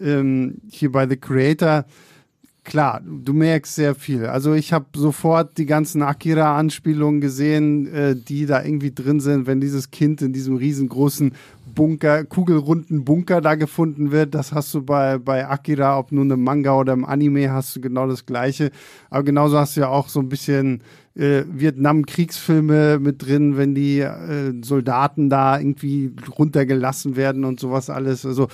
ähm, 0.00 0.58
hier 0.70 0.90
bei 0.92 1.08
The 1.08 1.16
Creator, 1.16 1.84
klar, 2.64 3.02
du 3.04 3.32
merkst 3.32 3.74
sehr 3.74 3.94
viel. 3.94 4.26
Also 4.26 4.54
ich 4.54 4.72
habe 4.72 4.86
sofort 4.96 5.58
die 5.58 5.66
ganzen 5.66 6.02
Akira-Anspielungen 6.02 7.20
gesehen, 7.20 7.86
äh, 7.92 8.16
die 8.16 8.46
da 8.46 8.64
irgendwie 8.64 8.92
drin 8.92 9.20
sind, 9.20 9.46
wenn 9.46 9.60
dieses 9.60 9.90
Kind 9.90 10.22
in 10.22 10.32
diesem 10.32 10.56
riesengroßen 10.56 11.32
Bunker, 11.74 12.24
kugelrunden 12.24 13.04
Bunker 13.04 13.40
da 13.40 13.54
gefunden 13.54 14.12
wird. 14.12 14.34
Das 14.34 14.52
hast 14.52 14.72
du 14.74 14.82
bei, 14.82 15.18
bei 15.18 15.46
Akira, 15.46 15.98
ob 15.98 16.12
nun 16.12 16.30
im 16.30 16.42
Manga 16.42 16.78
oder 16.78 16.92
im 16.92 17.04
Anime, 17.04 17.52
hast 17.52 17.76
du 17.76 17.80
genau 17.80 18.06
das 18.06 18.26
Gleiche. 18.26 18.70
Aber 19.10 19.24
genauso 19.24 19.58
hast 19.58 19.76
du 19.76 19.80
ja 19.80 19.88
auch 19.88 20.08
so 20.08 20.20
ein 20.20 20.28
bisschen 20.28 20.82
äh, 21.16 21.42
Vietnam-Kriegsfilme 21.48 22.98
mit 22.98 23.26
drin, 23.26 23.56
wenn 23.56 23.74
die 23.74 24.00
äh, 24.00 24.52
Soldaten 24.62 25.28
da 25.28 25.58
irgendwie 25.58 26.12
runtergelassen 26.38 27.16
werden 27.16 27.44
und 27.44 27.60
sowas 27.60 27.90
alles. 27.90 28.24
Also 28.24 28.48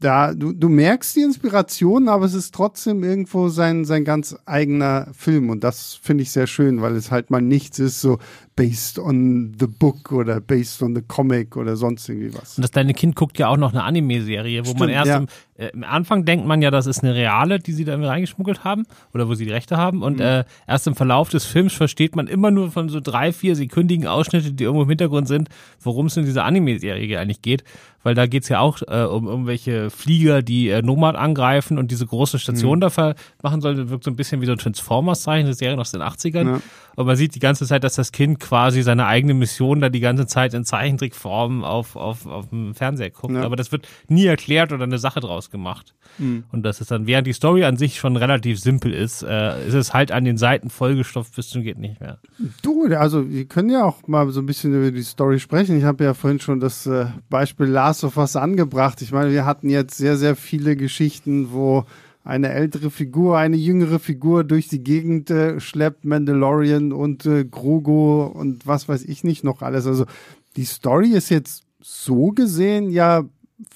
da, 0.00 0.32
du, 0.32 0.52
du 0.52 0.68
merkst 0.70 1.14
die 1.14 1.22
Inspiration, 1.22 2.08
aber 2.08 2.24
es 2.24 2.32
ist 2.32 2.54
trotzdem 2.54 3.04
irgendwo 3.04 3.50
sein, 3.50 3.84
sein 3.84 4.04
ganz 4.04 4.34
eigener 4.46 5.08
Film. 5.12 5.50
Und 5.50 5.62
das 5.62 5.98
finde 6.02 6.22
ich 6.22 6.32
sehr 6.32 6.46
schön, 6.46 6.80
weil 6.80 6.96
es 6.96 7.10
halt 7.10 7.30
mal 7.30 7.42
nichts 7.42 7.78
ist, 7.78 8.00
so 8.00 8.18
based 8.56 8.98
on 8.98 9.56
the 9.58 9.66
book 9.66 10.12
oder 10.12 10.40
based 10.40 10.82
on 10.82 10.94
the 10.94 11.02
comic 11.02 11.56
oder 11.56 11.76
sonst 11.76 12.08
irgendwie 12.08 12.34
was. 12.34 12.58
Und 12.58 12.62
das 12.62 12.72
kleine 12.72 12.92
Kind 12.92 13.16
guckt 13.16 13.38
ja 13.38 13.48
auch 13.48 13.56
noch 13.56 13.72
eine 13.72 13.84
Anime-Serie, 13.84 14.66
wo 14.66 14.70
man 14.74 14.90
Stimmt, 14.90 14.92
erst 14.92 15.08
ja. 15.08 15.16
im, 15.18 15.26
äh, 15.56 15.68
im 15.68 15.84
Anfang 15.84 16.24
denkt 16.24 16.46
man 16.46 16.60
ja, 16.60 16.70
das 16.70 16.86
ist 16.86 17.02
eine 17.02 17.14
reale, 17.14 17.58
die 17.58 17.72
sie 17.72 17.84
da 17.84 17.92
irgendwie 17.92 18.08
reingeschmuggelt 18.08 18.64
haben 18.64 18.84
oder 19.14 19.28
wo 19.28 19.34
sie 19.34 19.46
die 19.46 19.52
Rechte 19.52 19.76
haben. 19.76 20.02
Und 20.02 20.20
äh, 20.20 20.44
erst 20.66 20.86
im 20.86 20.94
Verlauf 20.94 21.30
des 21.30 21.46
Films 21.46 21.72
versteht 21.72 22.16
man 22.16 22.26
immer 22.26 22.50
nur 22.50 22.70
von 22.70 22.88
so 22.88 23.00
drei, 23.00 23.32
vier 23.32 23.56
sekündigen 23.56 24.06
Ausschnitten, 24.06 24.56
die 24.56 24.64
irgendwo 24.64 24.82
im 24.82 24.88
Hintergrund 24.88 25.28
sind, 25.28 25.48
worum 25.80 26.06
es 26.06 26.16
in 26.16 26.24
dieser 26.24 26.44
Anime-Serie 26.44 27.18
eigentlich 27.18 27.42
geht. 27.42 27.64
Weil 28.02 28.14
da 28.14 28.26
geht's 28.26 28.48
ja 28.48 28.60
auch 28.60 28.80
äh, 28.88 29.04
um 29.04 29.26
irgendwelche 29.28 29.90
Flieger, 29.90 30.40
die 30.42 30.70
äh, 30.70 30.80
Nomad 30.80 31.16
angreifen 31.16 31.76
und 31.76 31.90
diese 31.90 32.06
große 32.06 32.38
Station 32.38 32.80
da 32.80 32.88
ver- 32.88 33.14
machen 33.42 33.60
sollen. 33.60 33.76
Das 33.76 33.90
wirkt 33.90 34.04
so 34.04 34.10
ein 34.10 34.16
bisschen 34.16 34.40
wie 34.40 34.46
so 34.46 34.52
ein 34.52 34.58
Transformers-Zeichen, 34.58 35.44
eine 35.46 35.54
Serie 35.54 35.78
aus 35.78 35.90
den 35.92 36.00
80ern. 36.00 36.46
Ja. 36.46 36.60
Und 36.96 37.06
man 37.06 37.16
sieht 37.16 37.34
die 37.34 37.40
ganze 37.40 37.66
Zeit, 37.66 37.84
dass 37.84 37.96
das 37.96 38.10
Kind 38.10 38.39
quasi 38.40 38.82
seine 38.82 39.06
eigene 39.06 39.34
Mission 39.34 39.80
da 39.80 39.88
die 39.88 40.00
ganze 40.00 40.26
Zeit 40.26 40.54
in 40.54 40.64
Zeichentrickform 40.64 41.64
auf, 41.64 41.96
auf, 41.96 42.26
auf 42.26 42.48
dem 42.48 42.74
Fernseher 42.74 43.10
guckt. 43.10 43.34
Ja. 43.34 43.42
Aber 43.42 43.56
das 43.56 43.70
wird 43.72 43.86
nie 44.08 44.26
erklärt 44.26 44.72
oder 44.72 44.84
eine 44.84 44.98
Sache 44.98 45.20
draus 45.20 45.50
gemacht. 45.50 45.94
Und 46.52 46.62
das 46.64 46.80
ist 46.80 46.90
dann, 46.90 47.06
während 47.06 47.26
die 47.26 47.32
Story 47.32 47.64
an 47.64 47.76
sich 47.76 47.98
schon 47.98 48.16
relativ 48.16 48.60
simpel 48.60 48.92
ist, 48.92 49.22
äh, 49.22 49.66
ist 49.66 49.74
es 49.74 49.94
halt 49.94 50.12
an 50.12 50.24
den 50.24 50.36
Seiten 50.36 50.68
vollgestopft 50.68 51.34
bis 51.34 51.48
zum 51.48 51.62
geht 51.62 51.78
nicht 51.78 52.00
mehr. 52.00 52.18
Du, 52.62 52.86
also 52.94 53.30
wir 53.30 53.46
können 53.46 53.70
ja 53.70 53.84
auch 53.84 54.06
mal 54.06 54.28
so 54.30 54.40
ein 54.40 54.46
bisschen 54.46 54.74
über 54.74 54.90
die 54.90 55.02
Story 55.02 55.38
sprechen. 55.38 55.78
Ich 55.78 55.84
habe 55.84 56.04
ja 56.04 56.14
vorhin 56.14 56.40
schon 56.40 56.60
das 56.60 56.86
äh, 56.86 57.06
Beispiel 57.28 57.66
Last 57.66 58.04
of 58.04 58.16
Us 58.16 58.36
angebracht. 58.36 59.00
Ich 59.02 59.12
meine, 59.12 59.30
wir 59.32 59.46
hatten 59.46 59.70
jetzt 59.70 59.96
sehr, 59.96 60.16
sehr 60.16 60.36
viele 60.36 60.76
Geschichten, 60.76 61.52
wo 61.52 61.86
eine 62.24 62.50
ältere 62.50 62.90
Figur, 62.90 63.38
eine 63.38 63.56
jüngere 63.56 63.98
Figur 63.98 64.44
durch 64.44 64.68
die 64.68 64.82
Gegend 64.82 65.30
äh, 65.30 65.58
schleppt, 65.60 66.04
Mandalorian 66.04 66.92
und 66.92 67.26
äh, 67.26 67.44
Grogu 67.44 68.22
und 68.24 68.66
was 68.66 68.88
weiß 68.88 69.04
ich 69.04 69.24
nicht 69.24 69.42
noch 69.42 69.62
alles. 69.62 69.86
Also 69.86 70.04
die 70.56 70.64
Story 70.64 71.10
ist 71.12 71.30
jetzt 71.30 71.64
so 71.80 72.28
gesehen 72.28 72.90
ja 72.90 73.24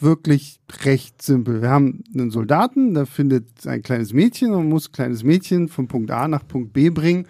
wirklich 0.00 0.61
recht 0.85 1.22
simpel. 1.22 1.62
Wir 1.62 1.70
haben 1.70 2.04
einen 2.14 2.30
Soldaten, 2.30 2.94
der 2.94 3.07
findet 3.07 3.66
ein 3.66 3.83
kleines 3.83 4.12
Mädchen 4.12 4.52
und 4.52 4.68
muss 4.68 4.88
ein 4.88 4.92
kleines 4.92 5.24
Mädchen 5.24 5.68
von 5.68 5.88
Punkt 5.88 6.11
A 6.11 6.28
nach 6.28 6.46
Punkt 6.46 6.72
B 6.72 6.90
bringen. 6.90 7.26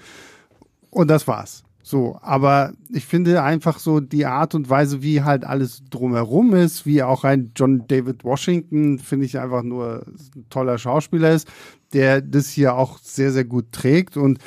Und 0.90 1.08
das 1.08 1.26
war's. 1.26 1.63
So, 1.86 2.18
aber 2.22 2.72
ich 2.88 3.04
finde 3.04 3.42
einfach 3.42 3.78
so 3.78 4.00
die 4.00 4.24
Art 4.24 4.54
und 4.54 4.70
Weise, 4.70 5.02
wie 5.02 5.20
halt 5.20 5.44
alles 5.44 5.82
drumherum 5.90 6.54
ist, 6.54 6.86
wie 6.86 7.02
auch 7.02 7.24
ein 7.24 7.52
John 7.54 7.84
David 7.86 8.24
Washington, 8.24 8.98
finde 8.98 9.26
ich 9.26 9.38
einfach 9.38 9.62
nur 9.62 10.06
ein 10.34 10.46
toller 10.48 10.78
Schauspieler 10.78 11.32
ist, 11.32 11.46
der 11.92 12.22
das 12.22 12.48
hier 12.48 12.74
auch 12.74 12.98
sehr, 13.00 13.32
sehr 13.32 13.44
gut 13.44 13.66
trägt. 13.70 14.16
Und 14.16 14.38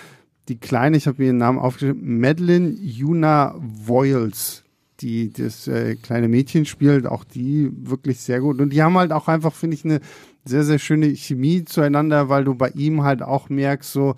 die 0.47 0.57
Kleine, 0.59 0.97
ich 0.97 1.05
habe 1.05 1.21
mir 1.21 1.27
ihren 1.27 1.37
Namen 1.37 1.59
aufgeschrieben, 1.59 2.19
Madeline 2.19 2.69
Yuna 2.69 3.53
Voiles, 3.59 4.63
die 5.01 5.31
das 5.31 5.67
äh, 5.67 5.95
kleine 5.95 6.29
Mädchen 6.29 6.65
spielt, 6.65 7.05
auch 7.05 7.23
die 7.23 7.69
wirklich 7.71 8.19
sehr 8.19 8.39
gut. 8.39 8.59
Und 8.59 8.71
die 8.71 8.81
haben 8.81 8.97
halt 8.97 9.11
auch 9.11 9.27
einfach, 9.27 9.53
finde 9.53 9.75
ich, 9.75 9.85
eine 9.85 9.99
sehr, 10.43 10.63
sehr 10.63 10.79
schöne 10.79 11.15
Chemie 11.15 11.65
zueinander, 11.65 12.29
weil 12.29 12.45
du 12.45 12.55
bei 12.55 12.69
ihm 12.69 13.03
halt 13.03 13.21
auch 13.21 13.49
merkst, 13.49 13.93
so, 13.93 14.15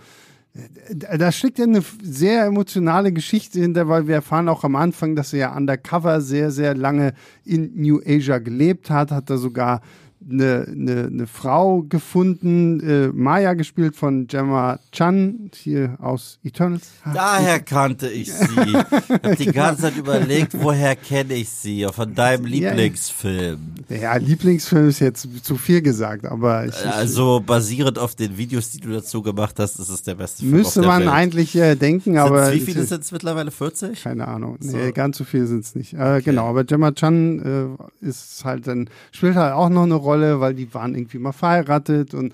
da 0.93 1.31
steckt 1.31 1.59
ja 1.59 1.65
eine 1.65 1.83
sehr 2.01 2.45
emotionale 2.45 3.13
Geschichte 3.13 3.59
hinter, 3.59 3.87
weil 3.87 4.07
wir 4.07 4.15
erfahren 4.15 4.49
auch 4.49 4.63
am 4.63 4.75
Anfang, 4.75 5.15
dass 5.15 5.31
er 5.33 5.39
ja 5.39 5.55
undercover 5.55 6.21
sehr, 6.21 6.51
sehr 6.51 6.75
lange 6.75 7.13
in 7.45 7.71
New 7.75 8.01
Asia 8.05 8.39
gelebt 8.39 8.89
hat, 8.89 9.11
hat 9.11 9.29
er 9.29 9.37
sogar 9.37 9.81
eine, 10.29 10.67
eine, 10.69 11.05
eine 11.07 11.27
Frau 11.27 11.83
gefunden, 11.83 12.79
äh, 12.81 13.07
Maya 13.07 13.53
gespielt 13.53 13.95
von 13.95 14.27
Gemma 14.27 14.79
Chan, 14.91 15.49
hier 15.55 15.97
aus 16.01 16.39
Eternals. 16.43 16.89
Daher 17.13 17.59
kannte 17.65 18.09
ich 18.09 18.31
sie. 18.33 18.45
Ich 18.59 18.75
habe 18.75 19.35
die 19.37 19.45
ganze 19.51 19.83
Zeit 19.83 19.97
überlegt, 19.97 20.53
woher 20.61 20.95
kenne 20.95 21.35
ich 21.35 21.49
sie? 21.49 21.87
Von 21.93 22.13
deinem 22.15 22.45
Lieblingsfilm. 22.45 23.59
Ja, 23.89 24.15
Lieblingsfilm 24.17 24.89
ist 24.89 24.99
jetzt 24.99 25.27
zu 25.43 25.55
viel 25.55 25.81
gesagt, 25.81 26.25
aber 26.25 26.65
ich, 26.65 26.85
Also 26.85 27.41
basierend 27.45 27.97
auf 27.97 28.15
den 28.15 28.37
Videos, 28.37 28.71
die 28.71 28.79
du 28.79 28.89
dazu 28.89 29.21
gemacht 29.21 29.55
hast, 29.59 29.79
ist 29.79 29.89
es 29.89 30.01
der 30.03 30.15
beste 30.15 30.39
Film 30.41 30.51
müsste 30.51 30.81
man 30.81 31.01
Welt. 31.01 31.09
eigentlich 31.09 31.55
äh, 31.55 31.75
denken, 31.75 32.17
aber 32.17 32.47
Sind's, 32.47 32.61
wie 32.61 32.71
viele 32.73 32.85
sind 32.85 33.03
es 33.03 33.11
mittlerweile? 33.11 33.51
40? 33.51 34.03
Keine 34.03 34.27
Ahnung. 34.27 34.57
So. 34.59 34.75
Nee, 34.75 34.91
ganz 34.91 35.17
so 35.17 35.23
viel 35.23 35.47
sind 35.47 35.63
es 35.63 35.75
nicht. 35.75 35.93
Äh, 35.93 36.21
Genau, 36.23 36.47
aber 36.47 36.63
Gemma 36.65 36.91
Chan 36.91 37.77
äh, 38.01 38.05
ist 38.05 38.43
halt 38.43 38.67
dann, 38.67 38.89
spielt 39.11 39.35
halt 39.35 39.53
auch 39.53 39.69
noch 39.69 39.83
eine 39.83 39.95
Rolle, 39.95 40.08
weil 40.17 40.53
die 40.53 40.73
waren 40.73 40.95
irgendwie 40.95 41.19
mal 41.19 41.31
verheiratet 41.31 42.13
und 42.13 42.33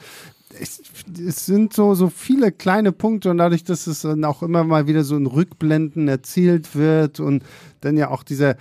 es, 0.59 0.81
es 1.27 1.45
sind 1.45 1.73
so, 1.73 1.95
so 1.95 2.09
viele 2.09 2.51
kleine 2.51 2.91
Punkte 2.91 3.29
und 3.29 3.37
dadurch, 3.37 3.63
dass 3.63 3.87
es 3.87 4.01
dann 4.01 4.23
auch 4.23 4.41
immer 4.41 4.63
mal 4.63 4.87
wieder 4.87 5.03
so 5.03 5.17
in 5.17 5.25
Rückblenden 5.25 6.07
erzählt 6.07 6.75
wird 6.75 7.19
und 7.19 7.43
dann 7.81 7.97
ja 7.97 8.09
auch 8.09 8.23
dieser 8.23 8.55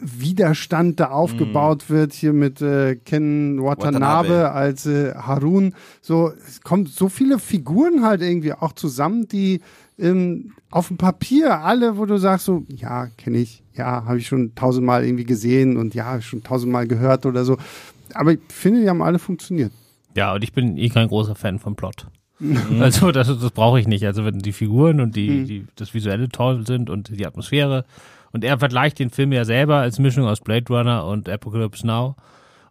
Widerstand 0.00 1.00
da 1.00 1.10
aufgebaut 1.10 1.88
wird, 1.88 2.12
hier 2.12 2.32
mit 2.32 2.60
äh, 2.60 2.96
Ken 2.96 3.62
Watanabe, 3.62 4.28
Watanabe. 4.28 4.52
als 4.52 4.86
äh, 4.86 5.14
Harun. 5.14 5.74
So, 6.02 6.32
es 6.46 6.60
kommt 6.60 6.88
so 6.88 7.08
viele 7.08 7.38
Figuren 7.38 8.04
halt 8.04 8.20
irgendwie 8.20 8.52
auch 8.52 8.72
zusammen, 8.72 9.28
die 9.28 9.60
ähm, 9.98 10.52
auf 10.70 10.88
dem 10.88 10.96
Papier 10.96 11.60
alle, 11.60 11.96
wo 11.96 12.04
du 12.04 12.18
sagst 12.18 12.46
so, 12.46 12.64
ja, 12.68 13.06
kenne 13.16 13.38
ich, 13.38 13.62
ja, 13.74 14.04
habe 14.04 14.18
ich 14.18 14.26
schon 14.26 14.54
tausendmal 14.54 15.04
irgendwie 15.04 15.24
gesehen 15.24 15.76
und 15.76 15.94
ja, 15.94 16.20
schon 16.20 16.42
tausendmal 16.42 16.86
gehört 16.86 17.24
oder 17.24 17.44
so. 17.44 17.56
Aber 18.18 18.32
ich 18.32 18.40
finde, 18.48 18.80
die 18.82 18.88
haben 18.88 19.02
alle 19.02 19.18
funktioniert. 19.18 19.72
Ja, 20.14 20.34
und 20.34 20.42
ich 20.42 20.52
bin 20.52 20.76
eh 20.78 20.88
kein 20.88 21.08
großer 21.08 21.34
Fan 21.34 21.58
vom 21.58 21.76
Plot. 21.76 22.06
Also 22.80 23.12
das, 23.12 23.28
das 23.28 23.50
brauche 23.50 23.80
ich 23.80 23.86
nicht. 23.86 24.04
Also 24.04 24.24
wenn 24.24 24.38
die 24.40 24.52
Figuren 24.52 25.00
und 25.00 25.16
die, 25.16 25.30
Mhm. 25.30 25.46
die 25.46 25.66
das 25.76 25.94
Visuelle 25.94 26.28
toll 26.28 26.66
sind 26.66 26.90
und 26.90 27.08
die 27.18 27.26
Atmosphäre. 27.26 27.84
Und 28.32 28.44
er 28.44 28.58
vergleicht 28.58 28.98
den 28.98 29.10
Film 29.10 29.32
ja 29.32 29.44
selber 29.46 29.76
als 29.76 29.98
Mischung 29.98 30.26
aus 30.26 30.40
Blade 30.40 30.66
Runner 30.68 31.06
und 31.06 31.28
Apocalypse 31.28 31.86
Now. 31.86 32.16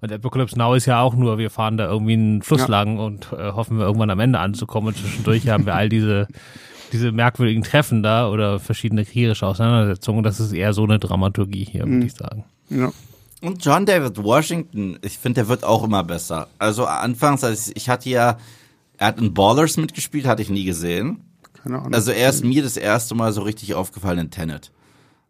Und 0.01 0.11
Apocalypse 0.11 0.57
Now 0.57 0.75
ist 0.75 0.85
ja 0.85 1.01
auch 1.01 1.15
nur, 1.15 1.39
wir 1.39 1.49
fahren 1.49 1.77
da 1.77 1.89
irgendwie 1.89 2.13
einen 2.13 2.41
Fluss 2.43 2.61
Ja. 2.61 2.67
lang 2.67 2.99
und 2.99 3.31
äh, 3.33 3.51
hoffen 3.53 3.77
wir 3.79 3.85
irgendwann 3.85 4.11
am 4.11 4.19
Ende 4.19 4.37
anzukommen. 4.39 4.89
Und 4.89 4.97
zwischendurch 4.97 5.47
haben 5.49 5.65
wir 5.65 5.73
all 5.73 5.89
diese, 5.89 6.27
diese 6.91 7.11
merkwürdigen 7.11 7.63
Treffen 7.63 8.03
da 8.03 8.29
oder 8.29 8.59
verschiedene 8.59 9.03
kriegerische 9.05 9.47
Auseinandersetzungen. 9.47 10.21
Das 10.23 10.39
ist 10.39 10.53
eher 10.53 10.73
so 10.73 10.83
eine 10.83 10.99
Dramaturgie 10.99 11.65
hier, 11.65 11.85
Mhm. 11.87 11.93
würde 11.93 12.05
ich 12.05 12.13
sagen. 12.13 12.43
Ja. 12.69 12.91
Und 13.41 13.63
John 13.63 13.85
David 13.85 14.21
Washington, 14.23 14.97
ich 15.01 15.17
finde, 15.17 15.41
der 15.41 15.47
wird 15.49 15.63
auch 15.63 15.83
immer 15.83 16.03
besser. 16.03 16.47
Also 16.57 16.85
anfangs, 16.85 17.43
als 17.43 17.67
ich, 17.69 17.75
ich 17.75 17.89
hatte 17.89 18.09
ja, 18.09 18.37
er 18.97 19.07
hat 19.07 19.19
in 19.19 19.33
Ballers 19.33 19.77
mitgespielt, 19.77 20.25
hatte 20.25 20.41
ich 20.41 20.49
nie 20.49 20.63
gesehen. 20.65 21.21
Keine 21.61 21.79
Ahnung. 21.79 21.93
Also 21.93 22.11
er 22.11 22.29
ist 22.29 22.43
mir 22.43 22.63
das 22.63 22.77
erste 22.77 23.13
Mal 23.15 23.33
so 23.33 23.41
richtig 23.41 23.73
aufgefallen 23.75 24.19
in 24.19 24.31
Tenet. 24.31 24.71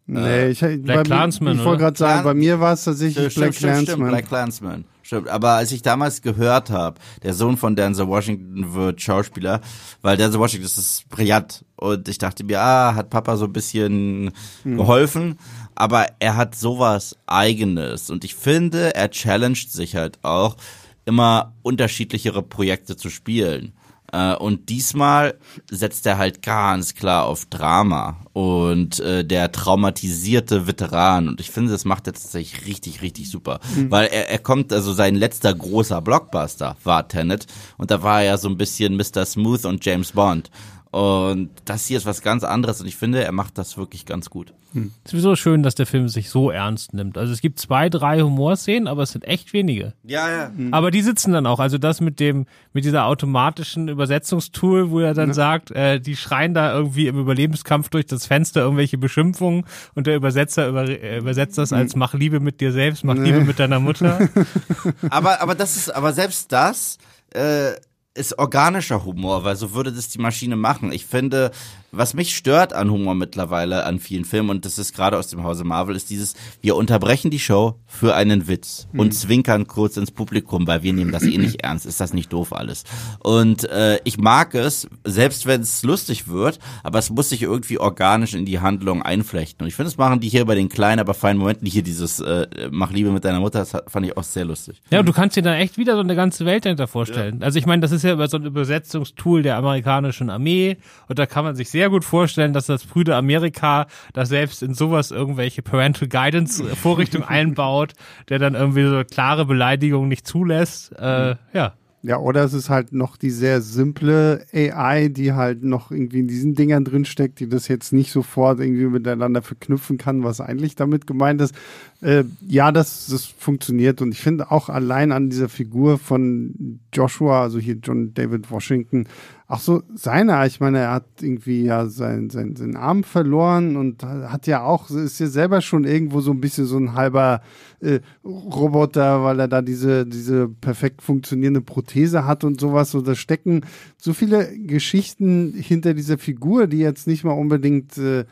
nee, 0.06 0.50
ich, 0.50 0.60
bei 0.62 0.78
mir- 0.78 1.04
Clansman, 1.04 1.58
ich 1.58 1.66
wollte 1.66 1.84
gerade 1.84 1.98
sagen, 1.98 2.24
bei 2.24 2.34
mir 2.34 2.60
war 2.60 2.74
es 2.74 2.84
tatsächlich 2.84 3.32
Stimmt, 3.32 3.36
Black 3.36 3.54
stimmt, 3.56 3.90
stimmt. 3.90 4.08
Black 4.10 4.28
Clansman. 4.28 4.86
Stimmt. 5.06 5.30
Aber 5.30 5.52
als 5.52 5.72
ich 5.72 5.84
damals 5.84 6.24
gehört 6.24 6.72
habe, 6.72 7.00
der 7.22 7.36
Sohn 7.36 7.58
von 7.58 7.76
Denzel 7.76 8.08
Washington 8.08 8.74
wird 8.74 9.00
Schauspieler, 9.00 9.62
weil 10.02 10.18
Denzel 10.18 10.40
Washington 10.40 10.64
das 10.64 10.80
ist 10.80 11.08
brillant. 11.10 11.64
Und 11.76 12.10
ich 12.10 12.18
dachte 12.18 12.44
mir, 12.44 12.60
ah, 12.60 12.96
hat 12.96 13.12
Papa 13.12 13.38
so 13.38 13.46
ein 13.46 13.54
bisschen 13.54 14.32
geholfen. 14.64 15.38
Aber 15.76 16.08
er 16.18 16.38
hat 16.38 16.56
sowas 16.56 17.16
Eigenes. 17.28 18.10
Und 18.10 18.24
ich 18.24 18.34
finde, 18.34 18.96
er 18.96 19.12
challenged 19.12 19.72
sich 19.72 19.96
halt 19.96 20.18
auch, 20.24 20.58
immer 21.06 21.54
unterschiedlichere 21.62 22.42
Projekte 22.42 22.98
zu 22.98 23.12
spielen. 23.12 23.74
Äh, 24.12 24.36
Und 24.36 24.70
diesmal 24.70 25.36
setzt 25.70 26.06
er 26.06 26.18
halt 26.18 26.42
ganz 26.42 26.96
klar 26.96 27.26
auf 27.26 27.46
Drama 27.46 28.18
und 28.34 29.00
äh, 29.00 29.24
der 29.26 29.52
traumatisierte 29.52 30.68
Veteran. 30.68 31.28
Und 31.28 31.40
ich 31.40 31.52
finde, 31.52 31.72
das 31.72 31.86
macht 31.86 32.08
er 32.08 32.14
tatsächlich 32.14 32.66
richtig, 32.68 33.02
richtig 33.02 33.30
super. 33.30 33.60
Weil 33.90 34.08
er, 34.08 34.30
er 34.30 34.40
kommt, 34.40 34.72
also 34.74 34.94
sein 34.94 35.16
letzter 35.16 35.54
großer 35.54 36.02
Blockbuster 36.02 36.76
war 36.84 37.08
Tenet. 37.08 37.48
Und 37.78 37.92
da 37.92 38.04
war 38.04 38.20
er 38.22 38.26
ja 38.26 38.38
so 38.38 38.48
ein 38.50 38.58
bisschen 38.58 38.96
Mr. 38.98 39.26
Smooth 39.26 39.66
und 39.66 39.84
James 39.86 40.12
Bond. 40.12 40.50
Und 40.96 41.50
das 41.66 41.88
hier 41.88 41.98
ist 41.98 42.06
was 42.06 42.22
ganz 42.22 42.46
anderes. 42.46 42.80
Und 42.80 42.88
ich 42.88 42.96
finde, 42.96 43.22
er 43.22 43.34
macht 43.34 43.58
das 43.58 43.78
wirklich 43.78 44.06
ganz 44.06 44.30
gut. 44.30 44.54
Es 44.74 44.80
ist 44.80 45.12
sowieso 45.12 45.36
schön, 45.36 45.62
dass 45.62 45.76
der 45.76 45.86
Film 45.86 46.08
sich 46.08 46.30
so 46.30 46.52
ernst 46.52 46.94
nimmt. 46.94 47.18
Also 47.18 47.34
es 47.34 47.42
gibt 47.42 47.60
zwei, 47.60 47.90
drei 47.90 48.22
Humorszenen, 48.22 48.88
aber 48.88 49.04
es 49.04 49.12
sind 49.12 49.26
echt 49.26 49.52
wenige. 49.52 49.92
Ja, 50.04 50.32
ja. 50.32 50.52
Aber 50.72 50.92
die 50.92 51.02
sitzen 51.02 51.34
dann 51.34 51.48
auch. 51.48 51.60
Also 51.60 51.78
das 51.78 52.00
mit 52.00 52.22
dem, 52.22 52.46
mit 52.72 52.86
dieser 52.86 53.08
automatischen 53.08 53.90
Übersetzungstool, 53.90 54.90
wo 54.90 55.02
er 55.02 55.14
dann 55.14 55.34
sagt, 55.34 55.70
äh, 55.72 56.00
die 56.00 56.16
schreien 56.16 56.54
da 56.54 56.74
irgendwie 56.74 57.08
im 57.08 57.20
Überlebenskampf 57.20 57.90
durch 57.90 58.06
das 58.06 58.26
Fenster 58.26 58.62
irgendwelche 58.62 58.98
Beschimpfungen 58.98 59.66
und 59.96 60.08
der 60.08 60.16
Übersetzer 60.16 60.70
über, 60.70 60.88
äh, 60.88 61.18
übersetzt 61.18 61.58
das 61.58 61.74
als 61.74 61.98
mach 61.98 62.14
Liebe 62.14 62.40
mit 62.40 62.62
dir 62.62 62.72
selbst, 62.72 63.04
mach 63.04 63.16
Liebe 63.16 63.42
mit 63.42 63.60
deiner 63.60 63.82
Mutter. 63.82 64.30
aber, 65.10 65.42
aber 65.42 65.56
das 65.56 65.76
ist, 65.76 65.94
aber 65.94 66.14
selbst 66.14 66.54
das 66.54 67.00
äh, 67.32 67.74
ist 68.16 68.40
organischer 68.40 69.04
Humor, 69.04 69.44
weil 69.44 69.58
so 69.58 69.74
würde 69.74 69.92
das 69.92 70.08
die 70.08 70.20
Maschine 70.20 70.56
machen. 70.56 70.92
Ich 70.94 71.06
finde, 71.06 71.52
was 71.92 72.14
mich 72.14 72.36
stört 72.36 72.74
an 72.74 72.90
Humor 72.90 73.14
mittlerweile 73.14 73.86
an 73.86 74.00
vielen 74.00 74.26
Filmen, 74.26 74.50
und 74.50 74.66
das 74.66 74.78
ist 74.78 74.96
gerade 74.96 75.18
aus 75.18 75.28
dem 75.28 75.44
Hause 75.44 75.66
Marvel, 75.66 75.96
ist 75.96 76.10
dieses, 76.10 76.34
wir 76.62 76.78
unterbrechen 76.78 77.30
die 77.30 77.40
Show 77.40 77.76
für 77.86 78.16
einen 78.16 78.48
Witz 78.48 78.88
und 78.94 79.14
zwinkern 79.14 79.68
kurz 79.68 79.98
ins 79.98 80.12
Publikum, 80.12 80.66
weil 80.66 80.82
wir 80.82 80.94
nehmen 80.94 81.12
das 81.12 81.24
eh 81.24 81.38
nicht 81.38 81.62
ernst. 81.64 81.86
Ist 81.86 82.00
das 82.00 82.14
nicht 82.14 82.32
doof 82.32 82.54
alles? 82.54 82.86
Und 83.20 83.70
äh, 83.70 84.00
ich 84.06 84.18
mag 84.18 84.56
es, 84.56 84.88
selbst 85.04 85.46
wenn 85.46 85.62
es 85.62 85.84
lustig 85.84 86.28
wird, 86.30 86.60
aber 86.84 87.00
es 87.00 87.10
muss 87.10 87.30
sich 87.30 87.42
irgendwie 87.42 87.80
organisch 87.80 88.34
in 88.34 88.46
die 88.46 88.60
Handlung 88.60 89.02
einflechten. 89.02 89.64
Und 89.64 89.68
ich 89.68 89.76
finde, 89.76 89.92
das 89.92 89.98
machen 89.98 90.22
die 90.22 90.30
hier 90.30 90.46
bei 90.46 90.56
den 90.56 90.70
kleinen, 90.70 91.00
aber 91.00 91.14
feinen 91.14 91.40
Momenten 91.40 91.68
hier 91.68 91.84
dieses 91.84 92.22
äh, 92.22 92.48
Mach 92.72 92.92
Liebe 92.92 93.12
mit 93.12 93.26
deiner 93.26 93.42
Mutter, 93.42 93.60
das 93.60 93.74
fand 93.88 94.06
ich 94.06 94.16
auch 94.16 94.24
sehr 94.24 94.46
lustig. 94.46 94.82
Ja, 94.90 95.02
und 95.02 95.06
du 95.06 95.14
kannst 95.14 95.36
dir 95.36 95.44
dann 95.44 95.56
echt 95.56 95.78
wieder 95.78 95.96
so 95.96 96.02
eine 96.02 96.16
ganze 96.16 96.46
Welt 96.46 96.64
dahinter 96.64 96.88
vorstellen. 96.88 97.44
Also 97.44 97.60
ich 97.60 97.66
meine, 97.66 97.82
das 97.82 97.92
ist 97.92 98.05
ja 98.06 98.14
über 98.14 98.28
so 98.28 98.38
ein 98.38 98.46
Übersetzungstool 98.46 99.42
der 99.42 99.58
amerikanischen 99.58 100.30
Armee 100.30 100.78
und 101.08 101.20
da 101.20 101.26
kann 101.26 101.44
man 101.44 101.56
sich 101.56 101.70
sehr 101.70 101.90
gut 101.90 102.04
vorstellen, 102.04 102.54
dass 102.54 102.68
das 102.68 102.86
prüde 102.86 103.16
Amerika 103.16 103.88
da 104.14 104.26
selbst 104.26 104.64
in 104.64 104.74
sowas 104.74 105.12
irgendwelche 105.12 105.62
Parental 105.62 106.08
Guidance 106.08 106.64
Vorrichtungen 106.76 107.24
einbaut, 107.28 107.94
der 108.30 108.40
dann 108.40 108.56
irgendwie 108.56 108.88
so 108.88 109.04
klare 109.04 109.46
Beleidigungen 109.46 110.08
nicht 110.08 110.28
zulässt. 110.28 110.98
Äh, 110.98 111.36
ja. 111.54 111.74
Ja, 112.08 112.20
oder 112.20 112.44
es 112.44 112.54
ist 112.54 112.70
halt 112.70 112.94
noch 112.94 113.18
die 113.18 113.32
sehr 113.32 113.62
simple 113.62 114.46
AI, 114.54 115.08
die 115.08 115.34
halt 115.34 115.64
noch 115.64 115.90
irgendwie 115.90 116.20
in 116.20 116.28
diesen 116.28 116.54
Dingern 116.54 116.86
drinsteckt, 116.86 117.40
die 117.40 117.50
das 117.50 117.68
jetzt 117.68 117.94
nicht 117.94 118.12
sofort 118.12 118.60
irgendwie 118.60 118.86
miteinander 118.86 119.42
verknüpfen 119.42 119.98
kann, 119.98 120.24
was 120.24 120.40
eigentlich 120.40 120.76
damit 120.76 121.08
gemeint 121.08 121.42
ist. 121.42 121.56
Äh, 122.02 122.26
ja, 122.48 122.72
das, 122.72 123.08
das 123.08 123.26
funktioniert 123.26 124.04
und 124.04 124.12
ich 124.12 124.22
finde 124.22 124.52
auch 124.52 124.70
allein 124.70 125.12
an 125.12 125.32
dieser 125.32 125.50
Figur 125.50 125.98
von 125.98 126.80
Joshua, 126.94 127.42
also 127.42 127.58
hier 127.58 127.78
John 127.82 128.14
David 128.14 128.52
Washington, 128.52 129.08
auch 129.48 129.60
so 129.60 129.84
seiner, 129.94 130.46
ich 130.48 130.60
meine, 130.60 130.80
er 130.80 130.92
hat 130.92 131.06
irgendwie 131.22 131.64
ja 131.64 131.86
seinen 131.86 132.32
sein, 132.32 132.56
seinen 132.56 132.76
Arm 132.76 133.04
verloren 133.04 133.76
und 133.76 134.04
hat 134.04 134.48
ja 134.48 134.64
auch, 134.64 134.90
ist 134.90 135.20
ja 135.20 135.28
selber 135.28 135.62
schon 135.62 135.84
irgendwo 135.84 136.20
so 136.22 136.32
ein 136.32 136.42
bisschen 136.42 136.66
so 136.66 136.78
ein 136.78 136.94
halber 136.94 137.42
äh, 137.80 138.00
Roboter, 138.24 139.24
weil 139.24 139.40
er 139.40 139.48
da 139.48 139.62
diese, 139.62 140.08
diese 140.08 140.48
perfekt 140.50 141.04
funktionierende 141.04 141.62
Prothese 141.62 142.26
hat 142.26 142.44
und 142.44 142.60
sowas. 142.60 142.90
So, 142.90 143.02
da 143.02 143.14
stecken 143.14 143.62
so 143.98 144.14
viele 144.14 144.58
Geschichten 144.58 145.54
hinter 145.56 145.94
dieser 145.94 146.18
Figur, 146.18 146.66
die 146.66 146.80
jetzt 146.80 147.06
nicht 147.06 147.24
mal 147.24 147.34
unbedingt 147.34 148.00
äh, 148.00 148.26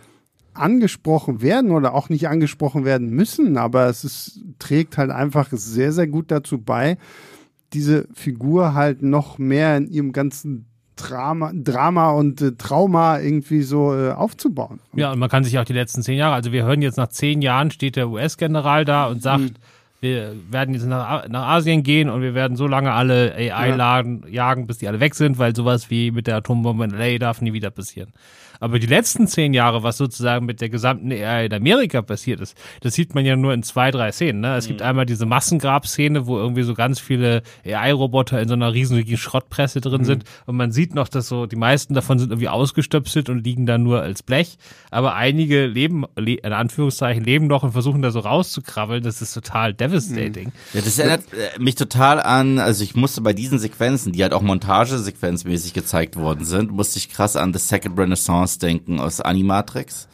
angesprochen 0.56 1.44
werden 1.44 1.72
oder 1.72 1.94
auch 1.94 2.10
nicht 2.10 2.28
angesprochen 2.28 2.86
werden 2.86 3.12
müssen, 3.12 3.58
aber 3.58 3.86
es 3.88 4.04
ist, 4.04 4.42
trägt 4.58 4.98
halt 4.98 5.12
einfach 5.12 5.50
sehr, 5.52 5.92
sehr 5.92 6.08
gut 6.08 6.32
dazu 6.32 6.60
bei, 6.60 6.98
diese 7.74 8.08
Figur 8.14 8.74
halt 8.74 9.02
noch 9.02 9.38
mehr 9.38 9.78
in 9.78 9.88
ihrem 9.88 10.12
ganzen 10.12 10.68
Drama, 10.96 11.52
Drama 11.54 12.12
und 12.12 12.42
äh, 12.42 12.52
Trauma 12.54 13.20
irgendwie 13.20 13.62
so 13.62 13.94
äh, 13.96 14.12
aufzubauen. 14.12 14.80
Ja, 14.94 15.12
und 15.12 15.20
man 15.20 15.30
kann 15.30 15.44
sich 15.44 15.58
auch 15.60 15.66
die 15.66 15.74
letzten 15.74 16.02
zehn 16.02 16.18
Jahre, 16.18 16.36
also 16.36 16.52
wir 16.52 16.64
hören 16.64 16.82
jetzt 16.82 16.98
nach 16.98 17.10
zehn 17.10 17.42
Jahren, 17.42 17.72
steht 17.72 17.96
der 17.96 18.10
US-General 18.10 18.86
da 18.86 19.08
und 19.08 19.22
sagt, 19.22 19.44
mhm. 19.44 19.54
wir 20.02 20.36
werden 20.50 20.74
jetzt 20.74 20.86
nach, 20.86 21.28
nach 21.28 21.48
Asien 21.48 21.84
gehen 21.84 22.10
und 22.10 22.22
wir 22.22 22.34
werden 22.34 22.58
so 22.58 22.68
lange 22.68 22.92
alle 22.92 23.34
AI-Lagen 23.36 24.24
ja. 24.26 24.30
jagen, 24.30 24.68
bis 24.68 24.78
die 24.78 24.88
alle 24.88 25.00
weg 25.00 25.16
sind, 25.16 25.38
weil 25.38 25.56
sowas 25.56 25.90
wie 25.90 26.12
mit 26.12 26.28
der 26.28 26.38
Atombombe 26.38 26.86
in 26.86 26.92
LA 26.92 27.18
darf 27.18 27.42
nie 27.42 27.54
wieder 27.54 27.72
passieren. 27.72 28.14
Aber 28.60 28.80
die 28.80 28.88
letzten 28.88 29.28
zehn 29.28 29.54
Jahre, 29.54 29.84
was 29.84 29.98
sozusagen 29.98 30.46
mit 30.46 30.62
der 30.62 30.70
gesamten 30.70 31.12
AI 31.12 31.46
in 31.46 31.54
Amerika 31.54 32.02
passiert 32.02 32.40
ist, 32.40 32.58
das 32.82 32.94
sieht 32.94 33.16
man 33.16 33.26
ja 33.26 33.36
nur 33.36 33.54
in 33.54 33.64
zwei, 33.64 33.92
drei 33.92 34.12
Szenen. 34.12 34.42
Ne? 34.42 34.56
Es 34.56 34.66
mhm. 34.66 34.70
gibt 34.70 34.82
einmal 34.82 35.06
diese 35.06 35.26
Massengrab-Szene, 35.26 36.28
wo 36.28 36.38
irgendwie 36.38 36.64
so 36.64 36.74
ganz 36.74 37.00
viele 37.00 37.44
AI-Roboter 37.66 38.42
in 38.42 38.48
so 38.48 38.54
einer 38.54 38.74
riesigen 38.74 39.18
Schrottpresse 39.18 39.82
drin 39.82 40.02
mhm. 40.02 40.06
sind. 40.06 40.24
Und 40.46 40.56
man 40.56 40.72
sieht 40.72 40.96
noch, 40.96 41.08
dass 41.08 41.28
so 41.28 41.46
die 41.46 41.56
meisten 41.56 41.94
davon 41.94 42.20
sind 42.20 42.32
irgendwie 42.32 42.50
ausgestöpselt 42.50 43.30
und 43.30 43.44
liegen 43.44 43.66
da 43.66 43.78
nur 43.78 44.02
als 44.02 44.24
Blech. 44.24 44.58
Aber 44.92 45.16
einige 45.16 45.66
leben, 45.66 46.06
in 46.16 46.54
Anführungszeichen, 46.54 47.24
leben 47.24 47.48
noch 47.48 47.64
und 47.64 47.72
versuchen 47.72 48.02
da 48.02 48.12
so 48.12 48.20
rauszukrabbeln. 48.20 49.04
Das 49.04 49.22
ist 49.22 49.34
total 49.34 49.74
devastating. 49.74 50.48
Mhm. 50.48 50.52
Ja, 50.74 50.82
das 50.82 51.00
erinnert 51.00 51.24
äh, 51.34 51.60
mich 51.60 51.76
total 51.76 52.22
an, 52.22 52.60
also 52.60 52.84
ich 52.84 52.96
musste 52.96 53.22
bei 53.22 53.34
diesen 53.34 53.60
Sequenzen, 53.60 54.12
die 54.12 54.22
halt 54.24 54.34
auch 54.34 54.42
montagesequenzmäßig 54.42 55.74
gezeigt 55.74 56.16
worden 56.16 56.46
sind, 56.46 56.72
musste 56.72 57.00
ich 57.00 57.10
krass 57.10 57.36
an 57.36 57.54
The 57.54 57.60
Second 57.60 57.98
Renaissance 57.98 58.43
denken 58.58 59.00
aus 59.00 59.22
Animatrix. 59.22 60.08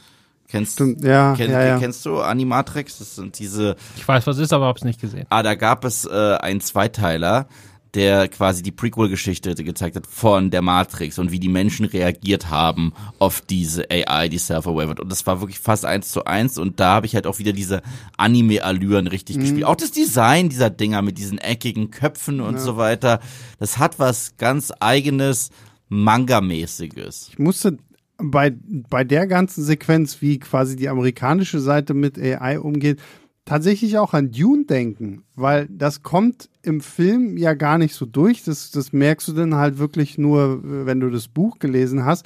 Kennst, 0.48 0.80
du? 0.80 0.96
ja, 1.02 1.36
kenn, 1.36 1.52
ja, 1.52 1.64
ja. 1.64 1.78
kennst 1.78 2.04
du 2.06 2.20
Animatrix? 2.22 2.98
Das 2.98 3.16
sind 3.16 3.38
diese. 3.38 3.76
Ich 3.98 4.08
weiß, 4.08 4.26
was 4.26 4.40
ist, 4.40 4.52
aber 4.52 4.66
hab's 4.66 4.84
nicht 4.84 5.00
gesehen. 5.00 5.28
Ah, 5.30 5.44
da 5.44 5.54
gab 5.54 5.86
es 5.86 6.06
äh, 6.06 6.38
einen 6.40 6.60
Zweiteiler, 6.60 7.48
der 7.94 8.28
quasi 8.28 8.64
die 8.64 8.72
Prequel-Geschichte 8.72 9.54
gezeigt 9.56 9.96
hat 9.96 10.08
von 10.08 10.50
der 10.50 10.64
Matrix 10.64 11.20
und 11.20 11.32
wie 11.32 11.40
die 11.40 11.50
Menschen 11.50 11.86
reagiert 11.86 12.50
haben 12.50 12.94
auf 13.20 13.42
diese 13.42 13.92
AI, 13.92 14.28
die 14.28 14.40
self-aware 14.40 14.88
wird. 14.88 15.00
Und 15.00 15.12
das 15.12 15.28
war 15.28 15.40
wirklich 15.40 15.60
fast 15.60 15.86
eins 15.86 16.10
zu 16.10 16.26
eins. 16.26 16.58
Und 16.58 16.80
da 16.80 16.96
habe 16.96 17.06
ich 17.06 17.14
halt 17.14 17.28
auch 17.28 17.38
wieder 17.38 17.54
diese 17.54 17.84
Anime-Allüren 18.18 19.06
richtig 19.06 19.38
mhm. 19.38 19.42
gespielt. 19.42 19.66
Auch 19.66 19.76
das 19.76 19.92
Design 19.92 20.50
dieser 20.50 20.72
Dinger 20.72 21.04
mit 21.04 21.20
diesen 21.20 21.38
eckigen 21.38 21.92
Köpfen 21.92 22.42
und 22.42 22.56
ja. 22.56 22.60
so 22.60 22.76
weiter. 22.76 23.20
Das 23.60 23.78
hat 23.78 24.00
was 24.00 24.36
ganz 24.38 24.72
eigenes, 24.80 25.52
Manga-mäßiges. 25.90 27.30
Ich 27.32 27.40
musste 27.40 27.78
bei, 28.22 28.56
bei 28.90 29.04
der 29.04 29.28
ganzen 29.28 29.64
Sequenz, 29.64 30.22
wie 30.22 30.40
quasi 30.40 30.76
die 30.76 30.90
amerikanische 30.90 31.60
Seite 31.60 31.94
mit 31.94 32.18
AI 32.18 32.60
umgeht, 32.60 33.00
tatsächlich 33.46 33.98
auch 33.98 34.14
an 34.14 34.32
Dune 34.32 34.66
denken, 34.66 35.24
weil 35.36 35.68
das 35.72 36.04
kommt 36.04 36.50
im 36.62 36.82
Film 36.82 37.38
ja 37.38 37.54
gar 37.54 37.78
nicht 37.78 37.96
so 37.96 38.06
durch. 38.06 38.44
Das, 38.44 38.72
das 38.72 38.94
merkst 38.94 39.28
du 39.28 39.34
dann 39.34 39.56
halt 39.56 39.80
wirklich 39.80 40.18
nur, 40.18 40.60
wenn 40.86 41.00
du 41.00 41.10
das 41.10 41.28
Buch 41.28 41.58
gelesen 41.58 42.06
hast, 42.06 42.26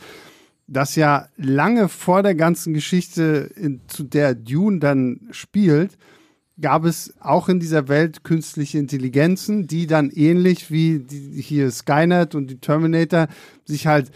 dass 0.68 0.96
ja 0.96 1.28
lange 1.38 1.88
vor 1.88 2.24
der 2.24 2.36
ganzen 2.36 2.74
Geschichte, 2.74 3.50
in, 3.56 3.82
zu 3.88 4.04
der 4.04 4.36
Dune 4.36 4.80
dann 4.80 5.22
spielt, 5.32 5.98
gab 6.60 6.86
es 6.86 7.14
auch 7.20 7.50
in 7.50 7.60
dieser 7.60 7.88
Welt 7.88 8.24
künstliche 8.24 8.78
Intelligenzen, 8.78 9.68
die 9.68 9.88
dann 9.88 10.10
ähnlich 10.12 10.72
wie 10.72 11.00
die, 11.00 11.42
hier 11.42 11.72
Skynet 11.72 12.36
und 12.36 12.48
die 12.48 12.60
Terminator 12.60 13.28
sich 13.66 13.88
halt 13.88 14.12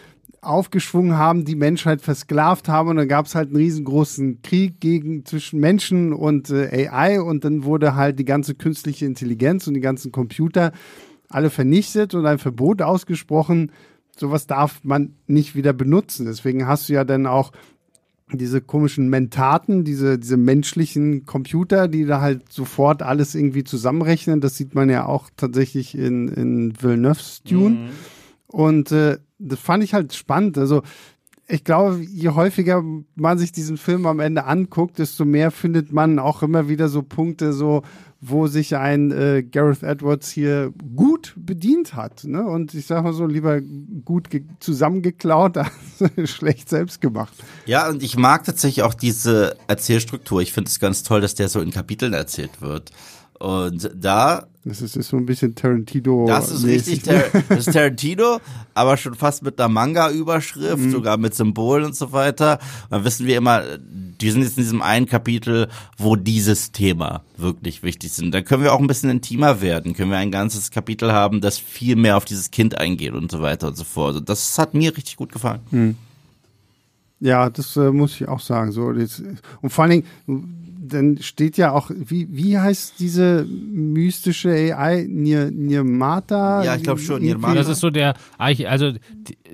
aufgeschwungen 0.48 1.18
haben, 1.18 1.46
die 1.46 1.56
Menschheit 1.56 2.02
versklavt 2.02 2.70
haben 2.70 2.90
und 2.90 2.96
dann 2.98 3.08
gab 3.08 3.26
es 3.26 3.36
halt 3.36 3.50
einen 3.50 3.58
riesengroßen 3.58 4.42
Krieg 4.42 4.80
gegen 4.80 5.26
zwischen 5.26 5.60
Menschen 5.60 6.14
und 6.14 6.50
äh, 6.50 6.88
AI 6.88 7.22
und 7.22 7.44
dann 7.44 7.64
wurde 7.64 7.96
halt 7.96 8.18
die 8.20 8.26
ganze 8.26 8.56
künstliche 8.56 9.06
Intelligenz 9.06 9.68
und 9.68 9.74
die 9.74 9.82
ganzen 9.82 10.12
Computer 10.12 10.72
alle 11.30 11.50
vernichtet 11.50 12.14
und 12.16 12.26
ein 12.26 12.40
Verbot 12.40 12.82
ausgesprochen. 12.82 13.72
Sowas 14.16 14.48
darf 14.48 14.84
man 14.84 15.14
nicht 15.28 15.56
wieder 15.56 15.74
benutzen. 15.74 16.26
Deswegen 16.26 16.66
hast 16.66 16.90
du 16.90 16.94
ja 16.94 17.04
dann 17.04 17.28
auch 17.28 17.52
diese 18.32 18.62
komischen 18.62 19.10
Mentaten, 19.10 19.84
diese, 19.84 20.20
diese 20.20 20.38
menschlichen 20.38 21.26
Computer, 21.26 21.88
die 21.88 22.06
da 22.06 22.20
halt 22.20 22.52
sofort 22.52 23.02
alles 23.02 23.36
irgendwie 23.36 23.64
zusammenrechnen. 23.64 24.42
Das 24.42 24.58
sieht 24.58 24.76
man 24.76 24.90
ja 24.90 25.06
auch 25.06 25.30
tatsächlich 25.38 25.98
in, 25.98 26.28
in 26.28 26.82
Villeneuve's 26.82 27.42
Dune. 27.44 27.76
Mhm. 27.76 27.90
Und 28.48 28.92
äh, 28.92 29.18
das 29.40 29.60
fand 29.60 29.84
ich 29.84 29.94
halt 29.94 30.14
spannend. 30.14 30.58
Also 30.58 30.84
ich 31.50 31.64
glaube, 31.64 32.04
je 32.04 32.30
häufiger 32.30 32.84
man 33.16 33.38
sich 33.38 33.52
diesen 33.52 33.78
Film 33.78 34.06
am 34.06 34.20
Ende 34.20 34.46
anguckt, 34.46 35.00
desto 35.00 35.24
mehr 35.24 35.52
findet 35.52 35.94
man 35.94 36.20
auch 36.20 36.44
immer 36.44 36.68
wieder 36.68 36.90
so 36.90 37.04
Punkte, 37.04 37.54
so 37.54 37.84
wo 38.20 38.48
sich 38.48 38.76
ein 38.76 39.12
äh, 39.12 39.44
Gareth 39.44 39.84
Edwards 39.84 40.30
hier 40.30 40.74
gut 40.96 41.34
bedient 41.38 41.94
hat. 41.94 42.24
Ne? 42.24 42.44
Und 42.46 42.74
ich 42.74 42.88
sage 42.88 43.04
mal 43.04 43.14
so, 43.14 43.26
lieber 43.28 43.62
gut 43.62 44.30
zusammengeklaut 44.60 45.58
als 46.18 46.30
schlecht 46.30 46.68
selbst 46.68 47.00
gemacht. 47.00 47.34
Ja, 47.66 47.90
und 47.90 48.02
ich 48.02 48.18
mag 48.18 48.44
tatsächlich 48.44 48.84
auch 48.84 48.96
diese 48.96 49.56
Erzählstruktur. 49.68 50.42
Ich 50.42 50.52
finde 50.52 50.70
es 50.70 50.80
ganz 50.80 51.04
toll, 51.04 51.22
dass 51.22 51.36
der 51.36 51.48
so 51.48 51.62
in 51.62 51.72
Kapiteln 51.72 52.14
erzählt 52.14 52.60
wird. 52.60 52.92
Und 53.40 53.92
da. 53.96 54.48
Das 54.66 54.82
ist, 54.82 54.98
ist 54.98 55.10
so 55.10 55.18
ein 55.18 55.26
bisschen 55.26 55.56
Tarantino. 55.56 56.28
Das 56.28 56.52
ist 56.52 56.66
richtig, 56.66 57.04
Tar 57.04 57.24
das 57.48 57.68
ist 57.68 57.74
Tarantino, 57.74 58.40
aber 58.74 58.98
schon 58.98 59.16
fast 59.16 59.42
mit 59.44 59.58
einer 59.60 59.70
Manga-Überschrift, 59.70 60.78
mhm. 60.84 60.92
sogar 60.92 61.18
mit 61.18 61.34
Symbolen 61.36 61.86
und 61.86 61.96
so 61.96 62.12
weiter. 62.12 62.60
Und 62.84 62.92
dann 62.92 63.04
wissen 63.06 63.28
wir 63.28 63.38
immer, 63.38 63.64
die 63.80 64.30
sind 64.30 64.42
jetzt 64.42 64.58
in 64.58 64.64
diesem 64.64 64.82
einen 64.82 65.06
Kapitel, 65.06 65.70
wo 65.98 66.18
dieses 66.18 66.74
Thema 66.74 67.24
wirklich 67.38 67.82
wichtig 67.82 68.12
sind. 68.12 68.34
Da 68.34 68.42
können 68.42 68.64
wir 68.64 68.74
auch 68.74 68.80
ein 68.80 68.88
bisschen 68.88 69.10
intimer 69.10 69.62
werden, 69.62 69.94
können 69.94 70.12
wir 70.12 70.18
ein 70.18 70.32
ganzes 70.32 70.70
Kapitel 70.70 71.14
haben, 71.14 71.40
das 71.40 71.58
viel 71.58 71.96
mehr 71.96 72.18
auf 72.18 72.26
dieses 72.26 72.52
Kind 72.52 72.78
eingeht 72.78 73.14
und 73.14 73.32
so 73.32 73.42
weiter 73.42 73.70
und 73.70 73.78
so 73.78 73.86
fort. 73.86 74.08
Also 74.16 74.20
das 74.20 74.58
hat 74.58 74.74
mir 74.74 74.98
richtig 74.98 75.16
gut 75.16 75.32
gefallen. 75.32 75.62
Mhm. 75.72 75.96
Ja, 77.20 77.50
das 77.50 77.76
äh, 77.78 77.92
muss 77.92 78.20
ich 78.20 78.28
auch 78.28 78.40
sagen. 78.40 78.72
So, 78.72 78.92
das, 78.92 79.24
und 79.62 79.70
vor 79.70 79.86
allen 79.86 80.04
Dingen, 80.28 80.77
dann 80.88 81.18
steht 81.22 81.58
ja 81.58 81.72
auch, 81.72 81.92
wie, 81.94 82.28
wie 82.30 82.58
heißt 82.58 83.00
diese 83.00 83.46
mystische 83.46 84.50
AI? 84.50 85.06
Nir, 85.08 85.52
Nirmata? 85.52 86.64
Ja, 86.64 86.76
ich 86.76 86.84
glaube 86.84 87.00
schon, 87.00 87.22
Nirmata. 87.22 87.56
Das 87.56 87.68
ist 87.68 87.80
so 87.80 87.90
der, 87.90 88.16
also 88.38 88.94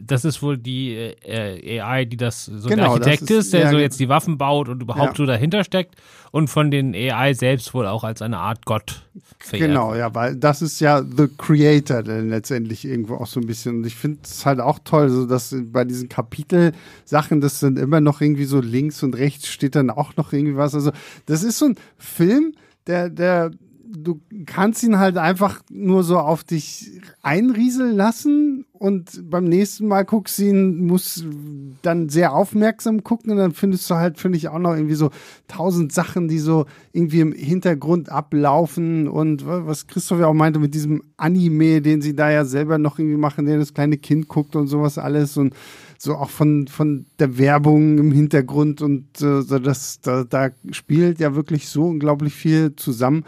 das 0.02 0.26
ist 0.26 0.42
wohl 0.42 0.58
die 0.58 0.94
äh, 0.94 1.80
AI, 1.80 2.06
die 2.06 2.18
das 2.18 2.46
so 2.46 2.70
genau, 2.70 2.98
der 2.98 3.08
Architekt 3.08 3.24
ist, 3.24 3.46
ist, 3.46 3.54
der 3.54 3.62
ja, 3.62 3.72
so 3.72 3.78
jetzt 3.78 4.00
die 4.00 4.10
Waffen 4.10 4.38
baut 4.38 4.70
und 4.70 4.82
überhaupt 4.82 5.14
ja. 5.14 5.16
so 5.16 5.26
dahinter 5.26 5.64
steckt 5.64 5.96
und 6.34 6.48
von 6.48 6.72
den 6.72 6.96
AI 6.96 7.36
selbst 7.36 7.76
wohl 7.76 7.86
auch 7.86 8.04
als 8.04 8.24
eine 8.24 8.40
Art 8.40 8.66
Gott 8.66 9.08
verehrt. 9.38 9.70
Genau, 9.70 9.94
ja, 9.94 10.16
weil 10.16 10.36
das 10.36 10.64
ist 10.64 10.80
ja 10.80 11.04
The 11.04 11.28
Creator 11.28 12.02
dann 12.02 12.30
letztendlich 12.30 12.86
irgendwo 12.86 13.18
auch 13.18 13.28
so 13.28 13.40
ein 13.40 13.46
bisschen. 13.46 13.78
Und 13.78 13.86
ich 13.86 13.94
finde 13.94 14.18
es 14.24 14.44
halt 14.44 14.60
auch 14.60 14.80
toll, 14.84 15.10
so 15.10 15.28
dass 15.28 15.56
bei 15.66 15.86
diesen 15.86 16.10
Kapitelsachen, 16.10 17.40
das 17.40 17.60
sind 17.60 17.78
immer 17.78 18.02
noch 18.02 18.20
irgendwie 18.20 18.46
so 18.46 18.62
links 18.62 19.04
und 19.04 19.16
rechts 19.16 19.48
steht 19.48 19.76
dann 19.76 19.92
auch 19.92 20.16
noch 20.16 20.34
irgendwie 20.34 20.58
was. 20.58 20.74
Also 20.74 20.92
das 21.28 21.44
ist 21.44 21.60
so 21.60 21.68
ein 21.68 21.76
Film, 22.00 22.56
der, 22.88 23.10
der 23.10 23.52
du 23.96 24.22
kannst 24.46 24.84
ihn 24.84 24.98
halt 24.98 25.18
einfach 25.18 25.62
nur 25.70 26.04
so 26.04 26.18
auf 26.18 26.44
dich 26.44 27.00
einrieseln 27.22 27.96
lassen 27.96 28.66
und 28.74 29.30
beim 29.30 29.46
nächsten 29.46 29.88
Mal 29.88 30.04
guckst 30.04 30.40
du 30.40 30.44
ihn, 30.44 30.88
musst 30.88 31.26
dann 31.84 32.10
sehr 32.10 32.34
aufmerksam 32.34 33.04
gucken 33.04 33.32
und 33.32 33.38
dann 33.38 33.54
findest 33.54 33.90
du 33.90 33.96
halt, 33.96 34.20
finde 34.20 34.38
ich, 34.38 34.50
auch 34.50 34.60
noch 34.60 34.74
irgendwie 34.74 34.96
so 34.96 35.12
tausend 35.48 35.94
Sachen, 35.94 36.28
die 36.28 36.40
so 36.40 36.66
irgendwie 36.92 37.22
im 37.22 37.32
Hintergrund 37.34 38.10
ablaufen 38.10 39.08
und 39.08 39.46
was 39.46 39.88
Christoph 39.88 40.20
ja 40.20 40.28
auch 40.28 40.34
meinte 40.34 40.60
mit 40.60 40.74
diesem 40.74 41.04
Anime, 41.18 41.82
den 41.82 42.02
sie 42.02 42.16
da 42.16 42.32
ja 42.32 42.46
selber 42.46 42.78
noch 42.78 43.00
irgendwie 43.00 43.18
machen, 43.18 43.46
der 43.46 43.58
das 43.58 43.74
kleine 43.74 43.98
Kind 43.98 44.28
guckt 44.28 44.56
und 44.56 44.68
sowas 44.68 44.98
alles 44.98 45.38
und 45.38 45.54
so 45.98 46.16
auch 46.16 46.30
von, 46.30 46.68
von 46.68 47.06
der 47.20 47.38
Werbung 47.38 47.98
im 47.98 48.12
Hintergrund 48.12 48.82
und 48.82 49.22
äh, 49.22 49.44
das, 49.62 50.02
da, 50.02 50.26
da 50.26 50.50
spielt 50.72 51.20
ja 51.20 51.36
wirklich 51.36 51.70
so 51.70 51.86
unglaublich 51.86 52.34
viel 52.34 52.76
zusammen 52.76 53.24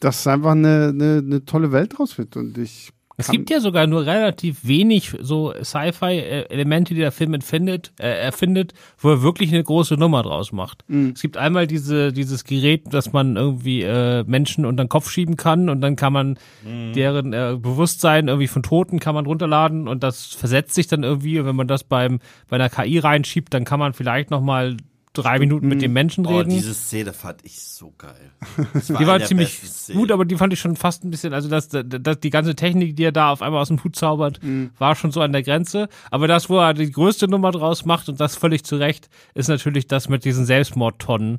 dass 0.00 0.26
einfach 0.26 0.52
eine, 0.52 0.92
eine, 0.94 1.22
eine 1.24 1.44
tolle 1.44 1.72
Welt 1.72 1.98
draus 1.98 2.18
wird. 2.18 2.36
Und 2.36 2.58
ich 2.58 2.92
es 3.20 3.28
gibt 3.32 3.50
ja 3.50 3.58
sogar 3.58 3.88
nur 3.88 4.06
relativ 4.06 4.64
wenig 4.64 5.12
so 5.20 5.52
Sci-Fi-Elemente, 5.60 6.94
die 6.94 7.00
der 7.00 7.10
Film 7.10 7.34
entfindet, 7.34 7.92
äh, 7.98 8.06
erfindet, 8.06 8.74
wo 8.96 9.10
er 9.10 9.22
wirklich 9.22 9.52
eine 9.52 9.64
große 9.64 9.94
Nummer 9.94 10.22
draus 10.22 10.52
macht. 10.52 10.84
Mhm. 10.86 11.14
Es 11.16 11.22
gibt 11.22 11.36
einmal 11.36 11.66
diese, 11.66 12.12
dieses 12.12 12.44
Gerät, 12.44 12.94
dass 12.94 13.12
man 13.12 13.34
irgendwie 13.34 13.82
äh, 13.82 14.22
Menschen 14.24 14.64
unter 14.64 14.84
den 14.84 14.88
Kopf 14.88 15.10
schieben 15.10 15.36
kann 15.36 15.68
und 15.68 15.80
dann 15.80 15.96
kann 15.96 16.12
man 16.12 16.38
mhm. 16.64 16.92
deren 16.92 17.32
äh, 17.32 17.56
Bewusstsein 17.60 18.28
irgendwie 18.28 18.46
von 18.46 18.62
Toten 18.62 19.00
kann 19.00 19.16
man 19.16 19.26
runterladen 19.26 19.88
und 19.88 20.04
das 20.04 20.26
versetzt 20.26 20.74
sich 20.74 20.86
dann 20.86 21.02
irgendwie. 21.02 21.40
Und 21.40 21.46
wenn 21.46 21.56
man 21.56 21.66
das 21.66 21.82
beim 21.82 22.20
bei 22.48 22.54
einer 22.54 22.70
KI 22.70 23.00
reinschiebt, 23.00 23.52
dann 23.52 23.64
kann 23.64 23.80
man 23.80 23.94
vielleicht 23.94 24.30
noch 24.30 24.42
mal 24.42 24.76
drei 25.22 25.38
Minuten 25.38 25.68
mit 25.68 25.82
dem 25.82 25.92
Menschen 25.92 26.26
Oh, 26.26 26.36
reden. 26.38 26.50
diese 26.50 26.74
Szene 26.74 27.12
fand 27.12 27.44
ich 27.44 27.60
so 27.60 27.92
geil. 27.98 28.30
Das 28.74 28.86
die 28.98 29.06
war 29.06 29.22
ziemlich 29.22 29.60
gut, 29.92 30.10
aber 30.10 30.24
die 30.24 30.36
fand 30.36 30.52
ich 30.52 30.60
schon 30.60 30.76
fast 30.76 31.04
ein 31.04 31.10
bisschen, 31.10 31.32
also 31.34 31.48
das, 31.48 31.68
das, 31.68 31.84
das, 31.88 32.20
die 32.20 32.30
ganze 32.30 32.54
Technik, 32.54 32.96
die 32.96 33.04
er 33.04 33.12
da 33.12 33.30
auf 33.30 33.42
einmal 33.42 33.60
aus 33.60 33.68
dem 33.68 33.82
Hut 33.84 33.96
zaubert, 33.96 34.40
war 34.78 34.94
schon 34.96 35.10
so 35.12 35.20
an 35.20 35.32
der 35.32 35.42
Grenze. 35.42 35.88
Aber 36.10 36.26
das, 36.28 36.48
wo 36.48 36.58
er 36.58 36.74
die 36.74 36.90
größte 36.90 37.28
Nummer 37.28 37.50
draus 37.50 37.84
macht 37.84 38.08
und 38.08 38.20
das 38.20 38.36
völlig 38.36 38.64
zu 38.64 38.76
Recht, 38.76 39.08
ist 39.34 39.48
natürlich 39.48 39.86
das 39.86 40.08
mit 40.08 40.24
diesen 40.24 40.44
Selbstmordtonnen. 40.46 41.38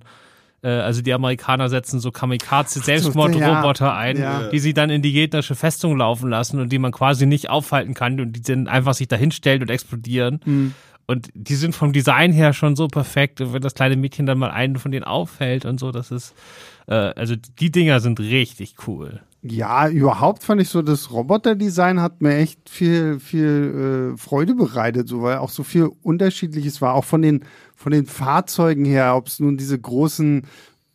Äh, 0.62 0.70
Also 0.70 1.02
die 1.02 1.14
Amerikaner 1.14 1.70
setzen 1.70 2.00
so 2.02 2.12
Kamikaze-Selbstmordroboter 2.12 3.96
ein, 3.96 4.18
ja. 4.18 4.50
die 4.50 4.60
sie 4.60 4.74
dann 4.74 4.90
in 4.90 5.02
die 5.02 5.12
gegnerische 5.14 5.56
Festung 5.56 5.98
laufen 5.98 6.30
lassen 6.30 6.60
und 6.60 6.70
die 6.72 6.80
man 6.80 6.92
quasi 6.92 7.26
nicht 7.26 7.50
aufhalten 7.50 7.94
kann 7.94 8.20
und 8.20 8.34
die 8.34 8.42
dann 8.42 8.68
einfach 8.68 8.94
sich 8.94 9.08
dahinstellen 9.08 9.62
und 9.62 9.70
explodieren. 9.70 10.74
Und 11.10 11.30
die 11.34 11.56
sind 11.56 11.74
vom 11.74 11.92
Design 11.92 12.32
her 12.32 12.54
schon 12.54 12.76
so 12.76 12.88
perfekt. 12.88 13.42
Und 13.42 13.52
wenn 13.52 13.64
das 13.64 13.74
kleine 13.74 13.96
Mädchen 13.96 14.28
dann 14.28 14.38
mal 14.38 14.52
einen 14.52 14.76
von 14.76 14.92
denen 14.92 15.06
aufhält 15.06 15.66
und 15.66 15.80
so, 15.80 15.92
das 15.92 16.12
ist, 16.12 16.36
äh, 16.86 16.94
also 16.94 17.34
die 17.36 17.72
Dinger 17.72 18.00
sind 18.00 18.20
richtig 18.20 18.76
cool. 18.86 19.20
Ja, 19.42 19.90
überhaupt 19.90 20.44
fand 20.44 20.62
ich 20.62 20.70
so, 20.70 20.84
das 20.84 21.12
Roboterdesign 21.12 22.00
hat 22.00 22.22
mir 22.22 22.36
echt 22.36 22.70
viel, 22.70 23.20
viel 23.20 24.14
äh, 24.14 24.18
Freude 24.20 24.54
bereitet, 24.54 25.08
so, 25.08 25.24
weil 25.24 25.40
auch 25.40 25.50
so 25.50 25.64
viel 25.64 25.90
Unterschiedliches 26.04 26.80
war, 26.80 26.94
auch 26.94 27.06
von 27.06 27.24
den, 27.24 27.44
von 27.76 27.92
den 27.92 28.06
Fahrzeugen 28.06 28.86
her, 28.86 29.16
ob 29.16 29.30
es 29.30 29.40
nun 29.40 29.58
diese 29.58 29.80
großen 29.80 30.46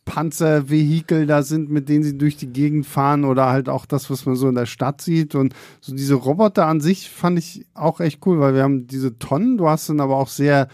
Panzervehikel 0.05 1.25
da 1.25 1.43
sind, 1.43 1.69
mit 1.69 1.89
denen 1.89 2.03
sie 2.03 2.17
durch 2.17 2.37
die 2.37 2.47
Gegend 2.47 2.85
fahren 2.85 3.25
oder 3.25 3.47
halt 3.47 3.67
auch 3.67 3.85
das, 3.85 4.09
was 4.09 4.25
man 4.25 4.35
so 4.35 4.47
in 4.47 4.55
der 4.55 4.67
Stadt 4.67 5.01
sieht. 5.01 5.35
Und 5.35 5.53
so 5.81 5.93
diese 5.95 6.13
Roboter 6.13 6.67
an 6.67 6.79
sich 6.79 7.09
fand 7.09 7.39
ich 7.39 7.65
auch 7.73 7.99
echt 7.99 8.25
cool, 8.25 8.39
weil 8.39 8.53
wir 8.53 8.63
haben 8.63 8.87
diese 8.87 9.17
Tonnen, 9.19 9.57
du 9.57 9.67
hast 9.67 9.89
dann 9.89 9.99
aber 9.99 10.15
auch 10.15 10.29
sehr 10.29 10.69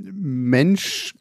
menschgleiche 0.00 1.16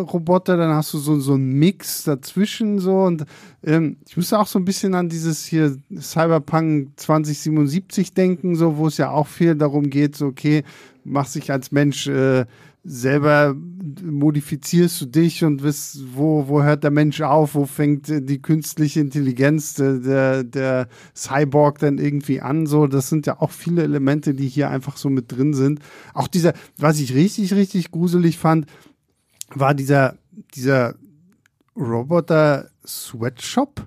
Roboter, 0.00 0.56
dann 0.56 0.74
hast 0.74 0.92
du 0.92 0.98
so, 0.98 1.20
so 1.20 1.34
einen 1.34 1.52
Mix 1.52 2.02
dazwischen 2.04 2.80
so. 2.80 3.02
Und 3.02 3.24
ähm, 3.62 3.98
ich 4.08 4.16
musste 4.16 4.38
auch 4.38 4.46
so 4.46 4.58
ein 4.58 4.64
bisschen 4.64 4.94
an 4.94 5.08
dieses 5.08 5.44
hier 5.44 5.76
Cyberpunk 5.96 6.88
2077 6.96 8.14
denken, 8.14 8.56
so 8.56 8.78
wo 8.78 8.86
es 8.88 8.96
ja 8.96 9.10
auch 9.10 9.26
viel 9.28 9.54
darum 9.54 9.90
geht, 9.90 10.16
so 10.16 10.26
okay, 10.26 10.64
machst 11.04 11.34
dich 11.34 11.52
als 11.52 11.72
Mensch 11.72 12.06
äh, 12.06 12.46
selber 12.84 13.54
modifizierst 14.02 15.00
du 15.00 15.06
dich 15.06 15.44
und 15.44 15.62
wisst, 15.62 16.16
wo, 16.16 16.48
wo 16.48 16.62
hört 16.62 16.82
der 16.82 16.90
Mensch 16.90 17.20
auf, 17.20 17.54
wo 17.54 17.66
fängt 17.66 18.08
die 18.08 18.42
künstliche 18.42 19.00
Intelligenz, 19.00 19.74
der, 19.74 20.42
der 20.42 20.88
Cyborg 21.14 21.78
dann 21.78 21.98
irgendwie 21.98 22.40
an, 22.40 22.66
so, 22.66 22.86
das 22.86 23.08
sind 23.08 23.26
ja 23.26 23.40
auch 23.40 23.50
viele 23.50 23.82
Elemente, 23.82 24.34
die 24.34 24.48
hier 24.48 24.70
einfach 24.70 24.96
so 24.96 25.10
mit 25.10 25.30
drin 25.30 25.54
sind. 25.54 25.80
Auch 26.12 26.26
dieser, 26.26 26.54
was 26.76 26.98
ich 26.98 27.14
richtig, 27.14 27.54
richtig 27.54 27.90
gruselig 27.92 28.38
fand, 28.38 28.66
war 29.54 29.74
dieser, 29.74 30.16
dieser 30.54 30.94
Roboter 31.76 32.70
Sweatshop. 32.84 33.86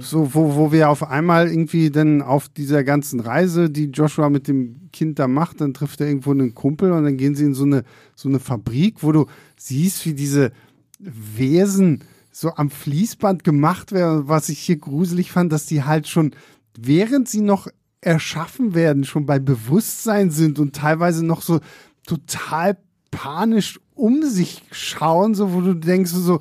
So, 0.00 0.34
wo, 0.34 0.54
wo 0.54 0.72
wir 0.72 0.88
auf 0.88 1.02
einmal 1.02 1.48
irgendwie 1.48 1.90
dann 1.90 2.22
auf 2.22 2.48
dieser 2.48 2.82
ganzen 2.82 3.20
Reise, 3.20 3.68
die 3.68 3.90
Joshua 3.90 4.30
mit 4.30 4.48
dem 4.48 4.88
Kind 4.90 5.18
da 5.18 5.28
macht, 5.28 5.60
dann 5.60 5.74
trifft 5.74 6.00
er 6.00 6.06
irgendwo 6.06 6.30
einen 6.30 6.54
Kumpel 6.54 6.92
und 6.92 7.04
dann 7.04 7.18
gehen 7.18 7.34
sie 7.34 7.44
in 7.44 7.52
so 7.52 7.64
eine, 7.64 7.84
so 8.14 8.30
eine 8.30 8.40
Fabrik, 8.40 9.02
wo 9.02 9.12
du 9.12 9.26
siehst, 9.58 10.06
wie 10.06 10.14
diese 10.14 10.50
Wesen 10.98 12.04
so 12.30 12.54
am 12.54 12.70
Fließband 12.70 13.44
gemacht 13.44 13.92
werden. 13.92 14.28
Was 14.28 14.48
ich 14.48 14.60
hier 14.60 14.78
gruselig 14.78 15.30
fand, 15.30 15.52
dass 15.52 15.66
die 15.66 15.84
halt 15.84 16.08
schon, 16.08 16.30
während 16.78 17.28
sie 17.28 17.42
noch 17.42 17.68
erschaffen 18.00 18.74
werden, 18.74 19.04
schon 19.04 19.26
bei 19.26 19.38
Bewusstsein 19.40 20.30
sind 20.30 20.58
und 20.58 20.74
teilweise 20.74 21.24
noch 21.24 21.42
so 21.42 21.60
total 22.06 22.78
panisch 23.10 23.78
um 23.94 24.22
sich 24.22 24.62
schauen, 24.72 25.34
so 25.34 25.52
wo 25.52 25.60
du 25.60 25.74
denkst 25.74 26.12
so, 26.12 26.40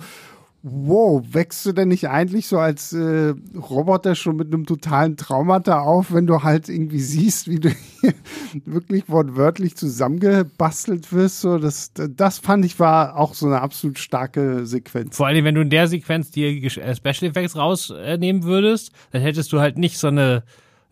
wow, 0.66 1.22
wächst 1.30 1.66
du 1.66 1.74
denn 1.74 1.90
nicht 1.90 2.08
eigentlich 2.08 2.48
so 2.48 2.58
als 2.58 2.94
äh, 2.94 3.34
Roboter 3.54 4.16
schon 4.16 4.38
mit 4.38 4.48
einem 4.48 4.66
totalen 4.66 5.18
Traumata 5.18 5.82
auf, 5.82 6.14
wenn 6.14 6.26
du 6.26 6.42
halt 6.42 6.70
irgendwie 6.70 7.02
siehst, 7.02 7.50
wie 7.50 7.60
du 7.60 7.70
hier 7.70 8.14
wirklich 8.66 9.10
wortwörtlich 9.10 9.76
zusammengebastelt 9.76 11.12
wirst? 11.12 11.42
So, 11.42 11.58
das, 11.58 11.92
das 11.94 12.40
fand 12.40 12.64
ich 12.64 12.80
war 12.80 13.18
auch 13.18 13.34
so 13.34 13.46
eine 13.46 13.60
absolut 13.60 14.00
starke 14.00 14.66
Sequenz. 14.66 15.18
Vor 15.18 15.28
allem, 15.28 15.44
wenn 15.44 15.56
du 15.56 15.62
in 15.62 15.70
der 15.70 15.90
Sequenz 15.90 16.32
die 16.32 16.66
äh, 16.66 16.96
Special 16.96 17.30
Effects 17.30 17.58
rausnehmen 17.58 18.44
würdest, 18.44 18.94
dann 19.12 19.22
hättest 19.22 19.52
du 19.52 19.60
halt 19.60 19.78
nicht 19.78 19.98
so 19.98 20.08
eine 20.08 20.44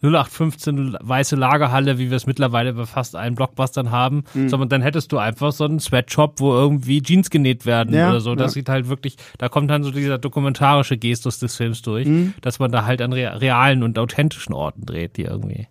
0815 0.01 0.97
weiße 1.01 1.35
Lagerhalle, 1.35 1.97
wie 1.97 2.09
wir 2.09 2.17
es 2.17 2.25
mittlerweile 2.27 2.73
bei 2.73 2.85
fast 2.85 3.15
allen 3.15 3.35
Blockbustern 3.35 3.91
haben, 3.91 4.23
Mhm. 4.33 4.49
sondern 4.49 4.69
dann 4.69 4.81
hättest 4.81 5.11
du 5.11 5.17
einfach 5.17 5.51
so 5.51 5.65
einen 5.65 5.79
Sweatshop, 5.79 6.39
wo 6.39 6.53
irgendwie 6.53 7.01
Jeans 7.01 7.29
genäht 7.29 7.65
werden 7.65 7.93
Ja, 7.93 8.09
oder 8.09 8.19
so. 8.21 8.35
Das 8.35 8.51
ja. 8.51 8.53
sieht 8.55 8.69
halt 8.69 8.87
wirklich, 8.89 9.17
da 9.37 9.49
kommt 9.49 9.69
dann 9.69 9.83
so 9.83 9.91
dieser 9.91 10.17
dokumentarische 10.17 10.97
Gestus 10.97 11.39
des 11.39 11.55
Films 11.55 11.81
durch, 11.81 12.07
Mhm. 12.07 12.33
dass 12.41 12.59
man 12.59 12.71
da 12.71 12.85
halt 12.85 13.01
an 13.01 13.13
rea- 13.13 13.37
realen 13.37 13.83
und 13.83 13.97
authentischen 13.99 14.53
Orten 14.53 14.85
dreht, 14.85 15.17
die 15.17 15.23
irgendwie 15.23 15.67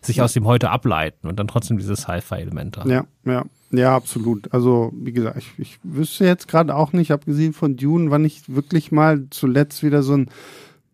sich 0.00 0.20
aus 0.20 0.32
dem 0.34 0.44
heute 0.44 0.70
ableiten 0.70 1.28
und 1.28 1.38
dann 1.38 1.48
trotzdem 1.48 1.78
diese 1.78 1.96
Sci-Fi-Elemente 1.96 2.80
haben. 2.80 2.90
Ja, 2.90 3.04
ja, 3.24 3.44
ja, 3.70 3.94
absolut. 3.96 4.52
Also, 4.52 4.92
wie 4.94 5.12
gesagt, 5.12 5.38
ich, 5.38 5.50
ich 5.58 5.78
wüsste 5.82 6.24
jetzt 6.26 6.46
gerade 6.48 6.74
auch 6.74 6.92
nicht, 6.92 7.10
abgesehen 7.10 7.52
von 7.52 7.76
Dune, 7.76 8.10
wann 8.10 8.24
ich 8.24 8.42
wirklich 8.54 8.92
mal 8.92 9.26
zuletzt 9.30 9.82
wieder 9.82 10.02
so 10.02 10.14
einen 10.14 10.28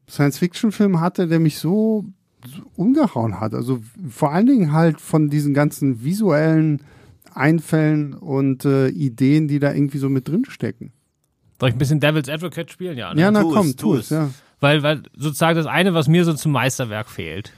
Science-Fiction-Film 0.08 1.00
hatte, 1.00 1.26
der 1.28 1.40
mich 1.40 1.58
so 1.58 2.04
umgehauen 2.76 3.40
hat. 3.40 3.54
Also 3.54 3.80
vor 4.08 4.32
allen 4.32 4.46
Dingen 4.46 4.72
halt 4.72 5.00
von 5.00 5.28
diesen 5.28 5.54
ganzen 5.54 6.02
visuellen 6.04 6.82
Einfällen 7.34 8.14
und 8.14 8.64
äh, 8.64 8.88
Ideen, 8.88 9.48
die 9.48 9.58
da 9.58 9.72
irgendwie 9.72 9.98
so 9.98 10.08
mit 10.08 10.28
drin 10.28 10.44
stecken. 10.48 10.92
Soll 11.58 11.68
ich 11.68 11.74
ein 11.74 11.78
bisschen 11.78 12.00
Devil's 12.00 12.28
Advocate 12.28 12.70
spielen? 12.70 12.96
Ja, 12.96 13.14
ne? 13.14 13.20
Ja, 13.20 13.30
na 13.30 13.42
tu 13.42 13.50
es, 13.50 13.54
komm, 13.54 13.66
tu 13.68 13.76
tu 13.76 13.94
es. 13.94 14.00
es, 14.06 14.10
ja. 14.10 14.30
Weil, 14.60 14.82
weil 14.82 15.02
sozusagen 15.16 15.56
das 15.56 15.66
eine, 15.66 15.94
was 15.94 16.06
mir 16.06 16.24
so 16.24 16.34
zum 16.34 16.52
Meisterwerk 16.52 17.08
fehlt, 17.08 17.52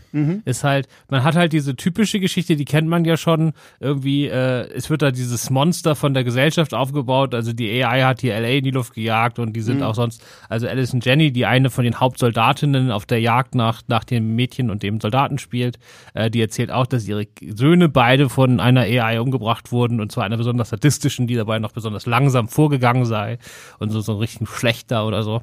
ist 0.44 0.62
halt, 0.62 0.88
man 1.08 1.24
hat 1.24 1.34
halt 1.34 1.52
diese 1.52 1.74
typische 1.74 2.20
Geschichte, 2.20 2.54
die 2.54 2.64
kennt 2.64 2.86
man 2.86 3.04
ja 3.04 3.16
schon, 3.16 3.54
irgendwie, 3.80 4.26
äh, 4.26 4.68
es 4.72 4.88
wird 4.88 5.02
da 5.02 5.10
dieses 5.10 5.50
Monster 5.50 5.96
von 5.96 6.14
der 6.14 6.22
Gesellschaft 6.22 6.74
aufgebaut, 6.74 7.34
also 7.34 7.52
die 7.52 7.82
AI 7.82 8.02
hat 8.02 8.20
hier 8.20 8.38
LA 8.38 8.48
in 8.48 8.64
die 8.64 8.70
Luft 8.70 8.94
gejagt 8.94 9.38
und 9.38 9.54
die 9.54 9.62
sind 9.62 9.82
auch 9.82 9.94
sonst, 9.94 10.22
also 10.48 10.68
Alice 10.68 10.92
und 10.94 11.04
Jenny, 11.04 11.32
die 11.32 11.46
eine 11.46 11.70
von 11.70 11.84
den 11.84 11.98
Hauptsoldatinnen 11.98 12.90
auf 12.90 13.06
der 13.06 13.20
Jagd 13.20 13.54
nach, 13.54 13.82
nach 13.88 14.04
dem 14.04 14.36
Mädchen 14.36 14.70
und 14.70 14.82
dem 14.82 15.00
Soldaten 15.00 15.38
spielt, 15.38 15.78
äh, 16.14 16.30
die 16.30 16.40
erzählt 16.40 16.70
auch, 16.70 16.86
dass 16.86 17.08
ihre 17.08 17.26
Söhne 17.40 17.88
beide 17.88 18.28
von 18.28 18.60
einer 18.60 18.82
AI 18.82 19.18
umgebracht 19.20 19.72
wurden 19.72 20.00
und 20.00 20.12
zwar 20.12 20.24
einer 20.24 20.36
besonders 20.36 20.68
sadistischen, 20.68 21.26
die 21.26 21.34
dabei 21.34 21.58
noch 21.58 21.72
besonders 21.72 22.06
langsam 22.06 22.48
vorgegangen 22.48 23.06
sei 23.06 23.38
und 23.78 23.90
so, 23.90 24.00
so 24.00 24.16
richtig 24.16 24.48
schlechter 24.48 25.06
oder 25.06 25.22
so. 25.22 25.40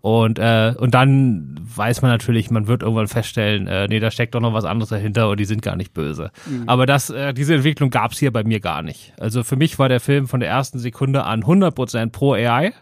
Und, 0.00 0.38
äh, 0.38 0.74
und 0.78 0.94
dann 0.94 1.56
weiß 1.76 2.02
man 2.02 2.10
natürlich, 2.10 2.50
man 2.50 2.66
wird 2.66 2.82
irgendwann 2.82 3.08
feststellen, 3.08 3.66
äh, 3.66 3.88
nee, 3.88 4.00
da 4.00 4.10
steckt 4.10 4.34
doch 4.34 4.40
noch 4.40 4.52
was 4.52 4.64
anderes 4.64 4.90
dahinter 4.90 5.28
und 5.28 5.40
die 5.40 5.44
sind 5.44 5.62
gar 5.62 5.76
nicht 5.76 5.92
böse. 5.92 6.30
Aber 6.66 6.86
das, 6.86 7.10
äh, 7.10 7.34
diese 7.34 7.54
Entwicklung 7.54 7.90
gab 7.90 8.12
es 8.12 8.18
hier 8.18 8.32
bei 8.32 8.44
mir 8.44 8.60
gar 8.60 8.82
nicht. 8.82 9.12
Also 9.18 9.42
für 9.42 9.56
mich 9.56 9.78
war 9.78 9.88
der 9.88 10.00
Film 10.00 10.28
von 10.28 10.40
der 10.40 10.48
ersten 10.48 10.78
Sekunde 10.78 11.24
an 11.24 11.42
100% 11.42 12.10
pro 12.10 12.34
AI. 12.34 12.72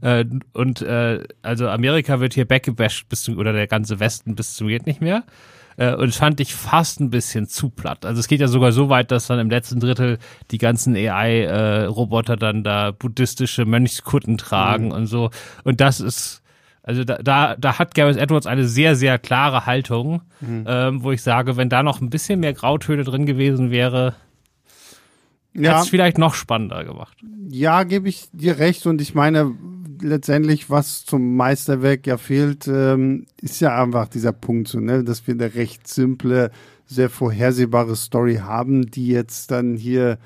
Äh, 0.00 0.24
und 0.54 0.80
äh, 0.82 1.22
also 1.42 1.68
Amerika 1.68 2.18
wird 2.18 2.34
hier 2.34 2.46
backgebasht 2.46 3.08
bis 3.08 3.22
zu, 3.22 3.36
oder 3.36 3.52
der 3.52 3.66
ganze 3.66 4.00
Westen 4.00 4.34
bis 4.34 4.54
zum 4.54 4.68
geht 4.68 4.86
nicht 4.86 5.00
mehr. 5.00 5.24
Äh, 5.76 5.94
und 5.94 6.14
fand 6.14 6.40
ich 6.40 6.54
fast 6.54 7.00
ein 7.00 7.10
bisschen 7.10 7.46
zu 7.46 7.68
platt. 7.68 8.06
Also 8.06 8.20
es 8.20 8.28
geht 8.28 8.40
ja 8.40 8.48
sogar 8.48 8.72
so 8.72 8.88
weit, 8.88 9.10
dass 9.10 9.26
dann 9.26 9.38
im 9.38 9.50
letzten 9.50 9.80
Drittel 9.80 10.18
die 10.50 10.58
ganzen 10.58 10.96
AI-Roboter 10.96 12.36
dann 12.36 12.64
da 12.64 12.92
buddhistische 12.92 13.66
Mönchskutten 13.66 14.38
tragen 14.38 14.92
und 14.92 15.06
so. 15.06 15.30
Und 15.64 15.80
das 15.80 16.00
ist, 16.00 16.42
also 16.86 17.04
da, 17.04 17.18
da, 17.18 17.56
da 17.56 17.78
hat 17.78 17.94
Gareth 17.94 18.16
Edwards 18.16 18.46
eine 18.46 18.66
sehr, 18.66 18.96
sehr 18.96 19.18
klare 19.18 19.66
Haltung, 19.66 20.22
ähm, 20.40 21.02
wo 21.02 21.12
ich 21.12 21.20
sage, 21.22 21.56
wenn 21.58 21.68
da 21.68 21.82
noch 21.82 22.00
ein 22.00 22.08
bisschen 22.08 22.40
mehr 22.40 22.54
Grautöne 22.54 23.04
drin 23.04 23.26
gewesen 23.26 23.70
wäre, 23.70 24.14
hätte 25.52 25.64
Ja, 25.64 25.82
es 25.82 25.88
vielleicht 25.88 26.16
noch 26.18 26.34
spannender 26.34 26.84
gemacht. 26.84 27.16
ja 27.48 27.82
gebe 27.82 28.08
ich 28.08 28.26
dir 28.32 28.58
recht. 28.58 28.86
Und 28.86 29.00
ich 29.00 29.14
meine, 29.14 29.52
letztendlich, 30.00 30.70
was 30.70 31.04
zum 31.04 31.36
Meisterwerk 31.36 32.06
ja 32.06 32.18
fehlt, 32.18 32.68
ähm, 32.68 33.26
ist 33.40 33.60
ja 33.60 33.82
einfach 33.82 34.08
dieser 34.08 34.32
Punkt, 34.32 34.68
so, 34.68 34.78
ne, 34.80 35.02
dass 35.04 35.26
wir 35.26 35.34
eine 35.34 35.54
recht 35.54 35.88
simple, 35.88 36.50
sehr 36.86 37.10
vorhersehbare 37.10 37.96
Story 37.96 38.36
haben, 38.36 38.90
die 38.90 39.08
jetzt 39.08 39.50
dann 39.50 39.76
hier, 39.76 40.18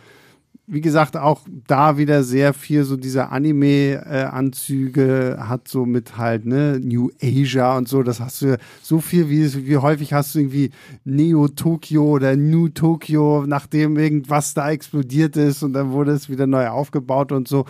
wie 0.71 0.81
gesagt, 0.81 1.17
auch 1.17 1.41
da 1.67 1.99
wieder 1.99 2.23
sehr 2.23 2.55
viel 2.55 2.85
so 2.85 2.97
diese 2.97 3.31
Anime-Anzüge 3.31 5.39
hat, 5.41 5.67
so 5.67 5.85
mit 5.85 6.17
halt, 6.17 6.47
ne, 6.47 6.79
New 6.81 7.11
Asia 7.21 7.77
und 7.77 7.89
so. 7.89 8.05
Das 8.05 8.21
hast 8.21 8.43
du 8.43 8.57
so 8.81 9.01
viel, 9.01 9.29
wie, 9.29 9.67
wie 9.67 9.79
häufig 9.79 10.13
hast 10.13 10.35
du 10.35 10.39
irgendwie 10.39 10.71
Neo 11.05 11.49
Tokyo 11.49 12.05
oder 12.05 12.37
New 12.37 12.69
Tokyo, 12.69 13.45
nachdem 13.49 13.99
irgendwas 13.99 14.55
da 14.55 14.71
explodiert 14.71 15.37
ist 15.37 15.65
und 15.65 15.73
dann 15.73 15.91
wurde 15.91 16.13
es 16.13 16.31
wieder 16.31 16.47
neu 16.47 16.69
aufgebaut 16.69 17.33
und 17.33 17.49
so. 17.49 17.65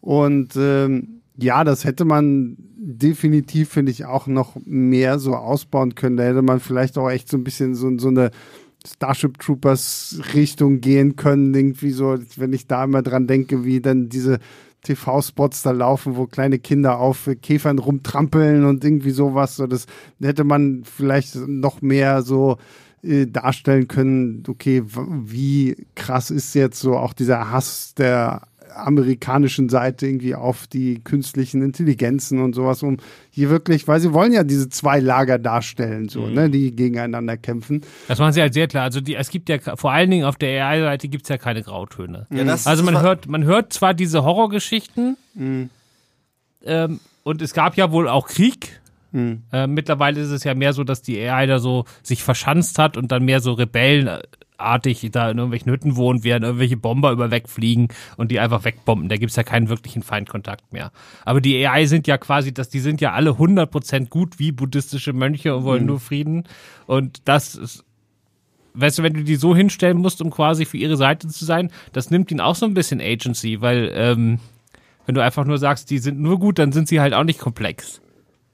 Und 0.00 0.54
ähm, 0.56 1.22
ja, 1.36 1.64
das 1.64 1.84
hätte 1.84 2.04
man 2.04 2.56
definitiv, 2.76 3.70
finde 3.70 3.90
ich, 3.90 4.04
auch 4.04 4.28
noch 4.28 4.54
mehr 4.64 5.18
so 5.18 5.34
ausbauen 5.34 5.96
können. 5.96 6.16
Da 6.16 6.22
hätte 6.22 6.42
man 6.42 6.60
vielleicht 6.60 6.98
auch 6.98 7.10
echt 7.10 7.28
so 7.28 7.36
ein 7.36 7.42
bisschen 7.42 7.74
so, 7.74 7.98
so 7.98 8.08
eine 8.08 8.30
Starship 8.86 9.38
Troopers 9.38 10.20
Richtung 10.34 10.80
gehen 10.80 11.16
können, 11.16 11.54
irgendwie 11.54 11.90
so, 11.90 12.18
wenn 12.36 12.52
ich 12.52 12.66
da 12.66 12.84
immer 12.84 13.02
dran 13.02 13.26
denke, 13.26 13.64
wie 13.64 13.80
dann 13.80 14.08
diese 14.08 14.38
TV-Spots 14.82 15.62
da 15.62 15.70
laufen, 15.70 16.16
wo 16.16 16.26
kleine 16.26 16.58
Kinder 16.58 16.98
auf 16.98 17.30
Käfern 17.40 17.78
rumtrampeln 17.78 18.64
und 18.64 18.84
irgendwie 18.84 19.10
sowas. 19.10 19.56
So, 19.56 19.66
das 19.66 19.86
hätte 20.20 20.44
man 20.44 20.84
vielleicht 20.84 21.36
noch 21.36 21.80
mehr 21.80 22.22
so 22.22 22.58
äh, 23.02 23.26
darstellen 23.26 23.88
können, 23.88 24.42
okay, 24.48 24.82
wie 24.86 25.76
krass 25.94 26.30
ist 26.30 26.54
jetzt 26.54 26.80
so 26.80 26.96
auch 26.96 27.12
dieser 27.12 27.50
Hass 27.50 27.94
der 27.94 28.42
amerikanischen 28.76 29.68
Seite 29.68 30.06
irgendwie 30.06 30.34
auf 30.34 30.66
die 30.66 31.02
künstlichen 31.02 31.62
Intelligenzen 31.62 32.40
und 32.40 32.54
sowas, 32.54 32.82
um 32.82 32.98
hier 33.30 33.50
wirklich, 33.50 33.88
weil 33.88 34.00
sie 34.00 34.12
wollen 34.12 34.32
ja 34.32 34.44
diese 34.44 34.68
zwei 34.68 35.00
Lager 35.00 35.38
darstellen, 35.38 36.08
so, 36.08 36.22
mhm. 36.22 36.34
ne, 36.34 36.50
die 36.50 36.74
gegeneinander 36.74 37.36
kämpfen. 37.36 37.82
Das 38.08 38.18
machen 38.18 38.32
sie 38.32 38.40
halt 38.40 38.54
sehr 38.54 38.68
klar. 38.68 38.84
Also 38.84 39.00
die, 39.00 39.14
es 39.14 39.30
gibt 39.30 39.48
ja 39.48 39.58
vor 39.76 39.92
allen 39.92 40.10
Dingen 40.10 40.24
auf 40.24 40.36
der 40.36 40.66
AI-Seite 40.66 41.08
gibt 41.08 41.24
es 41.24 41.28
ja 41.28 41.38
keine 41.38 41.62
Grautöne. 41.62 42.26
Ja, 42.30 42.44
das, 42.44 42.66
also 42.66 42.82
man 42.82 43.00
hört, 43.00 43.26
man 43.26 43.44
hört 43.44 43.72
zwar 43.72 43.94
diese 43.94 44.24
Horrorgeschichten, 44.24 45.16
mhm. 45.34 45.70
ähm, 46.64 47.00
und 47.24 47.42
es 47.42 47.54
gab 47.54 47.76
ja 47.76 47.90
wohl 47.90 48.08
auch 48.08 48.28
Krieg. 48.28 48.80
Mhm. 49.12 49.42
Äh, 49.52 49.66
mittlerweile 49.66 50.20
ist 50.20 50.30
es 50.30 50.44
ja 50.44 50.54
mehr 50.54 50.72
so, 50.72 50.84
dass 50.84 51.02
die 51.02 51.18
AI 51.18 51.46
da 51.46 51.58
so 51.58 51.84
sich 52.02 52.22
verschanzt 52.22 52.78
hat 52.78 52.96
und 52.96 53.10
dann 53.10 53.24
mehr 53.24 53.40
so 53.40 53.52
Rebellen 53.52 54.20
artig 54.64 55.08
da 55.12 55.30
in 55.30 55.38
irgendwelchen 55.38 55.70
Hütten 55.70 55.96
wohnen, 55.96 56.24
während 56.24 56.44
irgendwelche 56.44 56.76
Bomber 56.76 57.12
über 57.12 57.30
wegfliegen 57.30 57.88
und 58.16 58.30
die 58.30 58.40
einfach 58.40 58.64
wegbomben. 58.64 59.08
Da 59.08 59.16
gibt's 59.16 59.36
ja 59.36 59.42
keinen 59.42 59.68
wirklichen 59.68 60.02
Feindkontakt 60.02 60.72
mehr. 60.72 60.92
Aber 61.24 61.40
die 61.40 61.66
AI 61.66 61.86
sind 61.86 62.06
ja 62.06 62.18
quasi, 62.18 62.52
dass 62.52 62.68
die 62.68 62.80
sind 62.80 63.00
ja 63.00 63.12
alle 63.12 63.30
100% 63.30 64.08
gut 64.08 64.38
wie 64.38 64.52
buddhistische 64.52 65.12
Mönche 65.12 65.54
und 65.56 65.64
wollen 65.64 65.82
mhm. 65.82 65.88
nur 65.88 66.00
Frieden. 66.00 66.44
Und 66.86 67.22
das 67.26 67.54
ist, 67.54 67.84
weißt 68.74 68.98
du, 68.98 69.02
wenn 69.02 69.14
du 69.14 69.24
die 69.24 69.36
so 69.36 69.54
hinstellen 69.54 69.98
musst, 69.98 70.20
um 70.20 70.30
quasi 70.30 70.64
für 70.64 70.76
ihre 70.76 70.96
Seite 70.96 71.28
zu 71.28 71.44
sein, 71.44 71.70
das 71.92 72.10
nimmt 72.10 72.30
ihnen 72.30 72.40
auch 72.40 72.56
so 72.56 72.66
ein 72.66 72.74
bisschen 72.74 73.00
Agency, 73.00 73.60
weil 73.60 73.90
ähm, 73.94 74.40
wenn 75.06 75.14
du 75.14 75.22
einfach 75.22 75.44
nur 75.44 75.58
sagst, 75.58 75.90
die 75.90 75.98
sind 75.98 76.20
nur 76.20 76.38
gut, 76.38 76.58
dann 76.58 76.72
sind 76.72 76.88
sie 76.88 77.00
halt 77.00 77.14
auch 77.14 77.24
nicht 77.24 77.38
komplex. 77.38 78.00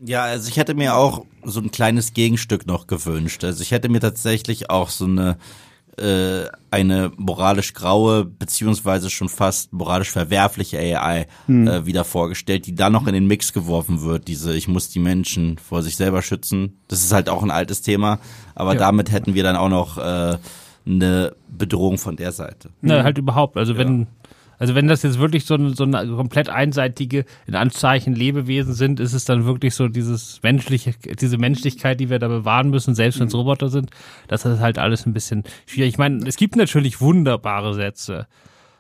Ja, 0.00 0.24
also 0.24 0.48
ich 0.48 0.56
hätte 0.56 0.74
mir 0.74 0.96
auch 0.96 1.26
so 1.44 1.60
ein 1.60 1.70
kleines 1.70 2.14
Gegenstück 2.14 2.66
noch 2.66 2.86
gewünscht. 2.86 3.44
Also 3.44 3.62
ich 3.62 3.70
hätte 3.70 3.88
mir 3.88 4.00
tatsächlich 4.00 4.70
auch 4.70 4.88
so 4.88 5.04
eine 5.04 5.36
äh, 6.00 6.48
eine 6.70 7.12
moralisch 7.16 7.74
graue 7.74 8.24
beziehungsweise 8.24 9.10
schon 9.10 9.28
fast 9.28 9.72
moralisch 9.72 10.10
verwerfliche 10.10 10.78
AI 10.78 11.26
hm. 11.46 11.68
äh, 11.68 11.86
wieder 11.86 12.04
vorgestellt, 12.04 12.66
die 12.66 12.74
dann 12.74 12.92
noch 12.92 13.06
in 13.06 13.14
den 13.14 13.26
Mix 13.26 13.52
geworfen 13.52 14.02
wird. 14.02 14.28
Diese, 14.28 14.54
ich 14.54 14.68
muss 14.68 14.88
die 14.88 14.98
Menschen 14.98 15.58
vor 15.58 15.82
sich 15.82 15.96
selber 15.96 16.22
schützen. 16.22 16.80
Das 16.88 17.02
ist 17.02 17.12
halt 17.12 17.28
auch 17.28 17.42
ein 17.42 17.50
altes 17.50 17.82
Thema, 17.82 18.18
aber 18.54 18.74
ja. 18.74 18.78
damit 18.78 19.12
hätten 19.12 19.34
wir 19.34 19.42
dann 19.42 19.56
auch 19.56 19.68
noch 19.68 19.98
äh, 19.98 20.38
eine 20.86 21.34
Bedrohung 21.48 21.98
von 21.98 22.16
der 22.16 22.32
Seite. 22.32 22.70
Na, 22.80 23.02
halt 23.02 23.18
überhaupt. 23.18 23.56
Also 23.56 23.76
wenn 23.76 24.06
also 24.60 24.74
wenn 24.74 24.86
das 24.86 25.02
jetzt 25.02 25.18
wirklich 25.18 25.46
so 25.46 25.54
eine, 25.54 25.70
so 25.70 25.84
eine 25.84 26.06
komplett 26.06 26.50
einseitige, 26.50 27.24
in 27.46 27.54
Anzeichen 27.54 28.14
Lebewesen 28.14 28.74
sind, 28.74 29.00
ist 29.00 29.14
es 29.14 29.24
dann 29.24 29.46
wirklich 29.46 29.74
so 29.74 29.88
dieses 29.88 30.42
menschliche, 30.42 30.92
diese 31.18 31.38
Menschlichkeit, 31.38 31.98
die 31.98 32.10
wir 32.10 32.18
da 32.18 32.28
bewahren 32.28 32.68
müssen, 32.68 32.94
selbst 32.94 33.18
wenn 33.20 33.28
es 33.28 33.32
mhm. 33.32 33.40
Roboter 33.40 33.70
sind. 33.70 33.90
Das 34.28 34.44
ist 34.44 34.60
halt 34.60 34.78
alles 34.78 35.06
ein 35.06 35.14
bisschen 35.14 35.44
schwierig. 35.64 35.94
Ich 35.94 35.98
meine, 35.98 36.28
es 36.28 36.36
gibt 36.36 36.56
natürlich 36.56 37.00
wunderbare 37.00 37.72
Sätze. 37.72 38.26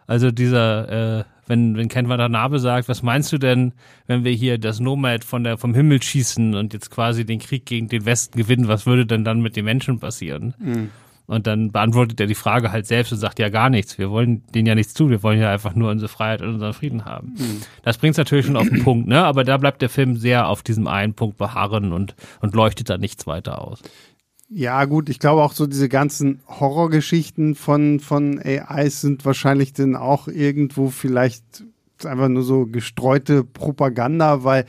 Also 0.06 0.30
dieser, 0.30 1.20
äh, 1.20 1.24
wenn, 1.46 1.78
wenn 1.78 1.88
Ken 1.88 2.10
Watanabe 2.10 2.58
sagt, 2.58 2.90
was 2.90 3.02
meinst 3.02 3.32
du 3.32 3.38
denn, 3.38 3.72
wenn 4.06 4.22
wir 4.22 4.32
hier 4.32 4.58
das 4.58 4.80
Nomad 4.80 5.24
von 5.24 5.44
der, 5.44 5.56
vom 5.56 5.74
Himmel 5.74 6.02
schießen 6.02 6.54
und 6.56 6.74
jetzt 6.74 6.90
quasi 6.90 7.24
den 7.24 7.38
Krieg 7.38 7.64
gegen 7.64 7.88
den 7.88 8.04
Westen 8.04 8.36
gewinnen, 8.36 8.68
was 8.68 8.84
würde 8.84 9.06
denn 9.06 9.24
dann 9.24 9.40
mit 9.40 9.56
den 9.56 9.64
Menschen 9.64 9.98
passieren? 9.98 10.52
Mhm. 10.58 10.90
Und 11.30 11.46
dann 11.46 11.70
beantwortet 11.70 12.18
er 12.18 12.26
die 12.26 12.34
Frage 12.34 12.72
halt 12.72 12.86
selbst 12.88 13.12
und 13.12 13.18
sagt 13.18 13.38
ja 13.38 13.50
gar 13.50 13.70
nichts. 13.70 13.98
Wir 13.98 14.10
wollen 14.10 14.42
denen 14.52 14.66
ja 14.66 14.74
nichts 14.74 14.94
zu. 14.94 15.10
Wir 15.10 15.22
wollen 15.22 15.38
ja 15.38 15.52
einfach 15.52 15.76
nur 15.76 15.88
unsere 15.88 16.08
Freiheit 16.08 16.42
und 16.42 16.54
unseren 16.54 16.72
Frieden 16.72 17.04
haben. 17.04 17.34
Mhm. 17.38 17.62
Das 17.84 17.98
bringt 17.98 18.14
es 18.14 18.18
natürlich 18.18 18.46
schon 18.46 18.56
auf 18.56 18.68
den 18.68 18.82
Punkt, 18.82 19.06
ne? 19.06 19.22
Aber 19.22 19.44
da 19.44 19.56
bleibt 19.56 19.80
der 19.80 19.90
Film 19.90 20.16
sehr 20.16 20.48
auf 20.48 20.64
diesem 20.64 20.88
einen 20.88 21.14
Punkt 21.14 21.38
beharren 21.38 21.92
und, 21.92 22.16
und 22.40 22.56
leuchtet 22.56 22.90
da 22.90 22.98
nichts 22.98 23.28
weiter 23.28 23.62
aus. 23.62 23.80
Ja, 24.48 24.84
gut, 24.86 25.08
ich 25.08 25.20
glaube 25.20 25.42
auch 25.42 25.52
so 25.52 25.68
diese 25.68 25.88
ganzen 25.88 26.40
Horrorgeschichten 26.48 27.54
von, 27.54 28.00
von 28.00 28.40
AIs 28.42 29.00
sind 29.00 29.24
wahrscheinlich 29.24 29.72
dann 29.72 29.94
auch 29.94 30.26
irgendwo 30.26 30.88
vielleicht 30.88 31.62
einfach 32.04 32.28
nur 32.28 32.42
so 32.42 32.66
gestreute 32.66 33.44
Propaganda, 33.44 34.42
weil 34.42 34.66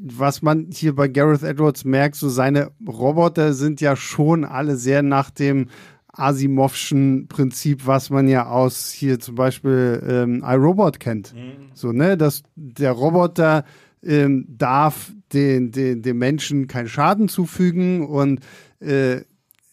was 0.00 0.42
man 0.42 0.68
hier 0.72 0.94
bei 0.94 1.08
Gareth 1.08 1.42
Edwards 1.42 1.84
merkt, 1.84 2.16
so 2.16 2.28
seine 2.28 2.70
Roboter 2.86 3.52
sind 3.52 3.80
ja 3.80 3.96
schon 3.96 4.44
alle 4.44 4.76
sehr 4.76 5.02
nach 5.02 5.30
dem 5.30 5.66
Asimovschen 6.12 7.28
Prinzip, 7.28 7.86
was 7.86 8.10
man 8.10 8.28
ja 8.28 8.46
aus 8.48 8.90
hier 8.90 9.20
zum 9.20 9.36
Beispiel 9.36 10.02
ähm, 10.06 10.42
iRobot 10.44 10.98
kennt. 10.98 11.34
Mhm. 11.34 11.70
So, 11.74 11.92
ne, 11.92 12.16
dass 12.16 12.42
der 12.56 12.92
Roboter 12.92 13.64
ähm, 14.02 14.46
darf 14.48 15.12
den, 15.32 15.70
den, 15.70 16.02
den 16.02 16.18
Menschen 16.18 16.66
keinen 16.66 16.88
Schaden 16.88 17.28
zufügen 17.28 18.06
und 18.06 18.40
äh, 18.80 19.22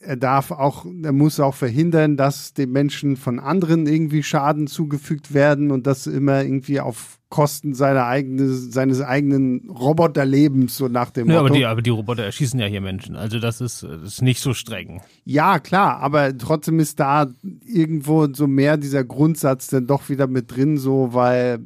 er 0.05 0.17
darf 0.17 0.51
auch, 0.51 0.85
er 1.03 1.11
muss 1.11 1.39
auch 1.39 1.55
verhindern, 1.55 2.17
dass 2.17 2.53
dem 2.53 2.71
Menschen 2.71 3.17
von 3.17 3.39
anderen 3.39 3.87
irgendwie 3.87 4.23
Schaden 4.23 4.67
zugefügt 4.67 5.33
werden 5.33 5.71
und 5.71 5.87
das 5.87 6.07
immer 6.07 6.43
irgendwie 6.43 6.79
auf 6.79 7.19
Kosten 7.29 7.73
seiner 7.73 8.05
eigene, 8.05 8.47
seines 8.49 9.01
eigenen 9.01 9.69
Roboterlebens, 9.69 10.77
so 10.77 10.87
nach 10.87 11.09
dem 11.09 11.27
ja, 11.27 11.41
Motto. 11.41 11.47
Aber 11.47 11.57
die, 11.57 11.65
aber 11.65 11.81
die 11.81 11.89
Roboter 11.89 12.23
erschießen 12.23 12.59
ja 12.59 12.67
hier 12.67 12.81
Menschen, 12.81 13.15
also 13.15 13.39
das 13.39 13.61
ist, 13.61 13.83
das 13.83 14.03
ist 14.03 14.21
nicht 14.21 14.39
so 14.39 14.53
streng. 14.53 15.01
Ja, 15.25 15.59
klar, 15.59 15.99
aber 15.99 16.37
trotzdem 16.37 16.79
ist 16.79 16.99
da 16.99 17.27
irgendwo 17.65 18.27
so 18.31 18.47
mehr 18.47 18.77
dieser 18.77 19.03
Grundsatz 19.03 19.67
dann 19.67 19.87
doch 19.87 20.09
wieder 20.09 20.27
mit 20.27 20.55
drin, 20.55 20.77
so, 20.77 21.09
weil 21.13 21.59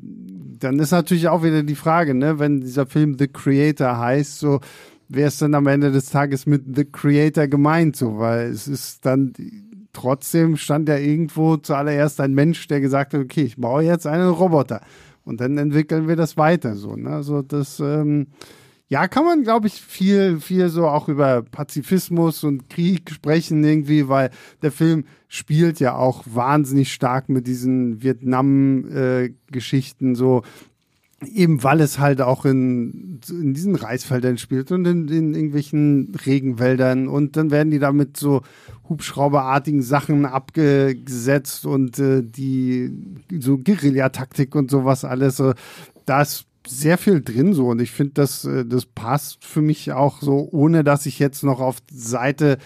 dann 0.59 0.79
ist 0.79 0.91
natürlich 0.91 1.27
auch 1.27 1.43
wieder 1.43 1.63
die 1.63 1.75
Frage, 1.75 2.15
ne, 2.15 2.39
wenn 2.39 2.61
dieser 2.61 2.85
Film 2.85 3.17
The 3.19 3.27
Creator 3.27 3.97
heißt, 3.97 4.39
so, 4.39 4.61
wer 5.09 5.27
ist 5.27 5.41
denn 5.41 5.53
am 5.55 5.67
Ende 5.67 5.91
des 5.91 6.09
Tages 6.09 6.45
mit 6.45 6.63
The 6.75 6.85
Creator 6.85 7.47
gemeint, 7.47 7.97
so, 7.97 8.19
weil 8.19 8.47
es 8.47 8.67
ist 8.67 9.05
dann 9.05 9.33
trotzdem 9.91 10.55
stand 10.55 10.87
ja 10.87 10.97
irgendwo 10.97 11.57
zuallererst 11.57 12.21
ein 12.21 12.33
Mensch, 12.33 12.65
der 12.67 12.79
gesagt 12.79 13.13
hat, 13.13 13.21
okay, 13.21 13.41
ich 13.41 13.57
baue 13.57 13.83
jetzt 13.83 14.07
einen 14.07 14.29
Roboter. 14.29 14.79
Und 15.25 15.41
dann 15.41 15.57
entwickeln 15.57 16.07
wir 16.07 16.15
das 16.15 16.37
weiter, 16.37 16.75
so, 16.75 16.95
ne, 16.95 17.09
also 17.09 17.41
das, 17.41 17.79
ähm, 17.79 18.27
ja, 18.87 19.07
kann 19.07 19.25
man, 19.25 19.43
glaube 19.43 19.67
ich, 19.67 19.73
viel, 19.73 20.39
viel 20.39 20.69
so 20.69 20.87
auch 20.87 21.09
über 21.09 21.43
Pazifismus 21.43 22.43
und 22.43 22.71
Krieg 22.71 23.11
sprechen 23.11 23.63
irgendwie, 23.63 24.07
weil 24.07 24.31
der 24.63 24.71
Film 24.71 25.03
spielt 25.27 25.79
ja 25.79 25.95
auch 25.95 26.23
wahnsinnig 26.25 26.91
stark 26.91 27.29
mit 27.29 27.45
diesen 27.45 28.01
Vietnam-Geschichten, 28.01 30.13
äh, 30.13 30.15
so 30.15 30.41
eben 31.25 31.63
weil 31.63 31.81
es 31.81 31.99
halt 31.99 32.21
auch 32.21 32.45
in, 32.45 33.19
in 33.29 33.53
diesen 33.53 33.75
Reisfeldern 33.75 34.37
spielt 34.37 34.71
und 34.71 34.85
in, 34.85 35.07
in 35.07 35.33
irgendwelchen 35.33 36.15
Regenwäldern 36.25 37.07
und 37.07 37.35
dann 37.35 37.51
werden 37.51 37.71
die 37.71 37.79
da 37.79 37.91
mit 37.91 38.17
so 38.17 38.41
Hubschrauberartigen 38.87 39.81
Sachen 39.81 40.25
abgesetzt 40.25 41.65
und 41.65 41.99
äh, 41.99 42.23
die 42.23 42.91
so 43.39 43.57
Guerillataktik 43.57 44.55
und 44.55 44.71
sowas 44.71 45.05
alles. 45.05 45.37
So, 45.37 45.53
da 46.05 46.21
ist 46.21 46.45
sehr 46.65 46.97
viel 46.97 47.21
drin 47.21 47.53
so 47.53 47.67
und 47.67 47.81
ich 47.81 47.91
finde, 47.91 48.13
das, 48.15 48.45
äh, 48.45 48.65
das 48.65 48.85
passt 48.85 49.45
für 49.45 49.61
mich 49.61 49.91
auch 49.91 50.21
so, 50.21 50.47
ohne 50.51 50.83
dass 50.83 51.05
ich 51.05 51.19
jetzt 51.19 51.43
noch 51.43 51.59
auf 51.59 51.77
Seite 51.91 52.57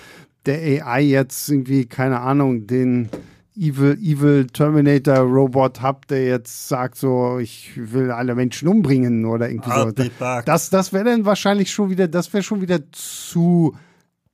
der 0.45 0.85
AI 0.85 1.01
jetzt 1.01 1.49
irgendwie, 1.49 1.85
keine 1.85 2.19
Ahnung, 2.19 2.67
den 2.67 3.09
Evil, 3.55 3.97
Evil 4.01 4.47
Terminator 4.47 5.19
Robot 5.19 5.81
habt, 5.81 6.11
der 6.11 6.25
jetzt 6.25 6.67
sagt 6.67 6.97
so, 6.97 7.37
ich 7.39 7.71
will 7.75 8.11
alle 8.11 8.35
Menschen 8.35 8.67
umbringen 8.67 9.25
oder 9.25 9.49
irgendwie 9.49 9.69
I'll 9.69 10.09
so. 10.19 10.41
Das, 10.45 10.69
das 10.69 10.93
wäre 10.93 11.05
dann 11.05 11.25
wahrscheinlich 11.25 11.71
schon 11.71 11.89
wieder, 11.89 12.07
das 12.07 12.33
wäre 12.33 12.43
schon 12.43 12.61
wieder 12.61 12.79
zu 12.91 13.75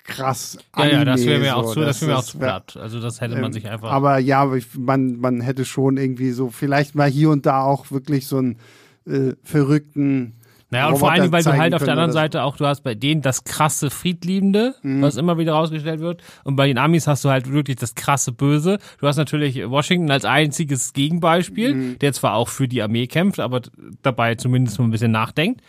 krass. 0.04 0.58
Anime, 0.72 0.92
ja, 0.92 1.00
ja, 1.00 1.06
das 1.06 1.26
wäre 1.26 1.40
mir 1.40 1.56
auch 1.56 1.74
zu, 1.74 1.82
das 1.82 2.02
wäre 2.02 2.12
mir 2.12 2.18
auch 2.18 2.24
zu 2.24 2.38
platt. 2.40 2.78
Also 2.78 3.00
das 3.00 3.22
hätte 3.22 3.36
man 3.36 3.46
ähm, 3.46 3.54
sich 3.54 3.70
einfach. 3.70 3.92
Aber 3.92 4.18
ja, 4.20 4.50
man, 4.78 5.20
man 5.20 5.42
hätte 5.42 5.66
schon 5.66 5.98
irgendwie 5.98 6.32
so, 6.32 6.50
vielleicht 6.50 6.96
mal 6.96 7.10
hier 7.10 7.30
und 7.30 7.46
da 7.46 7.62
auch 7.62 7.92
wirklich 7.92 8.28
so 8.28 8.38
einen 8.38 8.58
äh, 9.06 9.34
verrückten 9.44 10.39
naja, 10.72 10.90
und 10.90 10.98
vor 10.98 11.12
allem, 11.12 11.32
weil 11.32 11.44
du 11.44 11.58
halt 11.58 11.74
auf 11.74 11.84
der 11.84 11.94
anderen 11.94 12.12
Seite 12.12 12.44
auch, 12.44 12.58
du 12.58 12.66
hast 12.66 12.82
bei 12.82 12.94
denen 12.94 13.22
das 13.22 13.44
krasse 13.44 13.90
Friedliebende, 13.90 14.76
mhm. 14.84 15.02
was 15.02 15.18
immer 15.18 15.38
wieder 15.40 15.54
rausgestellt 15.54 16.00
wird. 16.00 16.22
Und 16.44 16.56
bei 16.56 16.68
den 16.68 16.78
Amis 16.78 17.08
hast 17.08 17.26
du 17.26 17.30
halt 17.30 17.52
wirklich 17.52 17.78
das 17.78 17.96
krasse 17.96 18.32
Böse. 18.32 18.78
Du 19.00 19.08
hast 19.08 19.18
natürlich 19.18 19.68
Washington 19.68 20.12
als 20.12 20.26
einziges 20.26 20.94
Gegenbeispiel, 20.94 21.74
mhm. 21.74 22.00
der 22.00 22.14
zwar 22.14 22.36
auch 22.36 22.50
für 22.50 22.68
die 22.68 22.84
Armee 22.84 23.08
kämpft, 23.08 23.40
aber 23.40 23.62
dabei 24.04 24.36
zumindest 24.36 24.78
mal 24.78 24.86
ein 24.86 24.92
bisschen 24.92 25.12
nachdenkt. 25.12 25.62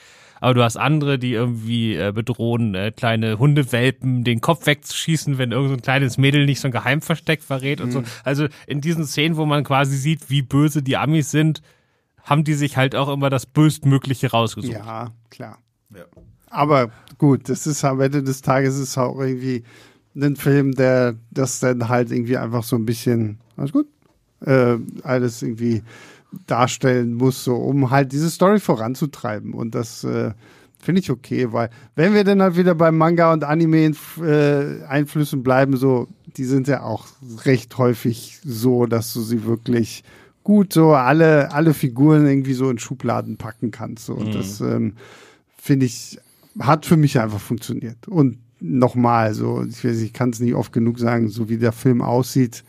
Aber 0.43 0.55
du 0.55 0.63
hast 0.63 0.77
andere, 0.77 1.19
die 1.19 1.33
irgendwie 1.33 1.95
äh, 1.95 2.13
bedrohen, 2.15 2.75
äh, 2.75 2.93
kleine 2.93 3.39
Hundewelpen 3.39 4.25
den 4.25 4.41
Kopf 4.41 4.67
wegzuschießen, 4.67 5.39
wenn 5.39 5.53
irgendein 5.53 5.79
so 5.79 5.83
kleines 5.83 6.19
Mädel 6.19 6.47
nicht 6.47 6.61
so 6.61 6.69
ein 6.69 6.73
Geheimversteck 6.73 7.43
verrät 7.43 7.79
mhm. 7.79 7.85
und 7.87 7.91
so. 7.93 8.03
Also 8.25 8.47
in 8.67 8.81
diesen 8.81 9.05
Szenen, 9.05 9.37
wo 9.37 9.45
man 9.45 9.65
quasi 9.65 9.97
sieht, 9.97 10.31
wie 10.31 10.43
böse 10.43 10.83
die 10.83 10.97
Amis 10.97 11.31
sind, 11.31 11.63
haben 12.25 12.45
die 12.45 12.55
sich 12.55 12.77
halt 12.77 12.95
auch 12.95 13.09
immer 13.09 13.31
das 13.31 13.47
Böstmögliche 13.47 14.31
rausgesucht. 14.31 14.73
Ja, 14.73 15.12
klar. 15.31 15.59
Ja. 15.95 16.05
Aber 16.51 16.91
gut, 17.18 17.49
das 17.49 17.66
ist 17.66 17.85
am 17.85 18.01
Ende 18.01 18.23
des 18.23 18.43
Tages 18.43 18.79
ist 18.79 18.99
auch 18.99 19.18
irgendwie 19.21 19.64
einen 20.14 20.37
Film, 20.37 20.73
der 20.73 21.14
das 21.31 21.61
dann 21.61 21.89
halt 21.89 22.11
irgendwie 22.11 22.37
einfach 22.37 22.64
so 22.64 22.77
ein 22.77 22.85
bisschen, 22.85 23.39
alles 23.57 23.73
gut, 23.73 23.87
äh, 24.45 24.77
alles 25.03 25.43
irgendwie 25.43 25.83
darstellen 26.47 27.14
muss, 27.14 27.45
so 27.45 27.57
um 27.57 27.91
halt 27.91 28.12
diese 28.12 28.31
Story 28.31 28.61
voranzutreiben. 28.61 29.55
Und 29.55 29.75
das 29.75 30.05
äh, 30.05 30.33
finde 30.79 31.01
ich 31.01 31.11
okay, 31.11 31.53
weil 31.53 31.71
wenn 31.95 32.14
wir 32.14 32.25
dann 32.25 32.43
halt 32.43 32.57
wieder 32.57 32.75
beim 32.75 32.97
Manga 32.97 33.33
und 33.33 33.45
Anime 33.45 33.93
äh, 34.23 34.85
Einflüssen 34.85 35.43
bleiben, 35.43 35.77
so, 35.77 36.09
die 36.37 36.45
sind 36.45 36.68
ja 36.68 36.83
auch 36.83 37.07
recht 37.45 37.77
häufig 37.79 38.41
so, 38.45 38.87
dass 38.87 39.12
du 39.12 39.21
sie 39.21 39.45
wirklich 39.45 40.03
gut 40.51 40.73
so 40.73 40.95
alle, 40.95 41.53
alle 41.53 41.75
Figuren 41.75 42.27
irgendwie 42.27 42.55
so 42.55 42.71
in 42.71 42.79
Schubladen 42.81 43.37
packen 43.37 43.71
kannst. 43.71 44.07
So. 44.07 44.15
Und 44.15 44.31
Mhm. 44.31 44.33
das 44.33 44.61
ähm, 44.61 44.95
finde 45.57 45.87
ich, 45.87 46.19
hat 46.59 46.87
für 46.87 46.97
mich 46.97 47.21
einfach 47.21 47.39
funktioniert. 47.39 48.09
Und 48.09 48.39
nochmal, 48.59 49.33
so, 49.33 49.63
ich, 49.63 49.85
weiß, 49.85 50.01
ich 50.01 50.13
kann 50.13 50.31
es 50.31 50.41
nicht 50.41 50.57
oft 50.57 50.73
genug 50.73 50.99
sagen, 50.99 51.29
so 51.29 51.49
wie 51.49 51.57
der 51.57 51.71
Film 51.71 52.03
aussieht, 52.03 52.65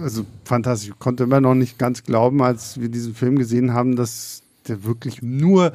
also 0.00 0.24
fantastisch. 0.46 0.88
Ich 0.88 0.98
konnte 0.98 1.24
immer 1.24 1.42
noch 1.42 1.54
nicht 1.54 1.78
ganz 1.78 2.02
glauben, 2.02 2.40
als 2.42 2.80
wir 2.80 2.88
diesen 2.88 3.14
Film 3.14 3.36
gesehen 3.36 3.74
haben, 3.74 3.94
dass 3.94 4.42
der 4.66 4.84
wirklich 4.84 5.20
nur 5.20 5.74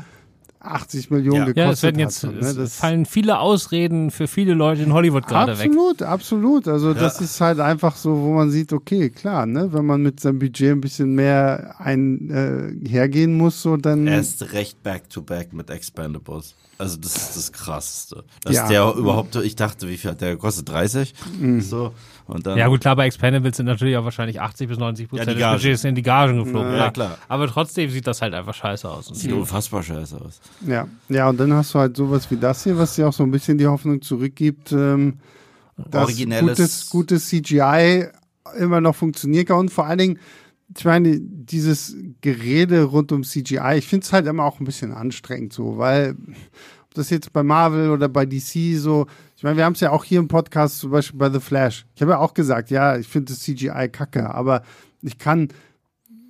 80 0.61 1.09
Millionen 1.09 1.37
Ja. 1.39 1.45
gekostet 1.45 1.57
Ja, 1.57 1.71
es 1.71 1.83
werden 1.83 1.99
jetzt 1.99 2.23
hat. 2.23 2.33
ne? 2.35 2.53
Das- 2.53 2.75
fallen 2.75 3.05
viele 3.05 3.39
Ausreden 3.39 4.11
für 4.11 4.27
viele 4.27 4.53
Leute 4.53 4.83
in 4.83 4.91
Hollywood 4.93 5.25
gerade 5.27 5.57
weg. 5.57 5.67
Absolut, 5.67 6.01
absolut. 6.01 6.67
Also 6.67 6.93
das 6.93 7.21
ist 7.21 7.39
halt 7.39 7.59
einfach 7.61 7.95
so, 7.95 8.21
wo 8.21 8.33
man 8.33 8.51
sieht, 8.51 8.73
okay, 8.73 9.09
klar, 9.09 9.45
ne, 9.45 9.71
wenn 9.71 9.85
man 9.85 10.01
mit 10.01 10.19
seinem 10.19 10.39
Budget 10.39 10.71
ein 10.71 10.81
bisschen 10.81 11.15
mehr 11.15 11.75
ein, 11.79 12.29
äh, 12.29 12.89
hergehen 12.89 13.37
muss, 13.37 13.61
so 13.61 13.77
dann. 13.77 14.05
Erst 14.07 14.51
recht 14.53 14.83
back 14.83 15.09
to 15.09 15.21
back 15.21 15.53
mit 15.53 15.69
Expendables. 15.69 16.55
Also 16.79 16.97
das 16.97 17.15
ist 17.15 17.35
das 17.37 17.51
Krasseste. 17.51 18.23
Dass 18.43 18.55
Ja. 18.55 18.67
der 18.67 18.93
überhaupt, 18.95 19.35
ich 19.35 19.55
dachte, 19.55 19.87
wie 19.89 19.97
viel 19.97 20.11
hat 20.11 20.21
der 20.21 20.31
gekostet? 20.31 20.69
30? 20.69 21.13
Mhm. 21.39 21.59
So. 21.61 21.93
Und 22.25 22.47
dann. 22.47 22.57
Ja 22.57 22.67
gut, 22.69 22.79
klar, 22.81 22.95
bei 22.95 23.05
Expendables 23.05 23.57
sind 23.57 23.65
natürlich 23.65 23.97
auch 23.97 24.05
wahrscheinlich 24.05 24.39
80 24.39 24.69
bis 24.69 24.77
90 24.77 25.09
Prozent 25.09 25.27
Ja, 25.27 25.33
die 25.33 25.39
des. 25.41 25.51
Budgets 25.63 25.83
in 25.83 25.95
die 25.95 26.01
Gagen 26.01 26.41
geflogen. 26.43 26.71
Ja, 26.71 26.77
Ja, 26.77 26.91
klar. 26.91 27.17
Aber 27.27 27.47
trotzdem 27.47 27.89
sieht 27.89 28.07
das 28.07 28.21
halt 28.21 28.33
einfach 28.33 28.53
scheiße 28.53 28.89
aus. 28.89 29.09
Und 29.09 29.15
Sieht 29.15 29.33
unfassbar 29.33 29.83
scheiße 29.83 30.15
aus. 30.21 30.39
Ja, 30.65 30.87
ja, 31.09 31.27
und 31.29 31.37
dann 31.39 31.53
hast 31.53 31.73
du 31.75 31.79
halt 31.79 31.97
sowas 31.97 32.31
wie 32.31 32.37
das 32.37 32.63
hier, 32.63 32.77
was 32.77 32.95
dir 32.95 33.07
auch 33.09 33.13
so 33.13 33.23
ein 33.23 33.31
bisschen 33.31 33.57
die 33.57 33.67
Hoffnung 33.67 34.01
zurückgibt, 34.01 34.71
ähm, 34.71 35.19
dass 35.77 36.03
Originelles- 36.09 36.57
gutes, 36.57 36.89
gutes 36.89 37.27
CGI 37.27 38.07
immer 38.57 38.79
noch 38.81 38.95
funktionieren 38.95 39.45
kann. 39.45 39.57
Und 39.59 39.69
vor 39.69 39.85
allen 39.85 39.97
Dingen, 39.99 40.19
ich 40.77 40.85
meine, 40.85 41.19
dieses 41.19 41.95
Gerede 42.21 42.83
rund 42.83 43.11
um 43.11 43.23
CGI, 43.23 43.77
ich 43.77 43.87
finde 43.87 44.05
es 44.05 44.13
halt 44.13 44.27
immer 44.27 44.43
auch 44.43 44.59
ein 44.59 44.65
bisschen 44.65 44.91
anstrengend 44.91 45.53
so, 45.53 45.77
weil 45.77 46.15
ob 46.83 46.93
das 46.93 47.09
jetzt 47.09 47.33
bei 47.33 47.43
Marvel 47.43 47.89
oder 47.89 48.07
bei 48.07 48.25
DC 48.25 48.77
so, 48.77 49.07
ich 49.35 49.43
meine, 49.43 49.57
wir 49.57 49.65
haben 49.65 49.73
es 49.73 49.79
ja 49.79 49.91
auch 49.91 50.03
hier 50.03 50.19
im 50.19 50.27
Podcast, 50.27 50.79
zum 50.79 50.91
Beispiel 50.91 51.19
bei 51.19 51.29
The 51.29 51.39
Flash. 51.39 51.85
Ich 51.95 52.01
habe 52.01 52.11
ja 52.11 52.17
auch 52.19 52.33
gesagt, 52.33 52.71
ja, 52.71 52.97
ich 52.97 53.07
finde 53.07 53.33
das 53.33 53.41
CGI 53.41 53.89
kacke, 53.91 54.33
aber 54.33 54.63
ich 55.01 55.17
kann 55.17 55.49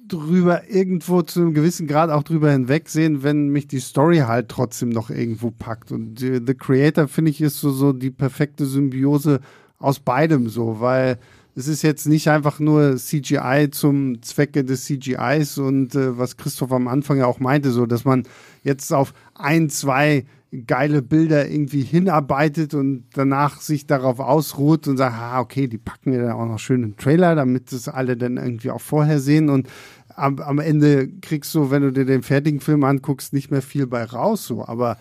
drüber 0.07 0.69
irgendwo 0.69 1.21
zu 1.21 1.41
einem 1.41 1.53
gewissen 1.53 1.87
Grad 1.87 2.09
auch 2.09 2.23
drüber 2.23 2.51
hinwegsehen, 2.51 3.23
wenn 3.23 3.49
mich 3.49 3.67
die 3.67 3.79
Story 3.79 4.19
halt 4.19 4.49
trotzdem 4.49 4.89
noch 4.89 5.09
irgendwo 5.09 5.51
packt. 5.51 5.91
Und 5.91 6.19
The 6.19 6.55
Creator, 6.55 7.07
finde 7.07 7.31
ich, 7.31 7.41
ist 7.41 7.59
so, 7.59 7.71
so 7.71 7.93
die 7.93 8.11
perfekte 8.11 8.65
Symbiose 8.65 9.39
aus 9.77 9.99
beidem 9.99 10.49
so, 10.49 10.79
weil 10.79 11.19
es 11.59 11.67
ist 11.67 11.81
jetzt 11.81 12.07
nicht 12.07 12.29
einfach 12.29 12.59
nur 12.59 12.95
CGI 12.95 13.67
zum 13.69 14.21
Zwecke 14.21 14.63
des 14.63 14.85
CGIs 14.85 15.57
und 15.57 15.93
äh, 15.93 16.17
was 16.17 16.37
Christoph 16.37 16.71
am 16.71 16.87
Anfang 16.87 17.17
ja 17.17 17.25
auch 17.25 17.39
meinte, 17.39 17.71
so, 17.71 17.85
dass 17.85 18.05
man 18.05 18.23
jetzt 18.63 18.93
auf 18.93 19.13
ein, 19.35 19.69
zwei 19.69 20.25
geile 20.65 21.01
Bilder 21.01 21.49
irgendwie 21.49 21.81
hinarbeitet 21.81 22.73
und 22.73 23.03
danach 23.13 23.59
sich 23.59 23.85
darauf 23.85 24.21
ausruht 24.21 24.87
und 24.87 24.95
sagt, 24.95 25.15
ah, 25.15 25.41
okay, 25.41 25.67
die 25.67 25.77
packen 25.77 26.13
wir 26.13 26.21
dann 26.21 26.31
auch 26.31 26.47
noch 26.47 26.59
schön 26.59 26.81
im 26.81 26.95
Trailer, 26.95 27.35
damit 27.35 27.73
das 27.73 27.89
alle 27.89 28.15
dann 28.15 28.37
irgendwie 28.37 28.71
auch 28.71 28.81
vorher 28.81 29.19
sehen. 29.19 29.49
Und 29.49 29.67
am, 30.15 30.39
am 30.39 30.59
Ende 30.59 31.09
kriegst 31.21 31.53
du, 31.53 31.71
wenn 31.71 31.81
du 31.81 31.91
dir 31.91 32.05
den 32.05 32.23
fertigen 32.23 32.61
Film 32.61 32.85
anguckst, 32.85 33.33
nicht 33.33 33.51
mehr 33.51 33.61
viel 33.61 33.85
bei 33.85 34.05
raus, 34.05 34.47
so, 34.47 34.65
aber 34.65 34.97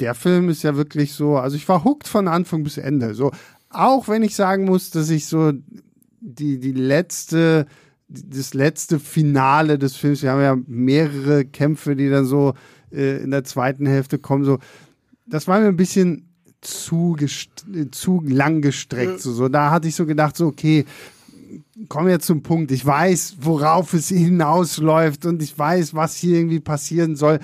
der 0.00 0.14
Film 0.14 0.50
ist 0.50 0.62
ja 0.62 0.76
wirklich 0.76 1.14
so, 1.14 1.36
also 1.36 1.56
ich 1.56 1.68
war 1.68 1.84
hooked 1.84 2.08
von 2.08 2.28
Anfang 2.28 2.64
bis 2.64 2.76
Ende, 2.76 3.14
so, 3.14 3.30
auch 3.70 4.08
wenn 4.08 4.22
ich 4.22 4.34
sagen 4.34 4.64
muss, 4.64 4.90
dass 4.90 5.10
ich 5.10 5.26
so 5.26 5.52
die, 6.20 6.58
die 6.58 6.72
letzte, 6.72 7.66
das 8.08 8.54
letzte 8.54 8.98
Finale 8.98 9.78
des 9.78 9.96
Films, 9.96 10.22
wir 10.22 10.30
haben 10.30 10.42
ja 10.42 10.56
mehrere 10.66 11.44
Kämpfe, 11.44 11.96
die 11.96 12.08
dann 12.08 12.24
so 12.24 12.54
äh, 12.92 13.22
in 13.22 13.30
der 13.30 13.44
zweiten 13.44 13.86
Hälfte 13.86 14.18
kommen, 14.18 14.44
so, 14.44 14.58
das 15.26 15.48
war 15.48 15.60
mir 15.60 15.68
ein 15.68 15.76
bisschen 15.76 16.28
zu, 16.60 17.16
zu 17.90 18.22
lang 18.26 18.60
gestreckt. 18.60 19.20
So, 19.20 19.32
so, 19.32 19.48
da 19.48 19.70
hatte 19.70 19.88
ich 19.88 19.94
so 19.94 20.06
gedacht, 20.06 20.36
so, 20.36 20.46
okay, 20.46 20.84
komm 21.88 22.08
jetzt 22.08 22.26
zum 22.26 22.42
Punkt. 22.42 22.70
Ich 22.70 22.84
weiß, 22.84 23.36
worauf 23.40 23.92
es 23.92 24.08
hinausläuft 24.08 25.26
und 25.26 25.42
ich 25.42 25.56
weiß, 25.56 25.94
was 25.94 26.16
hier 26.16 26.38
irgendwie 26.38 26.60
passieren 26.60 27.16
soll. 27.16 27.40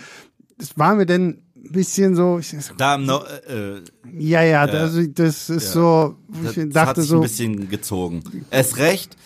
Das 0.58 0.78
war 0.78 0.94
mir 0.94 1.06
denn 1.06 1.41
bisschen 1.70 2.14
so, 2.14 2.38
ich, 2.38 2.54
Da 2.76 2.98
no, 2.98 3.22
äh, 3.48 3.76
äh, 3.76 3.82
ja, 4.18 4.42
ja, 4.42 4.66
das, 4.66 4.94
das 5.14 5.50
ist 5.50 5.64
Ja. 5.66 5.70
so, 5.72 6.16
wo 6.28 6.44
das 6.44 6.56
ich 6.56 6.62
hat 6.64 6.76
dachte 6.76 7.00
sich 7.02 7.10
so, 7.10 7.16
ein 7.16 7.22
bisschen 7.22 7.68
gezogen. 7.68 8.22
Erst 8.50 8.76
recht, 8.78 9.16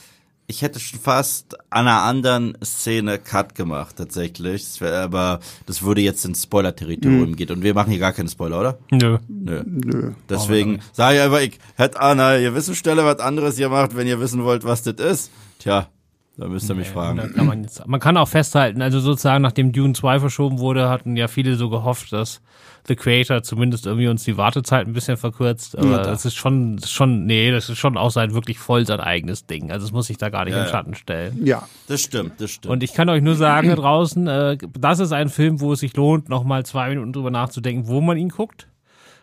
ich 0.49 0.63
hätte 0.63 0.79
schon 0.79 1.01
fast 1.01 1.57
an 1.71 1.89
einer 1.89 2.03
anderen 2.03 2.57
Szene 2.65 3.19
Cut 3.19 3.55
gemacht, 3.57 3.97
tatsächlich. 3.97 4.63
Das 4.63 4.81
wär, 4.81 5.01
aber 5.03 5.41
das 5.67 5.83
würde 5.83 6.01
jetzt 6.03 6.25
ins 6.25 6.45
Spoiler-Territorium 6.45 7.31
Mhm. 7.31 7.37
gehen. 7.37 7.51
Und 7.51 7.63
wir 7.63 7.75
machen 7.75 7.91
hier 7.91 7.99
gar 7.99 8.13
keine 8.13 8.29
Spoiler, 8.29 8.61
oder? 8.61 8.79
Nö. 8.93 9.19
Nö. 9.29 9.63
nö. 9.67 10.13
Deswegen 10.29 10.81
sage 10.93 11.17
ich 11.17 11.23
einfach, 11.23 11.41
ich 11.41 11.59
hätte 11.75 12.01
Anna, 12.01 12.39
ihr 12.39 12.55
wissen 12.55 12.77
Stelle 12.77 13.05
was 13.05 13.19
anderes 13.19 13.59
ihr 13.59 13.69
macht, 13.69 13.97
wenn 13.97 14.07
ihr 14.07 14.21
wissen 14.21 14.45
wollt, 14.45 14.63
was 14.63 14.85
das 14.85 14.95
ist. 14.97 15.31
Tja, 15.59 15.89
da 16.39 16.49
müsst 16.49 16.69
ihr 16.69 16.75
mich 16.75 16.89
fragen. 16.89 17.33
kann 17.35 17.47
man, 17.47 17.63
jetzt, 17.63 17.87
man 17.87 17.99
kann 18.01 18.17
auch 18.17 18.29
festhalten, 18.29 18.83
also 18.83 19.01
sozusagen 19.01 19.43
nachdem 19.43 19.73
Dune 19.73 19.95
2 19.95 20.21
verschoben 20.21 20.59
wurde, 20.59 20.89
hatten 20.89 21.17
ja 21.17 21.29
viele 21.29 21.57
so 21.57 21.71
gehofft, 21.71 22.13
dass 22.13 22.41
The 22.89 22.95
Creator 22.95 23.43
zumindest 23.43 23.87
irgendwie 23.87 24.07
uns 24.09 24.23
die 24.25 24.37
Wartezeit 24.37 24.87
ein 24.87 24.93
bisschen 24.93 25.17
verkürzt. 25.17 25.77
Aber 25.77 25.91
Ja, 25.91 25.97
da. 25.99 26.03
das 26.11 26.25
ist 26.25 26.37
schon, 26.37 26.79
schon, 26.87 27.27
nee, 27.27 27.51
das 27.51 27.69
ist 27.69 27.79
schon 27.79 27.97
auch 27.97 28.11
sein 28.11 28.33
wirklich 28.35 28.59
voll 28.59 28.87
sein 28.87 29.01
eigenes 29.01 29.47
Ding. 29.47 29.73
Also 29.73 29.87
es 29.87 29.93
muss 29.93 30.07
sich 30.07 30.19
da 30.19 30.29
gar 30.29 30.45
nicht 30.45 30.53
Ja, 30.55 30.61
in 30.61 30.67
ja. 30.67 30.71
Schatten 30.71 30.95
stellen. 30.95 31.45
Ja, 31.45 31.67
Das 31.89 32.01
stimmt, 32.03 32.41
das 32.41 32.51
stimmt. 32.53 32.71
Und 32.73 32.83
ich 32.83 32.93
kann 32.93 33.09
euch 33.09 33.23
nur 33.23 33.35
sagen 33.35 33.69
da 33.71 33.75
draußen, 33.75 34.27
äh, 34.29 34.59
das 34.79 35.01
ist 35.01 35.13
ein 35.13 35.29
Film, 35.31 35.61
wo 35.61 35.73
es 35.73 35.81
sich 35.81 35.97
lohnt, 35.97 36.29
nochmal 36.29 36.65
zwei 36.65 36.91
Minuten 36.91 37.13
drüber 37.13 37.31
nachzudenken, 37.31 37.89
wo 37.89 38.01
man 38.01 38.17
ihn 38.19 38.29
guckt. 38.29 38.69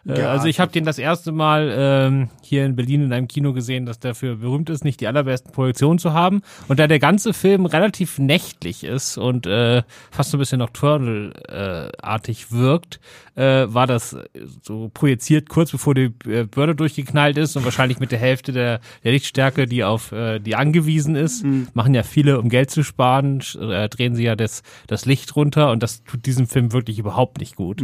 Äh, 0.07 0.19
Ja, 0.19 0.31
also 0.31 0.47
ich 0.47 0.59
habe 0.59 0.71
den 0.71 0.83
das 0.85 0.97
erste 0.99 1.31
Mal 1.31 1.73
ähm, 1.75 2.29
hier 2.41 2.65
in 2.65 2.75
Berlin 2.75 3.03
in 3.03 3.13
einem 3.13 3.27
Kino 3.27 3.53
gesehen, 3.53 3.85
das 3.85 3.99
dafür 3.99 4.35
berühmt 4.35 4.69
ist, 4.69 4.83
nicht 4.83 4.99
die 5.01 5.07
allerbesten 5.07 5.51
Projektionen 5.51 5.99
zu 5.99 6.13
haben. 6.13 6.41
Und 6.67 6.79
da 6.79 6.87
der 6.87 6.99
ganze 6.99 7.33
Film 7.33 7.65
relativ 7.65 8.19
nächtlich 8.19 8.83
ist 8.83 9.17
und 9.17 9.45
äh, 9.47 9.83
fast 10.11 10.31
so 10.31 10.37
ein 10.37 10.39
bisschen 10.39 10.59
Nocturnal-artig 10.59 12.51
wirkt, 12.51 12.99
äh, 13.35 13.65
war 13.67 13.87
das 13.87 14.15
so 14.61 14.91
projiziert 14.93 15.49
kurz 15.49 15.71
bevor 15.71 15.95
die 15.95 16.13
äh, 16.25 16.43
Börde 16.43 16.75
durchgeknallt 16.75 17.37
ist 17.37 17.55
und 17.55 17.63
wahrscheinlich 17.65 17.99
mit 17.99 18.11
der 18.11 18.19
Hälfte 18.19 18.51
der, 18.51 18.79
der 19.03 19.11
Lichtstärke, 19.11 19.65
die 19.65 19.83
auf 19.83 20.11
äh, 20.11 20.39
die 20.39 20.55
angewiesen 20.55 21.15
ist, 21.15 21.43
machen 21.73 21.93
ja 21.93 22.03
viele, 22.03 22.39
um 22.39 22.49
Geld 22.49 22.69
zu 22.69 22.83
sparen, 22.83 23.41
äh, 23.59 23.89
drehen 23.89 24.15
sie 24.15 24.23
ja 24.23 24.35
das, 24.35 24.61
das 24.87 25.05
Licht 25.05 25.35
runter 25.35 25.71
und 25.71 25.81
das 25.81 26.03
tut 26.03 26.25
diesem 26.25 26.47
Film 26.47 26.73
wirklich 26.73 26.99
überhaupt 26.99 27.39
nicht 27.39 27.55
gut. 27.55 27.81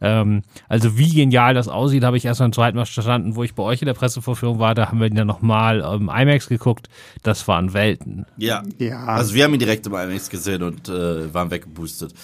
Ähm, 0.00 0.42
also 0.68 0.96
wie 0.96 1.12
genial 1.12 1.54
das 1.54 1.68
aussieht, 1.68 2.04
habe 2.04 2.16
ich 2.16 2.24
erst 2.24 2.40
beim 2.40 2.52
zweiten 2.52 2.76
Mal 2.76 2.86
verstanden, 2.86 3.36
wo 3.36 3.42
ich 3.44 3.54
bei 3.54 3.62
euch 3.62 3.82
in 3.82 3.86
der 3.86 3.94
Pressevorführung 3.94 4.58
war, 4.58 4.74
da 4.74 4.88
haben 4.88 5.00
wir 5.00 5.06
ihn 5.06 5.16
ja 5.16 5.24
nochmal 5.24 5.80
im 5.80 6.08
IMAX 6.08 6.48
geguckt, 6.48 6.88
das 7.22 7.46
waren 7.48 7.72
Welten. 7.72 8.26
ja. 8.36 8.62
ja. 8.78 9.04
Also 9.04 9.34
wir 9.34 9.44
haben 9.44 9.52
ihn 9.54 9.60
direkt 9.60 9.86
im 9.86 9.94
IMAX 9.94 10.30
gesehen 10.30 10.62
und 10.62 10.88
äh, 10.88 11.32
waren 11.32 11.50
weggeboostet. 11.50 12.14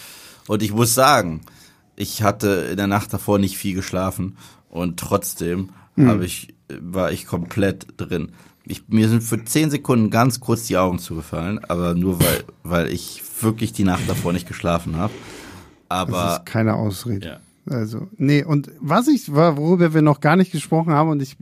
Und 0.46 0.62
ich 0.62 0.72
muss 0.72 0.94
sagen, 0.94 1.42
ich 1.96 2.22
hatte 2.22 2.68
in 2.70 2.76
der 2.76 2.86
Nacht 2.86 3.12
davor 3.12 3.38
nicht 3.38 3.58
viel 3.58 3.74
geschlafen 3.74 4.36
und 4.70 4.98
trotzdem 4.98 5.70
habe 5.98 6.26
ich, 6.26 6.54
war 6.68 7.10
ich 7.10 7.26
komplett 7.26 7.86
drin. 7.96 8.32
Ich, 8.66 8.88
mir 8.88 9.08
sind 9.08 9.22
für 9.22 9.42
zehn 9.44 9.70
Sekunden 9.70 10.10
ganz 10.10 10.40
kurz 10.40 10.66
die 10.66 10.76
Augen 10.76 10.98
zugefallen, 10.98 11.64
aber 11.64 11.94
nur 11.94 12.20
weil, 12.20 12.44
weil 12.64 12.92
ich 12.92 13.22
wirklich 13.40 13.72
die 13.72 13.84
Nacht 13.84 14.02
davor 14.08 14.32
nicht 14.32 14.46
geschlafen 14.46 14.96
habe. 14.96 15.12
das 15.88 15.98
Aber 16.00 16.36
ist 16.36 16.46
keine 16.46 16.74
Ausrede. 16.74 17.26
ja. 17.26 17.40
Also, 17.68 18.08
nee, 18.16 18.44
und 18.44 18.70
was 18.80 19.08
ich, 19.08 19.32
worüber 19.32 19.92
wir 19.92 20.02
noch 20.02 20.20
gar 20.20 20.36
nicht 20.36 20.52
gesprochen 20.52 20.92
haben, 20.92 21.10
und 21.10 21.20
ich 21.20 21.36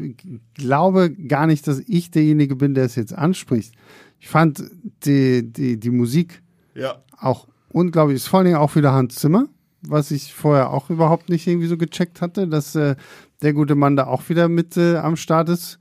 glaube 0.54 1.10
gar 1.10 1.46
nicht, 1.46 1.66
dass 1.68 1.80
ich 1.80 2.10
derjenige 2.10 2.56
bin, 2.56 2.72
der 2.74 2.84
es 2.84 2.94
jetzt 2.94 3.12
anspricht. 3.12 3.74
Ich 4.18 4.28
fand 4.28 4.64
die, 5.04 5.52
die, 5.52 5.78
die 5.78 5.90
Musik 5.90 6.42
ja. 6.74 7.02
auch 7.18 7.46
unglaublich, 7.68 8.16
ist 8.16 8.28
vor 8.28 8.38
allen 8.38 8.46
Dingen 8.46 8.58
auch 8.58 8.74
wieder 8.74 8.92
Hans 8.92 9.16
Zimmer, 9.16 9.48
was 9.82 10.10
ich 10.10 10.32
vorher 10.32 10.70
auch 10.70 10.88
überhaupt 10.88 11.28
nicht 11.28 11.46
irgendwie 11.46 11.66
so 11.66 11.76
gecheckt 11.76 12.22
hatte, 12.22 12.48
dass 12.48 12.74
äh, 12.74 12.96
der 13.42 13.52
gute 13.52 13.74
Mann 13.74 13.96
da 13.96 14.06
auch 14.06 14.28
wieder 14.30 14.48
mit 14.48 14.78
äh, 14.78 14.96
am 14.96 15.16
Start 15.16 15.50
ist. 15.50 15.78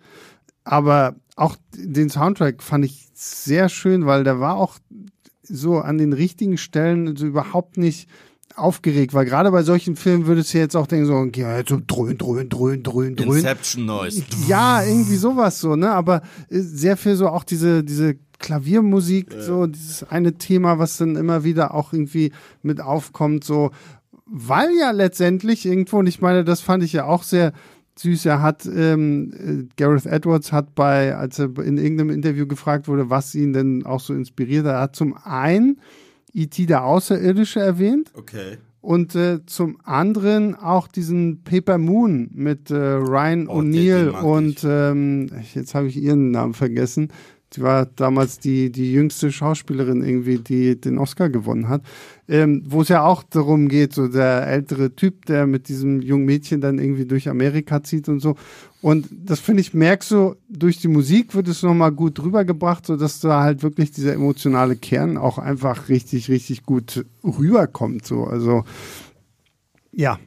Aber 0.65 1.15
auch 1.37 1.55
den 1.73 2.09
Soundtrack 2.09 2.61
fand 2.61 2.83
ich 2.83 3.07
sehr 3.13 3.69
schön, 3.69 4.05
weil 4.05 4.25
der 4.25 4.41
war 4.41 4.57
auch 4.57 4.77
so 5.43 5.79
an 5.79 5.97
den 5.97 6.11
richtigen 6.11 6.57
Stellen 6.57 7.15
so 7.15 7.25
überhaupt 7.25 7.77
nicht 7.77 8.09
aufgeregt, 8.55 9.13
weil 9.13 9.25
gerade 9.25 9.51
bei 9.51 9.63
solchen 9.63 9.95
Filmen 9.95 10.27
würdest 10.27 10.53
du 10.53 10.57
jetzt 10.57 10.75
auch 10.75 10.87
denken, 10.87 11.05
so, 11.05 11.15
okay, 11.15 11.57
jetzt 11.57 11.69
so 11.69 11.79
dröhn, 11.85 12.17
dröhn, 12.17 12.49
dröhn, 12.49 12.83
dröhn, 12.83 13.15
dröhn. 13.15 13.37
Inception 13.37 13.85
Noise. 13.85 14.23
Ja, 14.47 14.83
irgendwie 14.83 15.15
sowas 15.15 15.59
so, 15.59 15.75
ne? 15.75 15.91
Aber 15.91 16.21
äh, 16.49 16.59
sehr 16.59 16.97
viel 16.97 17.15
so 17.15 17.29
auch 17.29 17.43
diese, 17.43 17.83
diese 17.83 18.15
Klaviermusik, 18.39 19.33
so 19.39 19.67
dieses 19.67 20.03
eine 20.03 20.33
Thema, 20.33 20.77
was 20.77 20.97
dann 20.97 21.15
immer 21.15 21.43
wieder 21.43 21.73
auch 21.73 21.93
irgendwie 21.93 22.31
mit 22.61 22.81
aufkommt, 22.81 23.43
so, 23.43 23.71
weil 24.25 24.69
ja 24.77 24.91
letztendlich 24.91 25.65
irgendwo, 25.65 25.97
und 25.97 26.07
ich 26.07 26.21
meine, 26.21 26.43
das 26.43 26.61
fand 26.61 26.83
ich 26.83 26.93
ja 26.93 27.05
auch 27.05 27.23
sehr 27.23 27.53
süß, 27.97 28.25
er 28.25 28.41
hat, 28.41 28.65
ähm, 28.65 29.31
äh, 29.33 29.73
Gareth 29.77 30.05
Edwards 30.05 30.51
hat 30.51 30.75
bei, 30.75 31.15
als 31.15 31.39
er 31.39 31.57
in 31.59 31.77
irgendeinem 31.77 32.09
Interview 32.09 32.47
gefragt 32.47 32.87
wurde, 32.87 33.09
was 33.09 33.35
ihn 33.35 33.53
denn 33.53 33.85
auch 33.85 33.99
so 33.99 34.13
inspiriert, 34.13 34.65
er 34.65 34.81
hat 34.81 34.95
zum 34.95 35.15
einen 35.15 35.79
E.T. 36.33 36.65
der 36.65 36.83
Außerirdische 36.85 37.59
erwähnt 37.59 38.11
Okay. 38.15 38.57
und 38.81 39.15
äh, 39.15 39.39
zum 39.45 39.77
anderen 39.83 40.55
auch 40.55 40.87
diesen 40.87 41.43
Paper 41.43 41.77
Moon 41.77 42.29
mit 42.33 42.71
äh, 42.71 42.75
Ryan 42.75 43.47
Oh, 43.47 43.59
O'Neill 43.59 44.09
und 44.09 44.63
ähm, 44.67 45.29
jetzt 45.53 45.75
habe 45.75 45.87
ich 45.87 45.97
ihren 45.97 46.31
Namen 46.31 46.53
vergessen. 46.53 47.09
Sie 47.53 47.61
war 47.61 47.85
damals 47.85 48.39
die, 48.39 48.71
die 48.71 48.91
jüngste 48.91 49.31
Schauspielerin 49.31 50.03
irgendwie, 50.03 50.39
die 50.39 50.81
den 50.81 50.97
Oscar 50.97 51.29
gewonnen 51.29 51.69
hat. 51.69 51.83
Ähm, 52.29 52.63
Wo 52.65 52.81
es 52.81 52.87
ja 52.87 53.03
auch 53.03 53.21
darum 53.23 53.67
geht, 53.67 53.93
so 53.93 54.07
der 54.07 54.47
ältere 54.47 54.95
Typ, 54.95 55.25
der 55.25 55.45
mit 55.45 55.67
diesem 55.67 56.01
jungen 56.01 56.25
Mädchen 56.25 56.61
dann 56.61 56.79
irgendwie 56.79 57.05
durch 57.05 57.27
Amerika 57.27 57.83
zieht 57.83 58.07
und 58.07 58.21
so. 58.21 58.35
Und 58.81 59.07
das 59.11 59.39
finde 59.39 59.61
ich, 59.61 59.73
merkst 59.73 60.11
du, 60.11 60.35
durch 60.49 60.79
die 60.79 60.87
Musik 60.87 61.35
wird 61.35 61.47
es 61.47 61.63
nochmal 61.63 61.91
gut 61.91 62.21
rübergebracht, 62.21 62.85
so 62.85 62.95
dass 62.95 63.19
da 63.19 63.41
halt 63.41 63.61
wirklich 63.63 63.91
dieser 63.91 64.13
emotionale 64.13 64.75
Kern 64.75 65.17
auch 65.17 65.37
einfach 65.37 65.89
richtig, 65.89 66.29
richtig 66.29 66.63
gut 66.63 67.05
rüberkommt. 67.23 68.05
So. 68.05 68.23
Also 68.25 68.63
ja, 69.91 70.19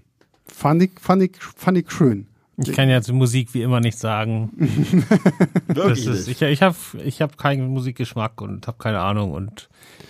fand 0.47 0.83
ich, 0.83 0.93
fand 1.01 1.23
ich, 1.23 1.37
fand 1.57 1.79
ich 1.79 1.91
schön. 1.91 2.27
Ich 2.59 2.73
kann 2.73 2.89
ja 2.89 3.03
zur 3.03 3.15
Musik 3.15 3.53
wie 3.53 3.63
immer 3.63 3.81
nicht 3.81 3.99
sagen. 3.99 4.51
Wirklich 5.69 6.07
ist, 6.07 6.27
ich 6.29 6.41
ich 6.41 6.63
habe 6.63 6.77
ich 7.05 7.21
hab 7.21 7.37
keinen 7.37 7.69
Musikgeschmack 7.69 8.41
und 8.41 8.67
habe 8.67 8.79
keine 8.79 9.01
Ahnung 9.01 9.33
und 9.33 9.69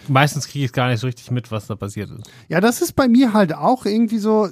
meistens 0.08 0.46
kriege 0.46 0.64
ich 0.64 0.72
gar 0.72 0.88
nicht 0.88 1.00
so 1.00 1.08
richtig 1.08 1.30
mit, 1.32 1.50
was 1.50 1.66
da 1.66 1.74
passiert 1.74 2.10
ist. 2.10 2.30
Ja, 2.48 2.60
das 2.60 2.82
ist 2.82 2.92
bei 2.92 3.08
mir 3.08 3.32
halt 3.32 3.52
auch 3.52 3.84
irgendwie 3.84 4.18
so, 4.18 4.48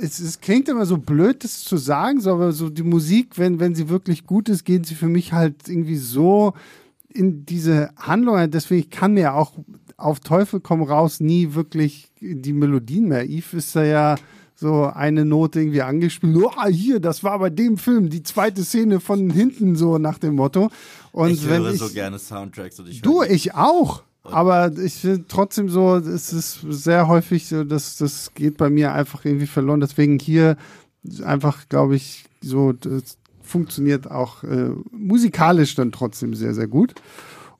es, 0.00 0.18
es 0.18 0.40
klingt 0.40 0.68
immer 0.68 0.86
so 0.86 0.98
blöd, 0.98 1.44
das 1.44 1.62
zu 1.62 1.76
sagen, 1.76 2.20
so, 2.20 2.32
aber 2.32 2.50
so 2.52 2.68
die 2.68 2.82
Musik, 2.82 3.38
wenn, 3.38 3.60
wenn 3.60 3.76
sie 3.76 3.88
wirklich 3.88 4.26
gut 4.26 4.48
ist, 4.48 4.64
gehen 4.64 4.82
sie 4.82 4.96
für 4.96 5.08
mich 5.08 5.32
halt 5.32 5.68
irgendwie 5.68 5.96
so 5.96 6.54
in 7.08 7.46
diese 7.46 7.90
Handlung. 7.96 8.50
Deswegen, 8.50 8.90
kann 8.90 9.14
mir 9.14 9.34
auch 9.34 9.52
auf 9.96 10.20
Teufel 10.20 10.60
komm 10.60 10.82
raus 10.82 11.20
nie 11.20 11.54
wirklich 11.54 12.10
die 12.20 12.52
Melodien 12.52 13.08
mehr. 13.08 13.28
Eve 13.28 13.56
ist 13.56 13.74
da 13.74 13.84
ja 13.84 14.16
so 14.56 14.84
eine 14.86 15.24
Note 15.26 15.60
irgendwie 15.60 15.82
angespielt. 15.82 16.34
Oh, 16.36 16.66
hier, 16.66 16.98
das 16.98 17.22
war 17.22 17.38
bei 17.38 17.50
dem 17.50 17.76
Film 17.76 18.08
die 18.08 18.22
zweite 18.22 18.64
Szene 18.64 19.00
von 19.00 19.30
hinten 19.30 19.76
so 19.76 19.98
nach 19.98 20.18
dem 20.18 20.34
Motto. 20.34 20.70
Und 21.12 21.30
ich 21.30 21.48
wenn 21.48 21.62
höre 21.62 21.74
ich, 21.74 21.80
so 21.80 21.90
gerne 21.90 22.18
Soundtracks 22.18 22.80
und 22.80 22.88
ich 22.88 23.02
Du, 23.02 23.22
ich 23.22 23.54
auch. 23.54 24.02
Aber 24.24 24.72
ich 24.78 24.94
finde 24.94 25.26
trotzdem 25.28 25.68
so, 25.68 25.96
es 25.96 26.32
ist 26.32 26.60
sehr 26.68 27.06
häufig 27.06 27.46
so, 27.46 27.62
dass 27.64 27.96
das 27.96 28.32
geht 28.34 28.56
bei 28.56 28.70
mir 28.70 28.92
einfach 28.92 29.24
irgendwie 29.24 29.46
verloren. 29.46 29.80
Deswegen 29.80 30.18
hier 30.18 30.56
einfach, 31.22 31.68
glaube 31.68 31.94
ich, 31.94 32.24
so, 32.40 32.72
das 32.72 33.18
funktioniert 33.42 34.10
auch 34.10 34.42
äh, 34.42 34.70
musikalisch 34.90 35.76
dann 35.76 35.92
trotzdem 35.92 36.34
sehr, 36.34 36.54
sehr 36.54 36.66
gut. 36.66 36.94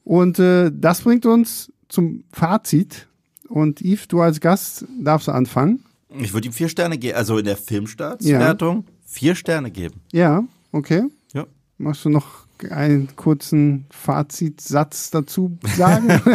Und 0.03 0.38
äh, 0.38 0.72
das 0.74 1.03
bringt 1.03 1.26
uns 1.26 1.70
zum 1.88 2.24
Fazit. 2.32 3.07
Und 3.49 3.80
Yves, 3.80 4.09
du 4.09 4.20
als 4.20 4.40
Gast 4.40 4.86
darfst 5.01 5.28
anfangen. 5.28 5.86
Ich 6.21 6.33
würde 6.33 6.49
ihm 6.49 6.53
vier 6.53 6.69
Sterne 6.69 6.99
geben, 6.99 7.17
also 7.17 7.39
in 7.39 7.45
der 7.45 7.57
Filmstartswertung 7.57 8.85
vier 9.07 9.35
Sterne 9.35 9.71
geben. 9.71 10.01
Ja, 10.12 10.45
okay. 10.73 11.05
Ja. 11.33 11.47
Machst 11.79 12.05
du 12.05 12.11
noch 12.11 12.47
einen 12.71 13.14
kurzen 13.17 13.87
Fazitsatz 13.91 15.11
dazu 15.11 15.59
sagen? 15.77 16.21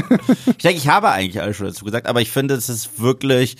Ich 0.47 0.63
denke, 0.63 0.77
ich 0.77 0.87
habe 0.87 1.09
eigentlich 1.09 1.41
alles 1.41 1.57
schon 1.57 1.67
dazu 1.67 1.85
gesagt, 1.85 2.07
aber 2.07 2.21
ich 2.21 2.29
finde, 2.29 2.53
es 2.53 2.69
ist 2.69 2.99
wirklich, 2.99 3.57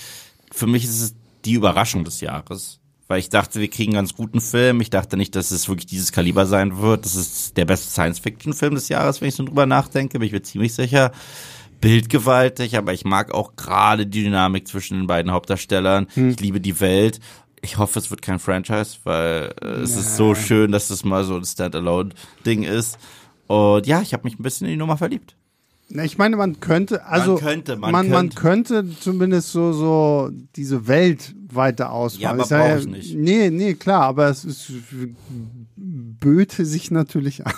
für 0.52 0.68
mich 0.68 0.84
ist 0.84 1.02
es 1.02 1.16
die 1.46 1.54
Überraschung 1.54 2.04
des 2.04 2.22
Jahres. 2.22 2.80
Weil 3.08 3.20
ich 3.20 3.30
dachte, 3.30 3.60
wir 3.60 3.68
kriegen 3.68 3.92
einen 3.92 4.06
ganz 4.06 4.16
guten 4.16 4.40
Film. 4.40 4.80
Ich 4.80 4.90
dachte 4.90 5.18
nicht, 5.18 5.36
dass 5.36 5.52
es 5.52 5.68
wirklich 5.68 5.86
dieses 5.86 6.14
Kaliber 6.14 6.46
sein 6.46 6.78
wird. 6.78 7.04
Das 7.04 7.16
ist 7.16 7.58
der 7.58 7.66
beste 7.66 7.90
Science-Fiction-Film 7.90 8.76
des 8.76 8.88
Jahres, 8.88 9.20
wenn 9.20 9.28
ich 9.28 9.36
so 9.36 9.44
drüber 9.44 9.66
nachdenke, 9.66 10.18
bin 10.18 10.28
ich 10.28 10.32
mir 10.32 10.44
ziemlich 10.44 10.74
sicher. 10.74 11.12
Bildgewaltig, 11.82 12.78
aber 12.78 12.94
ich 12.94 13.04
mag 13.06 13.34
auch 13.34 13.56
gerade 13.56 14.06
die 14.08 14.24
Dynamik 14.24 14.68
zwischen 14.68 14.98
den 14.98 15.08
beiden 15.08 15.32
Hauptdarstellern. 15.32 16.08
Ich 16.16 16.40
liebe 16.40 16.62
die 16.62 16.80
Welt. 16.80 17.20
Ich 17.64 17.78
hoffe, 17.78 18.00
es 18.00 18.10
wird 18.10 18.22
kein 18.22 18.40
Franchise, 18.40 18.98
weil 19.04 19.54
äh, 19.62 19.66
es 19.82 19.96
ist 19.96 20.16
so 20.16 20.34
schön, 20.34 20.72
dass 20.72 20.88
das 20.88 21.04
mal 21.04 21.24
so 21.24 21.36
ein 21.36 21.44
Standalone-Ding 21.46 22.64
ist. 22.64 22.98
Und 23.48 23.86
ja, 23.86 24.02
ich 24.02 24.14
habe 24.14 24.24
mich 24.24 24.40
ein 24.40 24.44
bisschen 24.44 24.66
in 24.68 24.72
die 24.74 24.78
Nummer 24.78 24.98
verliebt. 24.98 25.36
Na, 25.94 26.06
ich 26.06 26.18
meine, 26.18 26.38
man 26.38 26.60
könnte, 26.62 27.06
also 27.06 27.36
könnte, 27.36 27.76
man 27.76 27.92
man, 27.92 28.10
man 28.10 28.30
könnte. 28.30 28.82
könnte 28.82 29.00
zumindest 29.02 29.52
so 29.52 29.74
so 29.74 30.32
diese 30.56 30.88
Welt 30.88 31.36
weiter 31.52 31.92
ausbauen. 31.92 32.22
Ja, 32.22 32.30
aber 32.32 32.44
Ist 32.44 32.52
ja- 32.52 32.78
ich 32.78 32.88
nicht. 32.88 33.16
Nee, 33.16 33.50
nee, 33.50 33.74
klar, 33.74 34.04
aber 34.04 34.30
es 34.30 34.46
ist 34.46 34.72
böte 35.76 36.66
sich 36.66 36.92
natürlich 36.92 37.46
an. 37.46 37.54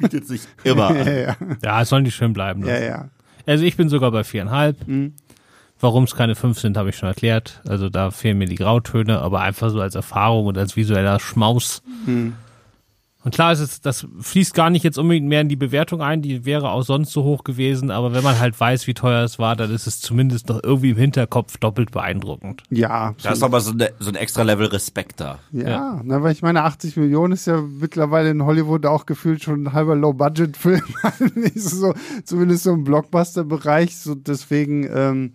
bietet 0.00 0.26
sich 0.26 0.40
immer 0.64 0.92
ja, 0.96 1.00
an. 1.00 1.06
ja, 1.06 1.56
Ja, 1.62 1.82
es 1.82 1.88
sollen 1.90 2.04
die 2.04 2.10
schön 2.10 2.32
bleiben. 2.32 2.62
ja, 2.66 2.72
lassen. 2.72 2.84
ja. 2.86 3.08
Also 3.46 3.64
ich 3.64 3.76
bin 3.76 3.88
sogar 3.88 4.10
bei 4.10 4.24
viereinhalb. 4.24 4.76
Warum 5.78 6.04
es 6.04 6.14
keine 6.14 6.34
fünf 6.34 6.58
sind, 6.58 6.76
habe 6.76 6.88
ich 6.88 6.96
schon 6.96 7.08
erklärt. 7.08 7.60
Also 7.68 7.88
da 7.90 8.10
fehlen 8.10 8.38
mir 8.38 8.46
die 8.48 8.54
Grautöne, 8.56 9.20
aber 9.20 9.40
einfach 9.42 9.70
so 9.70 9.80
als 9.80 9.94
Erfahrung 9.94 10.46
und 10.46 10.58
als 10.58 10.74
visueller 10.76 11.20
Schmaus. 11.20 11.82
Und 13.26 13.34
klar 13.34 13.52
ist 13.52 13.58
es, 13.58 13.80
das 13.80 14.06
fließt 14.20 14.54
gar 14.54 14.70
nicht 14.70 14.84
jetzt 14.84 14.98
unbedingt 14.98 15.26
mehr 15.26 15.40
in 15.40 15.48
die 15.48 15.56
Bewertung 15.56 16.00
ein, 16.00 16.22
die 16.22 16.44
wäre 16.44 16.70
auch 16.70 16.82
sonst 16.82 17.10
so 17.10 17.24
hoch 17.24 17.42
gewesen, 17.42 17.90
aber 17.90 18.14
wenn 18.14 18.22
man 18.22 18.38
halt 18.38 18.58
weiß, 18.58 18.86
wie 18.86 18.94
teuer 18.94 19.24
es 19.24 19.40
war, 19.40 19.56
dann 19.56 19.74
ist 19.74 19.88
es 19.88 20.00
zumindest 20.00 20.48
noch 20.48 20.62
irgendwie 20.62 20.90
im 20.90 20.96
Hinterkopf 20.96 21.56
doppelt 21.56 21.90
beeindruckend. 21.90 22.62
Ja, 22.70 23.16
Da 23.20 23.32
ist 23.32 23.42
aber 23.42 23.60
so, 23.60 23.72
ne, 23.72 23.90
so 23.98 24.10
ein 24.10 24.14
extra 24.14 24.42
Level 24.42 24.66
Respekt 24.66 25.18
da. 25.18 25.40
ja, 25.50 25.68
Ja. 25.68 26.00
Na, 26.04 26.22
weil 26.22 26.30
ich 26.30 26.42
meine, 26.42 26.62
80 26.62 26.96
Millionen 26.96 27.32
ist 27.32 27.48
ja 27.48 27.60
mittlerweile 27.60 28.30
in 28.30 28.44
Hollywood 28.44 28.86
auch 28.86 29.06
gefühlt 29.06 29.42
schon 29.42 29.64
ein 29.64 29.72
halber 29.72 29.96
Low-Budget-Film. 29.96 30.84
ist 31.52 31.70
so, 31.70 31.94
zumindest 32.24 32.62
so 32.62 32.74
im 32.74 32.84
Blockbuster-Bereich. 32.84 33.96
So 33.96 34.14
deswegen, 34.14 34.88
ähm, 34.94 35.32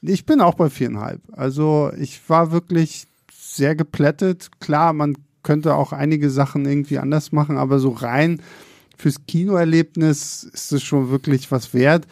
ich 0.00 0.26
bin 0.26 0.40
auch 0.40 0.54
bei 0.54 0.70
viereinhalb. 0.70 1.20
Also 1.32 1.90
ich 1.98 2.20
war 2.28 2.52
wirklich 2.52 3.08
sehr 3.32 3.74
geplättet. 3.74 4.60
Klar, 4.60 4.92
man 4.92 5.16
könnte 5.42 5.74
auch 5.74 5.92
einige 5.92 6.30
Sachen 6.30 6.64
irgendwie 6.66 6.98
anders 6.98 7.32
machen, 7.32 7.56
aber 7.56 7.78
so 7.78 7.90
rein 7.90 8.40
fürs 8.96 9.26
Kinoerlebnis 9.26 10.44
ist 10.44 10.72
es 10.72 10.82
schon 10.82 11.10
wirklich 11.10 11.50
was 11.50 11.74
wert. 11.74 12.06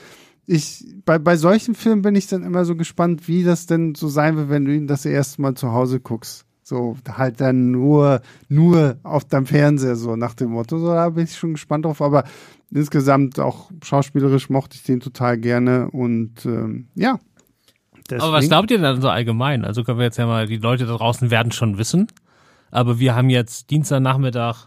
Ich, 0.47 0.85
bei, 1.05 1.19
bei 1.19 1.37
solchen 1.37 1.75
Filmen 1.77 2.03
bin 2.03 2.17
ich 2.17 2.27
dann 2.27 2.43
immer 2.43 2.65
so 2.65 2.75
gespannt, 2.75 3.29
wie 3.29 3.45
das 3.45 3.67
denn 3.67 3.95
so 3.95 4.09
sein 4.09 4.37
wird, 4.37 4.51
wenn 4.51 4.65
du 4.65 4.75
ihn 4.75 4.89
das 4.89 5.05
erste 5.05 5.41
Mal 5.43 5.55
zu 5.55 5.73
Hause 5.73 6.01
guckst. 6.01 6.45
So, 6.63 6.97
halt 7.09 7.41
dann 7.41 7.71
nur, 7.71 8.21
nur 8.49 8.97
auf 9.03 9.25
deinem 9.25 9.47
Fernseher, 9.47 9.97
so 9.97 10.17
nach 10.17 10.35
dem 10.35 10.51
Motto. 10.51 10.79
So, 10.79 10.87
da 10.89 11.11
bin 11.11 11.25
ich 11.25 11.37
schon 11.37 11.53
gespannt 11.53 11.85
drauf. 11.85 12.01
Aber 12.01 12.25
insgesamt 12.71 13.39
auch 13.39 13.71
schauspielerisch 13.85 14.51
mochte 14.51 14.77
ich 14.77 14.83
den 14.85 15.01
total 15.01 15.39
gerne 15.39 15.91
und 15.91 16.45
ähm, 16.47 16.87
ja. 16.95 17.19
Aber 18.19 18.33
was 18.33 18.41
Deswegen- 18.41 18.49
glaubt 18.49 18.71
ihr 18.73 18.79
denn 18.79 19.01
so 19.01 19.09
allgemein? 19.09 19.65
Also 19.65 19.85
können 19.85 19.99
wir 19.99 20.05
jetzt 20.05 20.17
ja 20.19 20.27
mal, 20.27 20.47
die 20.47 20.57
Leute 20.57 20.87
da 20.87 20.97
draußen 20.97 21.31
werden 21.31 21.53
schon 21.53 21.79
wissen, 21.79 22.09
aber 22.71 22.99
wir 22.99 23.15
haben 23.15 23.31
jetzt 23.31 23.71
Dienstagnachmittag 23.71 24.67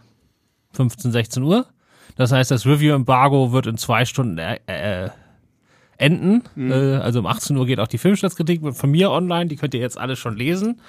15, 0.72 1.12
16 1.12 1.42
Uhr. 1.42 1.66
Das 2.16 2.32
heißt, 2.32 2.50
das 2.50 2.66
Review-Embargo 2.66 3.52
wird 3.52 3.66
in 3.66 3.76
zwei 3.76 4.04
Stunden 4.04 4.38
äh, 4.38 4.58
äh, 4.66 5.10
enden. 5.96 6.42
Äh, 6.56 6.96
also 6.96 7.20
um 7.20 7.26
18 7.26 7.56
Uhr 7.56 7.66
geht 7.66 7.80
auch 7.80 7.88
die 7.88 7.98
Filmstadtkritik 7.98 8.74
von 8.74 8.90
mir 8.90 9.10
online, 9.10 9.46
die 9.46 9.56
könnt 9.56 9.74
ihr 9.74 9.80
jetzt 9.80 9.98
alle 9.98 10.16
schon 10.16 10.36
lesen. 10.36 10.80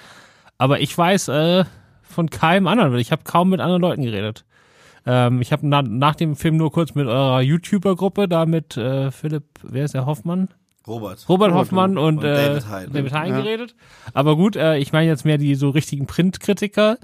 Aber 0.58 0.80
ich 0.80 0.96
weiß 0.96 1.28
äh, 1.28 1.64
von 2.02 2.30
keinem 2.30 2.66
anderen, 2.66 2.96
ich 2.96 3.12
habe 3.12 3.22
kaum 3.24 3.50
mit 3.50 3.60
anderen 3.60 3.82
Leuten 3.82 4.02
geredet. 4.02 4.44
Ähm, 5.04 5.40
ich 5.40 5.52
habe 5.52 5.66
na, 5.66 5.82
nach 5.82 6.14
dem 6.14 6.36
Film 6.36 6.56
nur 6.56 6.72
kurz 6.72 6.94
mit 6.94 7.06
eurer 7.06 7.40
YouTuber-Gruppe, 7.40 8.28
da 8.28 8.46
mit 8.46 8.76
äh, 8.76 9.10
Philipp, 9.10 9.44
wer 9.62 9.84
ist 9.84 9.94
der 9.94 10.06
Hoffmann? 10.06 10.48
Robert. 10.86 11.28
Robert 11.28 11.52
Hoffmann 11.52 11.98
und, 11.98 12.18
und 12.18 12.24
äh, 12.24 12.34
David 12.48 12.68
Hein. 12.68 12.90
David 12.92 13.12
Hein 13.12 13.28
Ja. 13.30 13.40
geredet. 13.40 13.74
Aber 14.14 14.36
gut, 14.36 14.56
äh, 14.56 14.76
ich 14.78 14.92
meine 14.92 15.08
jetzt 15.08 15.24
mehr 15.24 15.38
die 15.38 15.54
so 15.54 15.70
richtigen 15.70 16.06
Printkritiker. 16.06 16.98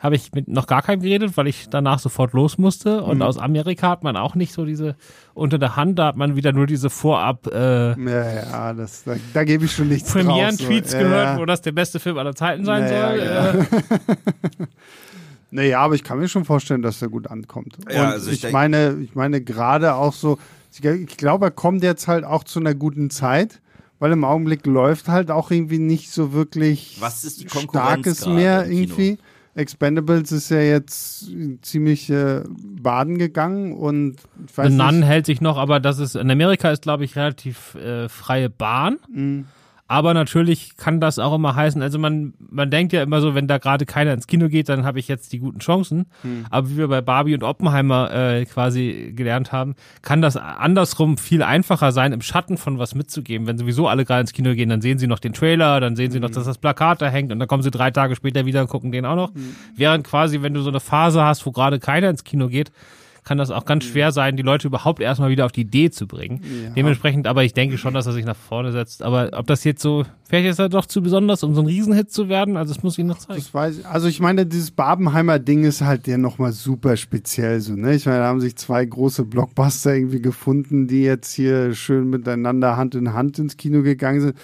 Habe 0.00 0.14
ich 0.14 0.30
mit 0.32 0.46
noch 0.46 0.68
gar 0.68 0.82
keinem 0.82 1.02
geredet, 1.02 1.36
weil 1.36 1.48
ich 1.48 1.68
danach 1.70 1.98
sofort 1.98 2.32
los 2.32 2.56
musste. 2.56 3.02
Und 3.02 3.20
aus 3.20 3.36
Amerika 3.36 3.88
hat 3.90 4.04
man 4.04 4.16
auch 4.16 4.36
nicht 4.36 4.52
so 4.52 4.64
diese 4.64 4.94
unter 5.34 5.58
der 5.58 5.74
Hand, 5.74 5.98
da 5.98 6.06
hat 6.06 6.16
man 6.16 6.36
wieder 6.36 6.52
nur 6.52 6.66
diese 6.68 6.88
Vorab 6.88 7.48
äh, 7.48 8.00
Ja, 8.00 8.32
ja, 8.32 8.72
das, 8.74 9.02
da, 9.02 9.16
da 9.34 9.42
gebe 9.42 9.64
ich 9.64 9.72
schon 9.72 9.88
nichts 9.88 10.12
Premieren-Tweets 10.12 10.92
so. 10.92 10.98
gehört, 10.98 11.26
ja, 11.26 11.38
wo 11.40 11.46
das 11.46 11.62
der 11.62 11.72
beste 11.72 11.98
Film 11.98 12.16
aller 12.16 12.36
Zeiten 12.36 12.64
sein 12.64 12.86
soll. 12.86 13.24
ja. 13.24 13.50
Äh, 13.54 13.64
Naja, 15.50 15.80
aber 15.80 15.94
ich 15.94 16.04
kann 16.04 16.18
mir 16.18 16.28
schon 16.28 16.44
vorstellen, 16.44 16.82
dass 16.82 17.00
er 17.00 17.08
gut 17.08 17.26
ankommt. 17.30 17.78
Ja, 17.90 18.02
Und 18.02 18.06
also 18.08 18.30
ich 18.30 18.44
ich, 18.44 18.52
meine, 18.52 18.98
ich 19.02 19.14
meine 19.14 19.40
gerade 19.40 19.94
auch 19.94 20.12
so, 20.12 20.38
ich, 20.70 21.16
glaube, 21.16 21.46
er 21.46 21.50
kommt 21.50 21.82
jetzt 21.82 22.08
halt 22.08 22.24
auch 22.24 22.44
zu 22.44 22.60
einer 22.60 22.74
guten 22.74 23.10
Zeit, 23.10 23.60
weil 23.98 24.12
im 24.12 24.24
Augenblick 24.24 24.66
läuft 24.66 25.08
halt 25.08 25.30
auch 25.30 25.50
irgendwie 25.50 25.78
nicht 25.78 26.10
so 26.10 26.32
wirklich 26.32 26.96
Was 27.00 27.24
ist 27.24 27.40
die 27.40 27.46
Konkurrenz 27.46 28.20
starkes 28.20 28.26
mehr 28.26 28.68
irgendwie. 28.68 29.18
Expendables 29.54 30.30
ist 30.30 30.50
ja 30.50 30.60
jetzt 30.60 31.32
ziemlich 31.62 32.08
äh, 32.10 32.44
baden 32.80 33.18
gegangen 33.18 33.72
und 33.72 34.16
ich 34.46 34.56
weiß 34.56 34.70
The 34.70 34.76
Nun 34.76 35.00
nicht, 35.00 35.08
hält 35.08 35.26
sich 35.26 35.40
noch, 35.40 35.56
aber 35.56 35.80
das 35.80 35.98
ist, 35.98 36.14
in 36.14 36.30
Amerika 36.30 36.70
ist, 36.70 36.82
glaube 36.82 37.04
ich, 37.04 37.16
relativ 37.16 37.74
äh, 37.74 38.08
freie 38.08 38.50
Bahn. 38.50 38.98
Mhm. 39.12 39.46
Aber 39.90 40.12
natürlich 40.12 40.76
kann 40.76 41.00
das 41.00 41.18
auch 41.18 41.34
immer 41.34 41.54
heißen, 41.54 41.80
also 41.80 41.98
man, 41.98 42.34
man 42.38 42.70
denkt 42.70 42.92
ja 42.92 43.02
immer 43.02 43.22
so, 43.22 43.34
wenn 43.34 43.48
da 43.48 43.56
gerade 43.56 43.86
keiner 43.86 44.12
ins 44.12 44.26
Kino 44.26 44.48
geht, 44.48 44.68
dann 44.68 44.84
habe 44.84 44.98
ich 44.98 45.08
jetzt 45.08 45.32
die 45.32 45.38
guten 45.38 45.60
Chancen. 45.60 46.06
Mhm. 46.22 46.44
Aber 46.50 46.68
wie 46.68 46.76
wir 46.76 46.88
bei 46.88 47.00
Barbie 47.00 47.32
und 47.34 47.42
Oppenheimer 47.42 48.12
äh, 48.12 48.44
quasi 48.44 49.14
gelernt 49.16 49.50
haben, 49.50 49.74
kann 50.02 50.20
das 50.20 50.36
andersrum 50.36 51.16
viel 51.16 51.42
einfacher 51.42 51.90
sein, 51.92 52.12
im 52.12 52.20
Schatten 52.20 52.58
von 52.58 52.78
was 52.78 52.94
mitzugeben. 52.94 53.46
Wenn 53.46 53.56
sowieso 53.56 53.88
alle 53.88 54.04
gerade 54.04 54.20
ins 54.20 54.34
Kino 54.34 54.52
gehen, 54.54 54.68
dann 54.68 54.82
sehen 54.82 54.98
sie 54.98 55.06
noch 55.06 55.20
den 55.20 55.32
Trailer, 55.32 55.80
dann 55.80 55.96
sehen 55.96 56.10
sie 56.10 56.18
Mhm. 56.18 56.24
noch, 56.24 56.30
dass 56.32 56.44
das 56.44 56.58
Plakat 56.58 57.00
da 57.00 57.08
hängt 57.08 57.32
und 57.32 57.38
dann 57.38 57.48
kommen 57.48 57.62
sie 57.62 57.70
drei 57.70 57.90
Tage 57.90 58.14
später 58.14 58.44
wieder 58.44 58.60
und 58.60 58.68
gucken 58.68 58.92
den 58.92 59.06
auch 59.06 59.16
noch. 59.16 59.32
Mhm. 59.34 59.56
Während 59.74 60.06
quasi, 60.06 60.42
wenn 60.42 60.52
du 60.52 60.60
so 60.60 60.68
eine 60.68 60.80
Phase 60.80 61.24
hast, 61.24 61.46
wo 61.46 61.50
gerade 61.50 61.78
keiner 61.78 62.10
ins 62.10 62.24
Kino 62.24 62.48
geht, 62.48 62.70
kann 63.28 63.36
das 63.36 63.50
auch 63.50 63.66
ganz 63.66 63.84
schwer 63.84 64.10
sein, 64.10 64.38
die 64.38 64.42
Leute 64.42 64.68
überhaupt 64.68 65.00
erstmal 65.00 65.28
wieder 65.28 65.44
auf 65.44 65.52
die 65.52 65.60
Idee 65.60 65.90
zu 65.90 66.06
bringen. 66.06 66.40
Ja. 66.64 66.70
Dementsprechend, 66.70 67.26
aber 67.26 67.44
ich 67.44 67.52
denke 67.52 67.76
schon, 67.76 67.92
dass 67.92 68.06
er 68.06 68.14
sich 68.14 68.24
nach 68.24 68.36
vorne 68.36 68.72
setzt. 68.72 69.02
Aber 69.02 69.28
ob 69.34 69.46
das 69.46 69.64
jetzt 69.64 69.82
so, 69.82 70.06
vielleicht 70.26 70.48
ist 70.48 70.58
er 70.58 70.70
doch 70.70 70.86
zu 70.86 71.02
besonders, 71.02 71.42
um 71.42 71.54
so 71.54 71.60
ein 71.60 71.66
Riesenhit 71.66 72.10
zu 72.10 72.30
werden, 72.30 72.56
also 72.56 72.72
das 72.72 72.82
muss 72.82 72.96
ich 72.96 73.04
noch 73.04 73.18
zeigen. 73.18 73.38
Das 73.38 73.52
weiß 73.52 73.80
ich. 73.80 73.86
Also 73.86 74.08
ich 74.08 74.20
meine, 74.20 74.46
dieses 74.46 74.70
Barbenheimer 74.70 75.38
Ding 75.38 75.64
ist 75.64 75.82
halt 75.82 76.06
ja 76.06 76.16
nochmal 76.16 76.52
super 76.52 76.96
speziell 76.96 77.60
so, 77.60 77.74
ne? 77.74 77.94
Ich 77.94 78.06
meine, 78.06 78.20
da 78.20 78.28
haben 78.28 78.40
sich 78.40 78.56
zwei 78.56 78.82
große 78.82 79.26
Blockbuster 79.26 79.94
irgendwie 79.94 80.22
gefunden, 80.22 80.86
die 80.86 81.02
jetzt 81.02 81.34
hier 81.34 81.74
schön 81.74 82.08
miteinander 82.08 82.78
Hand 82.78 82.94
in 82.94 83.12
Hand 83.12 83.38
ins 83.38 83.58
Kino 83.58 83.82
gegangen 83.82 84.22
sind. 84.22 84.38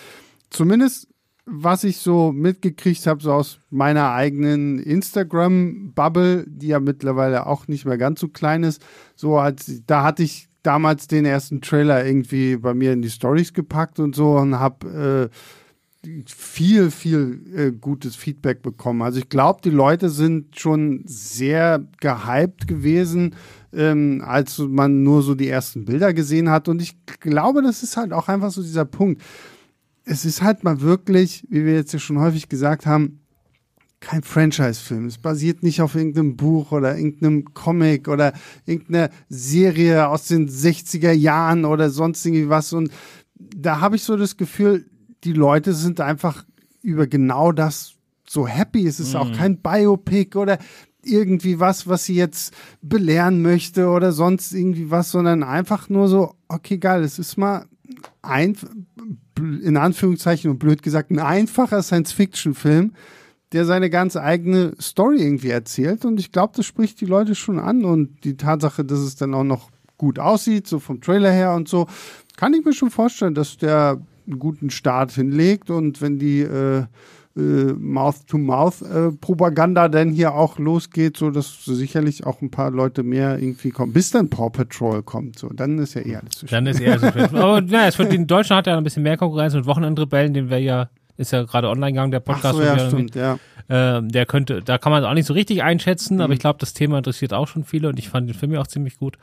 Zumindest 0.51 1.09
was 1.47 1.84
ich 1.84 1.99
so 1.99 2.32
mitgekriegt 2.32 3.07
habe, 3.07 3.22
so 3.22 3.32
aus 3.32 3.59
meiner 3.70 4.12
eigenen 4.12 4.78
Instagram-Bubble, 4.78 6.47
die 6.49 6.68
ja 6.68 6.80
mittlerweile 6.80 7.47
auch 7.47 7.68
nicht 7.68 7.84
mehr 7.84 7.99
ganz 7.99 8.20
so 8.20 8.28
klein 8.28 8.62
ist, 8.62 8.82
so 9.14 9.40
hat, 9.40 9.62
da 9.86 10.03
hatte 10.03 10.22
ich 10.22 10.49
damals 10.62 11.07
den 11.07 11.26
ersten 11.26 11.61
Trailer 11.61 12.05
irgendwie 12.05 12.57
bei 12.57 12.72
mir 12.72 12.92
in 12.92 13.03
die 13.03 13.11
Stories 13.11 13.53
gepackt 13.53 14.01
und 14.01 14.16
so 14.16 14.36
und 14.38 14.59
habe 14.59 15.30
äh, 15.30 15.36
viel, 16.26 16.90
viel 16.90 17.40
äh, 17.55 17.72
gutes 17.72 18.16
Feedback 18.16 18.62
bekommen. 18.62 19.03
Also 19.03 19.18
ich 19.18 19.28
glaube, 19.28 19.61
die 19.62 19.70
Leute 19.70 20.09
sind 20.09 20.59
schon 20.59 21.03
sehr 21.07 21.86
gehypt 22.01 22.66
gewesen, 22.66 23.34
ähm, 23.72 24.22
als 24.24 24.59
man 24.59 25.03
nur 25.03 25.22
so 25.22 25.34
die 25.34 25.49
ersten 25.49 25.84
Bilder 25.84 26.14
gesehen 26.14 26.51
hat. 26.51 26.68
Und 26.68 26.80
ich 26.80 26.97
glaube, 27.20 27.62
das 27.62 27.82
ist 27.82 27.97
halt 27.97 28.12
auch 28.12 28.28
einfach 28.28 28.51
so 28.51 28.62
dieser 28.62 28.84
Punkt. 28.84 29.22
Es 30.05 30.24
ist 30.24 30.42
halt 30.42 30.64
mal 30.64 30.80
wirklich, 30.80 31.46
wie 31.48 31.64
wir 31.64 31.74
jetzt 31.74 31.92
ja 31.92 31.98
schon 31.98 32.18
häufig 32.18 32.48
gesagt 32.48 32.86
haben, 32.86 33.20
kein 34.00 34.22
Franchise-Film. 34.22 35.07
Es 35.07 35.18
basiert 35.18 35.62
nicht 35.62 35.80
auf 35.80 35.94
irgendeinem 35.94 36.36
Buch 36.36 36.72
oder 36.72 36.96
irgendeinem 36.96 37.55
Comic 37.55 38.07
oder 38.09 38.34
irgendeiner 38.66 39.09
Serie 39.28 40.09
aus 40.09 40.28
den 40.28 40.48
60er 40.48 41.12
Jahren 41.12 41.64
oder 41.64 41.88
sonst 41.88 42.24
irgendwie 42.26 42.50
was. 42.50 42.72
Und 42.74 42.90
da 43.34 43.80
habe 43.80 43.96
ich 43.96 44.02
so 44.02 44.16
das 44.16 44.36
Gefühl, 44.36 44.84
die 45.24 45.32
Leute 45.32 45.72
sind 45.72 46.00
einfach 46.00 46.44
über 46.82 47.07
genau 47.07 47.50
das 47.50 47.94
so 48.28 48.46
happy. 48.46 48.86
Es 48.86 49.00
ist 49.00 49.14
auch 49.16 49.32
kein 49.32 49.62
Biopic 49.62 50.36
oder 50.36 50.59
irgendwie 51.02 51.61
was, 51.61 51.86
was 51.86 52.05
sie 52.05 52.14
jetzt 52.14 52.55
belehren 52.82 53.42
möchte 53.42 53.88
oder 53.88 54.12
sonst 54.12 54.52
irgendwie 54.52 54.90
was, 54.90 55.11
sondern 55.11 55.42
einfach 55.42 55.88
nur 55.88 56.09
so, 56.09 56.34
okay, 56.48 56.78
geil, 56.78 57.02
es 57.02 57.18
ist 57.18 57.36
mal 57.36 57.66
ein, 58.22 58.57
in 59.39 59.76
Anführungszeichen 59.76 60.51
und 60.51 60.59
blöd 60.59 60.82
gesagt, 60.82 61.11
ein 61.11 61.18
einfacher 61.18 61.82
Science-Fiction-Film, 61.82 62.93
der 63.53 63.64
seine 63.64 63.91
ganz 63.91 64.16
eigene 64.16 64.74
Story 64.80 65.22
irgendwie 65.22 65.51
erzählt. 65.51 66.05
Und 66.05 66.18
ich 66.18 66.32
glaube, 66.32 66.55
das 66.57 66.66
spricht 66.66 67.01
die 67.01 67.07
Leute 67.07 67.35
schon 67.35 67.59
an. 67.59 67.85
Und 67.85 68.24
die 68.24 68.37
Tatsache, 68.37 68.85
dass 68.85 68.99
es 68.99 69.16
dann 69.16 69.35
auch 69.35 69.45
noch 69.45 69.70
gut 69.97 70.18
aussieht, 70.18 70.66
so 70.66 70.78
vom 70.78 71.01
Trailer 71.01 71.30
her 71.30 71.55
und 71.55 71.68
so, 71.68 71.87
kann 72.37 72.53
ich 72.55 72.64
mir 72.64 72.72
schon 72.72 72.91
vorstellen, 72.91 73.35
dass 73.35 73.57
der 73.57 74.01
einen 74.26 74.39
guten 74.39 74.70
Start 74.70 75.12
hinlegt. 75.12 75.70
Und 75.70 76.01
wenn 76.01 76.18
die 76.18 76.41
äh, 76.41 76.85
Mouth-to-Mouth-Propaganda 77.37 79.89
dann 79.89 80.11
hier 80.11 80.35
auch 80.35 80.59
losgeht, 80.59 81.16
so 81.16 81.30
dass 81.30 81.64
sicherlich 81.64 82.26
auch 82.26 82.41
ein 82.43 82.51
paar 82.51 82.70
Leute 82.70 83.03
mehr 83.03 83.39
irgendwie 83.39 83.70
kommen, 83.70 83.93
bis 83.93 84.11
dann 84.11 84.28
Paw 84.30 84.51
Patrol 84.51 85.03
kommt. 85.03 85.39
So, 85.39 85.49
dann 85.49 85.78
ist 85.78 85.95
ja 85.95 86.03
eh 86.07 86.16
alles 86.16 86.35
zu 86.37 86.47
Dann 86.47 86.66
ist 86.66 86.80
er 86.80 86.99
so. 86.99 87.07
Aber 87.37 87.61
naja, 87.61 87.89
es 87.89 87.99
wird, 87.99 88.12
in 88.12 88.26
Deutschland 88.26 88.59
hat 88.59 88.66
er 88.68 88.76
ein 88.76 88.85
bisschen 88.85 89.03
mehr 89.03 89.16
Konkurrenz 89.16 89.55
mit 89.55 89.66
Wochenendrebellen, 89.66 90.35
den 90.35 90.51
wir 90.51 90.59
ja, 90.59 90.89
ist 91.16 91.32
ja 91.32 91.43
gerade 91.45 91.68
online 91.68 91.93
gegangen, 91.93 92.11
der 92.12 92.20
Ach 92.20 92.24
Podcast. 92.35 92.57
so, 92.57 92.62
wo 92.62 92.66
ja, 92.66 92.78
stimmt, 92.89 93.14
ja. 93.14 93.39
Ähm, 93.68 94.11
der 94.11 94.26
könnte, 94.26 94.61
da 94.62 94.78
kann 94.78 94.93
man 94.93 95.03
es 95.03 95.09
auch 95.09 95.14
nicht 95.14 95.26
so 95.26 95.32
richtig 95.32 95.62
einschätzen, 95.62 96.16
Mhm. 96.16 96.20
aber 96.20 96.32
ich 96.35 96.39
glaube, 96.39 96.59
das 96.59 96.74
Thema 96.74 96.99
interessiert 96.99 97.32
auch 97.32 97.49
schon 97.49 97.64
viele 97.64 97.89
und 97.89 97.99
ich 97.99 98.09
fand 98.11 98.28
den 98.28 98.35
Film 98.35 98.53
ja 98.53 98.61
auch 98.61 98.66
ziemlich 98.66 98.99
gut. 98.99 99.16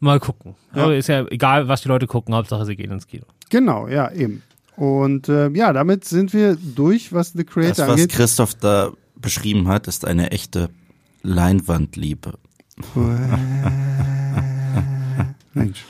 Mal 0.00 0.18
gucken. 0.18 0.56
Ja. 0.74 0.84
Aber 0.84 0.96
ist 0.96 1.08
ja 1.08 1.24
egal, 1.28 1.68
was 1.68 1.82
die 1.82 1.88
Leute 1.88 2.06
gucken, 2.06 2.34
Hauptsache 2.34 2.64
sie 2.64 2.74
gehen 2.74 2.90
ins 2.90 3.06
Kino. 3.06 3.26
Genau, 3.50 3.86
ja, 3.86 4.10
eben. 4.12 4.42
Und 4.80 5.28
äh, 5.28 5.50
ja, 5.50 5.74
damit 5.74 6.06
sind 6.06 6.32
wir 6.32 6.56
durch, 6.56 7.12
was 7.12 7.32
The 7.32 7.44
Das, 7.44 7.52
Creator 7.52 7.86
was 7.86 7.90
angeht. 7.90 8.12
Christoph 8.12 8.54
da 8.54 8.92
beschrieben 9.14 9.68
hat, 9.68 9.86
ist 9.86 10.06
eine 10.06 10.30
echte 10.30 10.70
Leinwandliebe. 11.22 12.38
Mensch. 15.52 15.84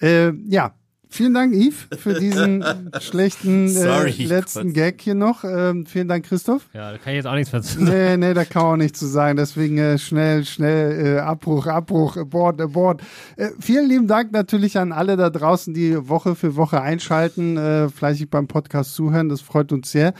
Äh, 0.00 0.30
ja, 0.48 0.76
vielen 1.14 1.34
Dank, 1.34 1.54
Yves, 1.54 1.86
für 1.98 2.14
diesen 2.14 2.64
schlechten 3.00 3.66
äh, 3.66 3.70
Sorry, 3.70 4.24
letzten 4.24 4.68
Gott. 4.68 4.74
Gag 4.74 5.00
hier 5.00 5.14
noch. 5.14 5.44
Ähm, 5.44 5.86
vielen 5.86 6.08
Dank, 6.08 6.26
Christoph. 6.26 6.68
Ja, 6.74 6.92
da 6.92 6.98
kann 6.98 7.12
ich 7.12 7.16
jetzt 7.16 7.26
auch 7.26 7.34
nichts 7.34 7.52
mehr 7.52 7.62
zu 7.62 7.82
Nee, 7.82 8.16
nee, 8.16 8.34
da 8.34 8.44
kann 8.44 8.62
man 8.62 8.72
auch 8.72 8.76
nichts 8.76 8.98
zu 8.98 9.06
sagen. 9.06 9.36
Deswegen 9.36 9.78
äh, 9.78 9.98
schnell, 9.98 10.44
schnell, 10.44 11.16
äh, 11.16 11.18
Abbruch, 11.20 11.66
Abbruch, 11.66 12.16
Abort, 12.16 12.60
Abort. 12.60 13.02
Äh, 13.36 13.50
vielen 13.60 13.88
lieben 13.88 14.06
Dank 14.06 14.32
natürlich 14.32 14.76
an 14.78 14.92
alle 14.92 15.16
da 15.16 15.30
draußen, 15.30 15.72
die 15.72 16.08
Woche 16.08 16.34
für 16.34 16.56
Woche 16.56 16.80
einschalten, 16.80 17.56
äh, 17.56 17.88
fleißig 17.88 18.28
beim 18.28 18.48
Podcast 18.48 18.94
zuhören. 18.94 19.28
Das 19.28 19.40
freut 19.40 19.72
uns 19.72 19.90
sehr. 19.90 20.14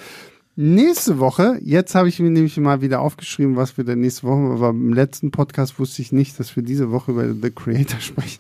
Nächste 0.57 1.19
Woche, 1.19 1.59
jetzt 1.63 1.97
habe 1.97 2.09
ich 2.09 2.21
mir 2.21 2.31
nämlich 2.31 2.57
mal 2.59 2.81
wieder 2.81 3.01
aufgeschrieben, 3.01 3.57
was 3.57 3.77
wir 3.77 3.83
denn 3.83 3.99
nächste 3.99 4.23
Woche, 4.23 4.55
aber 4.55 4.71
im 4.71 4.93
letzten 4.93 5.33
Podcast 5.33 5.81
wusste 5.81 6.01
ich 6.01 6.13
nicht, 6.13 6.39
dass 6.39 6.55
wir 6.55 6.63
diese 6.63 6.93
Woche 6.93 7.11
über 7.11 7.27
The 7.27 7.51
Creator 7.51 7.99
sprechen. 7.99 8.39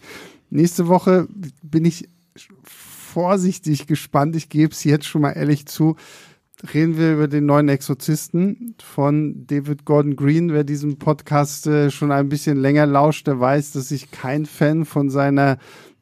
Nächste 0.49 0.87
Woche 0.87 1.27
bin 1.63 1.85
ich 1.85 2.09
vorsichtig 2.63 3.87
gespannt. 3.87 4.37
Ich 4.37 4.49
gebe 4.49 4.73
es 4.73 4.85
jetzt 4.85 5.07
schon 5.07 5.23
mal 5.23 5.33
ehrlich 5.33 5.67
zu. 5.67 5.97
Reden 6.73 6.97
wir 6.97 7.13
über 7.13 7.29
den 7.29 7.47
neuen 7.47 7.69
Exorzisten 7.69 8.75
von 8.83 9.47
David 9.47 9.85
Gordon 9.85 10.17
Green. 10.17 10.53
Wer 10.53 10.65
diesem 10.65 10.99
Podcast 10.99 11.67
äh, 11.67 11.91
schon 11.91 12.11
ein 12.11 12.29
bisschen 12.29 12.59
länger 12.59 12.87
lauscht, 12.87 13.27
der 13.27 13.39
weiß, 13.39 13.73
dass 13.73 13.91
ich 13.91 14.11
kein 14.11 14.47
Fan 14.47 14.85
von 14.85 15.11
seiner, 15.11 15.59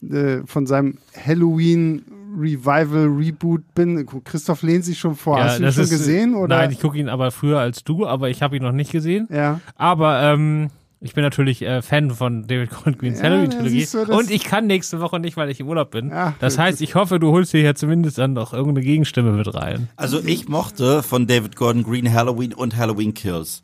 äh, 0.08 0.38
von 0.46 0.66
seinem 0.66 0.98
Halloween 1.16 2.04
Revival 2.38 3.08
Reboot 3.08 3.74
bin. 3.74 4.06
Christoph 4.24 4.62
lehnt 4.62 4.84
sich 4.84 4.98
schon 4.98 5.16
vor. 5.16 5.42
Hast 5.42 5.58
du 5.58 5.64
ihn 5.64 5.72
schon 5.72 5.84
ist, 5.84 5.90
gesehen 5.90 6.34
oder? 6.34 6.56
Nein, 6.56 6.70
ich 6.70 6.80
gucke 6.80 6.98
ihn 6.98 7.08
aber 7.08 7.30
früher 7.30 7.58
als 7.58 7.84
du, 7.84 8.06
aber 8.06 8.30
ich 8.30 8.42
habe 8.42 8.56
ihn 8.56 8.62
noch 8.62 8.72
nicht 8.72 8.92
gesehen. 8.92 9.28
ja. 9.30 9.60
Aber 9.76 10.22
ähm, 10.22 10.70
ich 11.03 11.14
bin 11.14 11.22
natürlich 11.24 11.62
äh, 11.62 11.82
Fan 11.82 12.11
von 12.11 12.46
David 12.46 12.70
Gordon 12.70 12.96
Greens 12.98 13.18
Ja, 13.18 13.24
Halloween-Trilogie. 13.24 13.80
das- 13.80 13.94
Und 14.09 14.30
ich 14.30 14.44
kann 14.44 14.66
nächste 14.66 15.00
Woche 15.00 15.18
nicht, 15.20 15.36
weil 15.36 15.50
ich 15.50 15.61
im 15.61 15.68
Urlaub 15.68 15.90
bin. 15.90 16.09
Ja, 16.11 16.34
das 16.40 16.59
heißt, 16.59 16.80
ich 16.80 16.94
hoffe, 16.94 17.18
du 17.18 17.30
holst 17.32 17.53
dir 17.53 17.61
hier 17.61 17.74
zumindest 17.74 18.18
dann 18.18 18.32
noch 18.32 18.53
irgendeine 18.53 18.84
Gegenstimme 18.86 19.32
mit 19.32 19.53
rein. 19.55 19.88
Also 19.96 20.20
ich 20.24 20.48
mochte 20.48 21.03
von 21.03 21.26
David 21.26 21.57
Gordon 21.57 21.82
Green 21.82 22.12
Halloween 22.12 22.55
und 22.55 22.76
Halloween 22.76 23.14
Kills. 23.14 23.62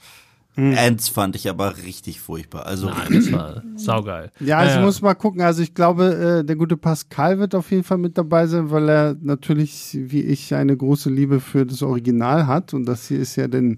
Ants 0.56 1.08
fand 1.08 1.36
ich 1.36 1.48
aber 1.48 1.76
richtig 1.84 2.18
furchtbar. 2.20 2.66
Also 2.66 2.88
Nein, 2.90 3.06
das 3.12 3.30
war 3.30 3.62
saugeil. 3.76 4.32
Ja, 4.40 4.58
also 4.58 4.70
ich 4.70 4.74
Naja. 4.74 4.86
muss 4.86 5.00
mal 5.02 5.14
gucken. 5.14 5.40
Also 5.40 5.62
ich 5.62 5.72
glaube, 5.72 6.40
äh, 6.40 6.44
der 6.44 6.56
gute 6.56 6.76
Pascal 6.76 7.38
wird 7.38 7.54
auf 7.54 7.70
jeden 7.70 7.84
Fall 7.84 7.98
mit 7.98 8.18
dabei 8.18 8.48
sein, 8.48 8.68
weil 8.72 8.88
er 8.88 9.16
natürlich, 9.22 9.96
wie 9.96 10.22
ich, 10.22 10.52
eine 10.52 10.76
große 10.76 11.10
Liebe 11.10 11.38
für 11.38 11.64
das 11.64 11.80
Original 11.84 12.48
hat. 12.48 12.74
Und 12.74 12.86
das 12.86 13.06
hier 13.06 13.20
ist 13.20 13.36
ja 13.36 13.46
dann 13.46 13.76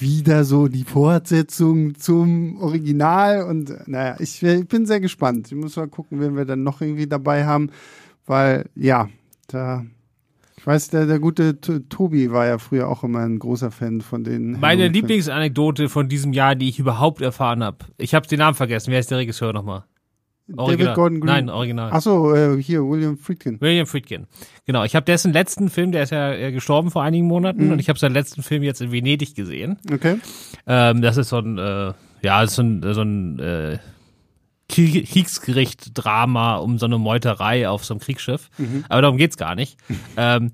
wieder 0.00 0.44
so 0.44 0.68
die 0.68 0.84
Fortsetzung 0.84 1.94
zum 1.96 2.60
Original. 2.60 3.42
Und 3.44 3.70
äh, 3.70 3.78
naja, 3.86 4.16
ich, 4.18 4.42
ich 4.42 4.68
bin 4.68 4.86
sehr 4.86 5.00
gespannt. 5.00 5.48
Ich 5.48 5.54
muss 5.54 5.76
mal 5.76 5.88
gucken, 5.88 6.20
wen 6.20 6.36
wir 6.36 6.44
dann 6.44 6.62
noch 6.62 6.80
irgendwie 6.80 7.06
dabei 7.06 7.46
haben. 7.46 7.70
Weil, 8.26 8.68
ja, 8.74 9.08
da. 9.48 9.84
Ich 10.56 10.66
weiß, 10.66 10.88
der, 10.88 11.06
der 11.06 11.20
gute 11.20 11.60
Tobi 11.60 12.32
war 12.32 12.46
ja 12.46 12.58
früher 12.58 12.88
auch 12.88 13.04
immer 13.04 13.20
ein 13.20 13.38
großer 13.38 13.70
Fan 13.70 14.00
von 14.00 14.24
den. 14.24 14.58
Meine. 14.58 14.88
Lieblingsanekdote 14.88 15.88
von 15.88 16.08
diesem 16.08 16.32
Jahr, 16.32 16.56
die 16.56 16.68
ich 16.68 16.78
überhaupt 16.78 17.22
erfahren 17.22 17.62
habe. 17.62 17.78
Ich 17.96 18.14
habe 18.14 18.26
den 18.26 18.40
Namen 18.40 18.56
vergessen. 18.56 18.90
Wer 18.90 18.98
ist 18.98 19.10
der 19.10 19.18
Regisseur 19.18 19.52
nochmal? 19.52 19.84
David 20.48 20.94
Gordon 20.94 21.20
Green. 21.20 21.26
Nein, 21.26 21.50
original. 21.50 21.92
Achso, 21.92 22.34
äh, 22.34 22.62
hier, 22.62 22.82
William 22.84 23.18
Friedkin. 23.18 23.60
William 23.60 23.86
Friedkin. 23.86 24.26
Genau, 24.66 24.82
ich 24.84 24.96
habe 24.96 25.04
dessen 25.04 25.32
letzten 25.32 25.68
Film, 25.68 25.92
der 25.92 26.02
ist 26.04 26.10
ja 26.10 26.32
äh, 26.32 26.52
gestorben 26.52 26.90
vor 26.90 27.02
einigen 27.02 27.26
Monaten 27.26 27.66
Mhm. 27.66 27.72
und 27.72 27.78
ich 27.78 27.88
habe 27.88 27.98
seinen 27.98 28.14
letzten 28.14 28.42
Film 28.42 28.62
jetzt 28.62 28.80
in 28.80 28.90
Venedig 28.90 29.34
gesehen. 29.34 29.76
Okay. 29.92 30.18
Ähm, 30.66 31.02
das 31.02 31.16
ist 31.18 31.28
so 31.28 31.38
ein, 31.38 31.58
äh, 31.58 31.92
ja, 32.22 32.42
ist 32.42 32.54
so 32.54 32.62
ein, 32.62 32.82
so 32.94 33.02
ein 33.02 33.38
äh, 33.38 33.78
Kriegsgericht-Drama 34.70 36.56
um 36.56 36.78
so 36.78 36.86
eine 36.86 36.98
Meuterei 36.98 37.68
auf 37.68 37.84
so 37.84 37.94
einem 37.94 38.00
Kriegsschiff. 38.00 38.50
Aber 38.88 39.02
darum 39.02 39.16
geht's 39.16 39.36
gar 39.36 39.54
nicht. 39.54 39.76
ähm, 40.16 40.52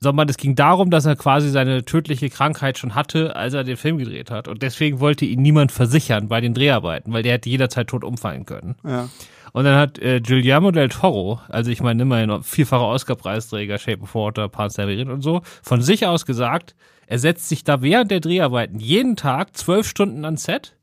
sondern 0.00 0.28
es 0.28 0.36
ging 0.36 0.54
darum, 0.54 0.90
dass 0.90 1.06
er 1.06 1.16
quasi 1.16 1.50
seine 1.50 1.84
tödliche 1.84 2.28
Krankheit 2.30 2.78
schon 2.78 2.94
hatte, 2.94 3.34
als 3.36 3.54
er 3.54 3.64
den 3.64 3.76
Film 3.76 3.98
gedreht 3.98 4.30
hat. 4.30 4.48
Und 4.48 4.62
deswegen 4.62 5.00
wollte 5.00 5.24
ihn 5.24 5.42
niemand 5.42 5.72
versichern 5.72 6.28
bei 6.28 6.40
den 6.40 6.54
Dreharbeiten, 6.54 7.12
weil 7.12 7.22
der 7.22 7.34
hätte 7.34 7.48
jederzeit 7.48 7.88
tot 7.88 8.04
umfallen 8.04 8.46
können. 8.46 8.76
Ja. 8.84 9.08
Und 9.52 9.64
dann 9.64 9.76
hat 9.76 9.98
äh, 9.98 10.20
Guillermo 10.20 10.70
del 10.70 10.90
Toro, 10.90 11.40
also 11.48 11.70
ich 11.70 11.80
meine 11.80 12.02
immerhin 12.02 12.42
vierfacher 12.42 12.86
Oscar-Preisträger, 12.88 13.78
Shape 13.78 14.02
of 14.02 14.14
Water, 14.14 14.50
Labyrinth 14.52 15.10
und 15.10 15.22
so, 15.22 15.40
von 15.62 15.80
sich 15.80 16.06
aus 16.06 16.26
gesagt, 16.26 16.74
er 17.06 17.18
setzt 17.18 17.48
sich 17.48 17.64
da 17.64 17.80
während 17.80 18.10
der 18.10 18.20
Dreharbeiten 18.20 18.78
jeden 18.78 19.16
Tag 19.16 19.56
zwölf 19.56 19.88
Stunden 19.88 20.24
ans 20.24 20.42
Set 20.42 20.76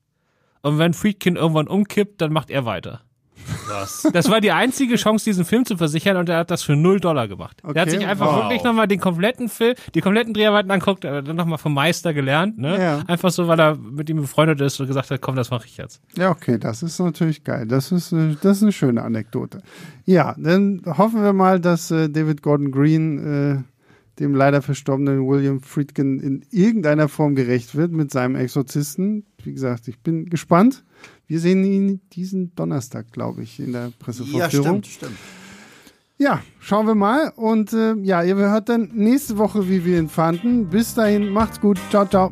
und 0.64 0.80
wenn 0.80 0.94
Friedkin 0.94 1.36
irgendwann 1.36 1.68
umkippt, 1.68 2.22
dann 2.22 2.34
macht 2.34 2.50
er 2.50 2.66
weiter. 2.66 3.02
Was? 3.68 4.08
Das 4.14 4.30
war 4.30 4.42
die 4.42 4.52
einzige 4.52 4.96
Chance, 4.96 5.26
diesen 5.26 5.46
Film 5.46 5.66
zu 5.66 5.78
versichern 5.78 6.18
und 6.18 6.30
er 6.30 6.38
hat 6.40 6.52
das 6.52 6.64
für 6.64 6.76
null 6.76 7.00
Dollar 7.00 7.28
gemacht. 7.28 7.62
Okay, 7.64 7.78
er 7.78 7.82
hat 7.82 7.90
sich 7.90 8.06
einfach 8.06 8.28
wow. 8.28 8.44
wirklich 8.44 8.64
nochmal 8.64 8.88
den 8.88 9.00
kompletten 9.00 9.50
Film, 9.50 9.76
die 9.94 10.02
kompletten 10.02 10.34
Dreharbeiten 10.34 10.72
anguckt, 10.72 11.04
er 11.04 11.16
hat 11.16 11.28
dann 11.28 11.36
nochmal 11.36 11.58
vom 11.58 11.74
Meister 11.74 12.14
gelernt, 12.14 12.58
ne? 12.58 12.80
Ja. 12.80 13.04
Einfach 13.08 13.32
so, 13.32 13.48
weil 13.48 13.60
er 13.60 13.76
mit 13.76 14.10
ihm 14.10 14.18
befreundet 14.18 14.62
ist 14.62 14.80
und 14.80 14.88
gesagt 14.88 15.12
hat, 15.12 15.22
komm, 15.22 15.36
das 15.36 15.50
mache 15.50 15.66
ich 15.66 15.78
jetzt. 15.78 16.02
Ja, 16.16 16.32
okay, 16.32 16.58
das 16.58 16.84
ist 16.84 17.00
natürlich 17.00 17.44
geil. 17.44 17.66
Das 17.68 17.92
ist, 17.92 18.12
äh, 18.12 18.36
das 18.42 18.58
ist 18.58 18.64
eine 18.64 18.72
schöne 18.72 19.04
Anekdote. 19.04 19.62
Ja, 20.06 20.36
dann 20.38 20.82
hoffen 20.86 21.24
wir 21.24 21.34
mal, 21.34 21.60
dass 21.60 21.92
äh, 21.92 22.10
David 22.10 22.42
Gordon 22.42 22.72
Green 22.72 23.64
äh, 23.64 23.64
dem 24.20 24.36
leider 24.36 24.62
verstorbenen 24.62 25.28
William 25.28 25.62
Friedkin 25.62 26.20
in 26.20 26.46
irgendeiner 26.52 27.10
Form 27.10 27.36
gerecht 27.36 27.76
wird 27.76 27.92
mit 27.92 28.12
seinem 28.12 28.36
Exorzisten. 28.36 29.26
Wie 29.44 29.54
gesagt, 29.54 29.88
ich 29.88 30.00
bin 30.00 30.30
gespannt. 30.30 30.84
Wir 31.28 31.40
sehen 31.40 31.64
ihn 31.64 32.02
diesen 32.14 32.54
Donnerstag, 32.56 33.12
glaube 33.12 33.44
ich, 33.44 33.60
in 33.60 33.72
der 33.72 33.86
Ja, 33.88 33.92
Pressevorführung. 34.00 34.84
stimmt, 34.84 34.88
stimmt. 34.88 35.18
Ja, 36.18 36.42
schauen 36.60 36.86
wir 36.86 36.96
mal. 36.96 37.34
Und 37.36 37.74
äh, 37.74 37.96
ja, 38.04 38.24
ihr 38.24 38.36
hört 38.36 38.70
dann 38.70 38.90
nächste 38.94 39.38
Woche, 39.38 39.68
wie 39.68 39.84
wir 39.84 39.98
ihn 40.00 40.10
fanden. 40.10 40.68
Bis 40.68 40.94
dahin, 40.94 41.30
macht's 41.30 41.60
gut. 41.60 41.80
Ciao, 41.90 42.06
ciao. 42.06 42.32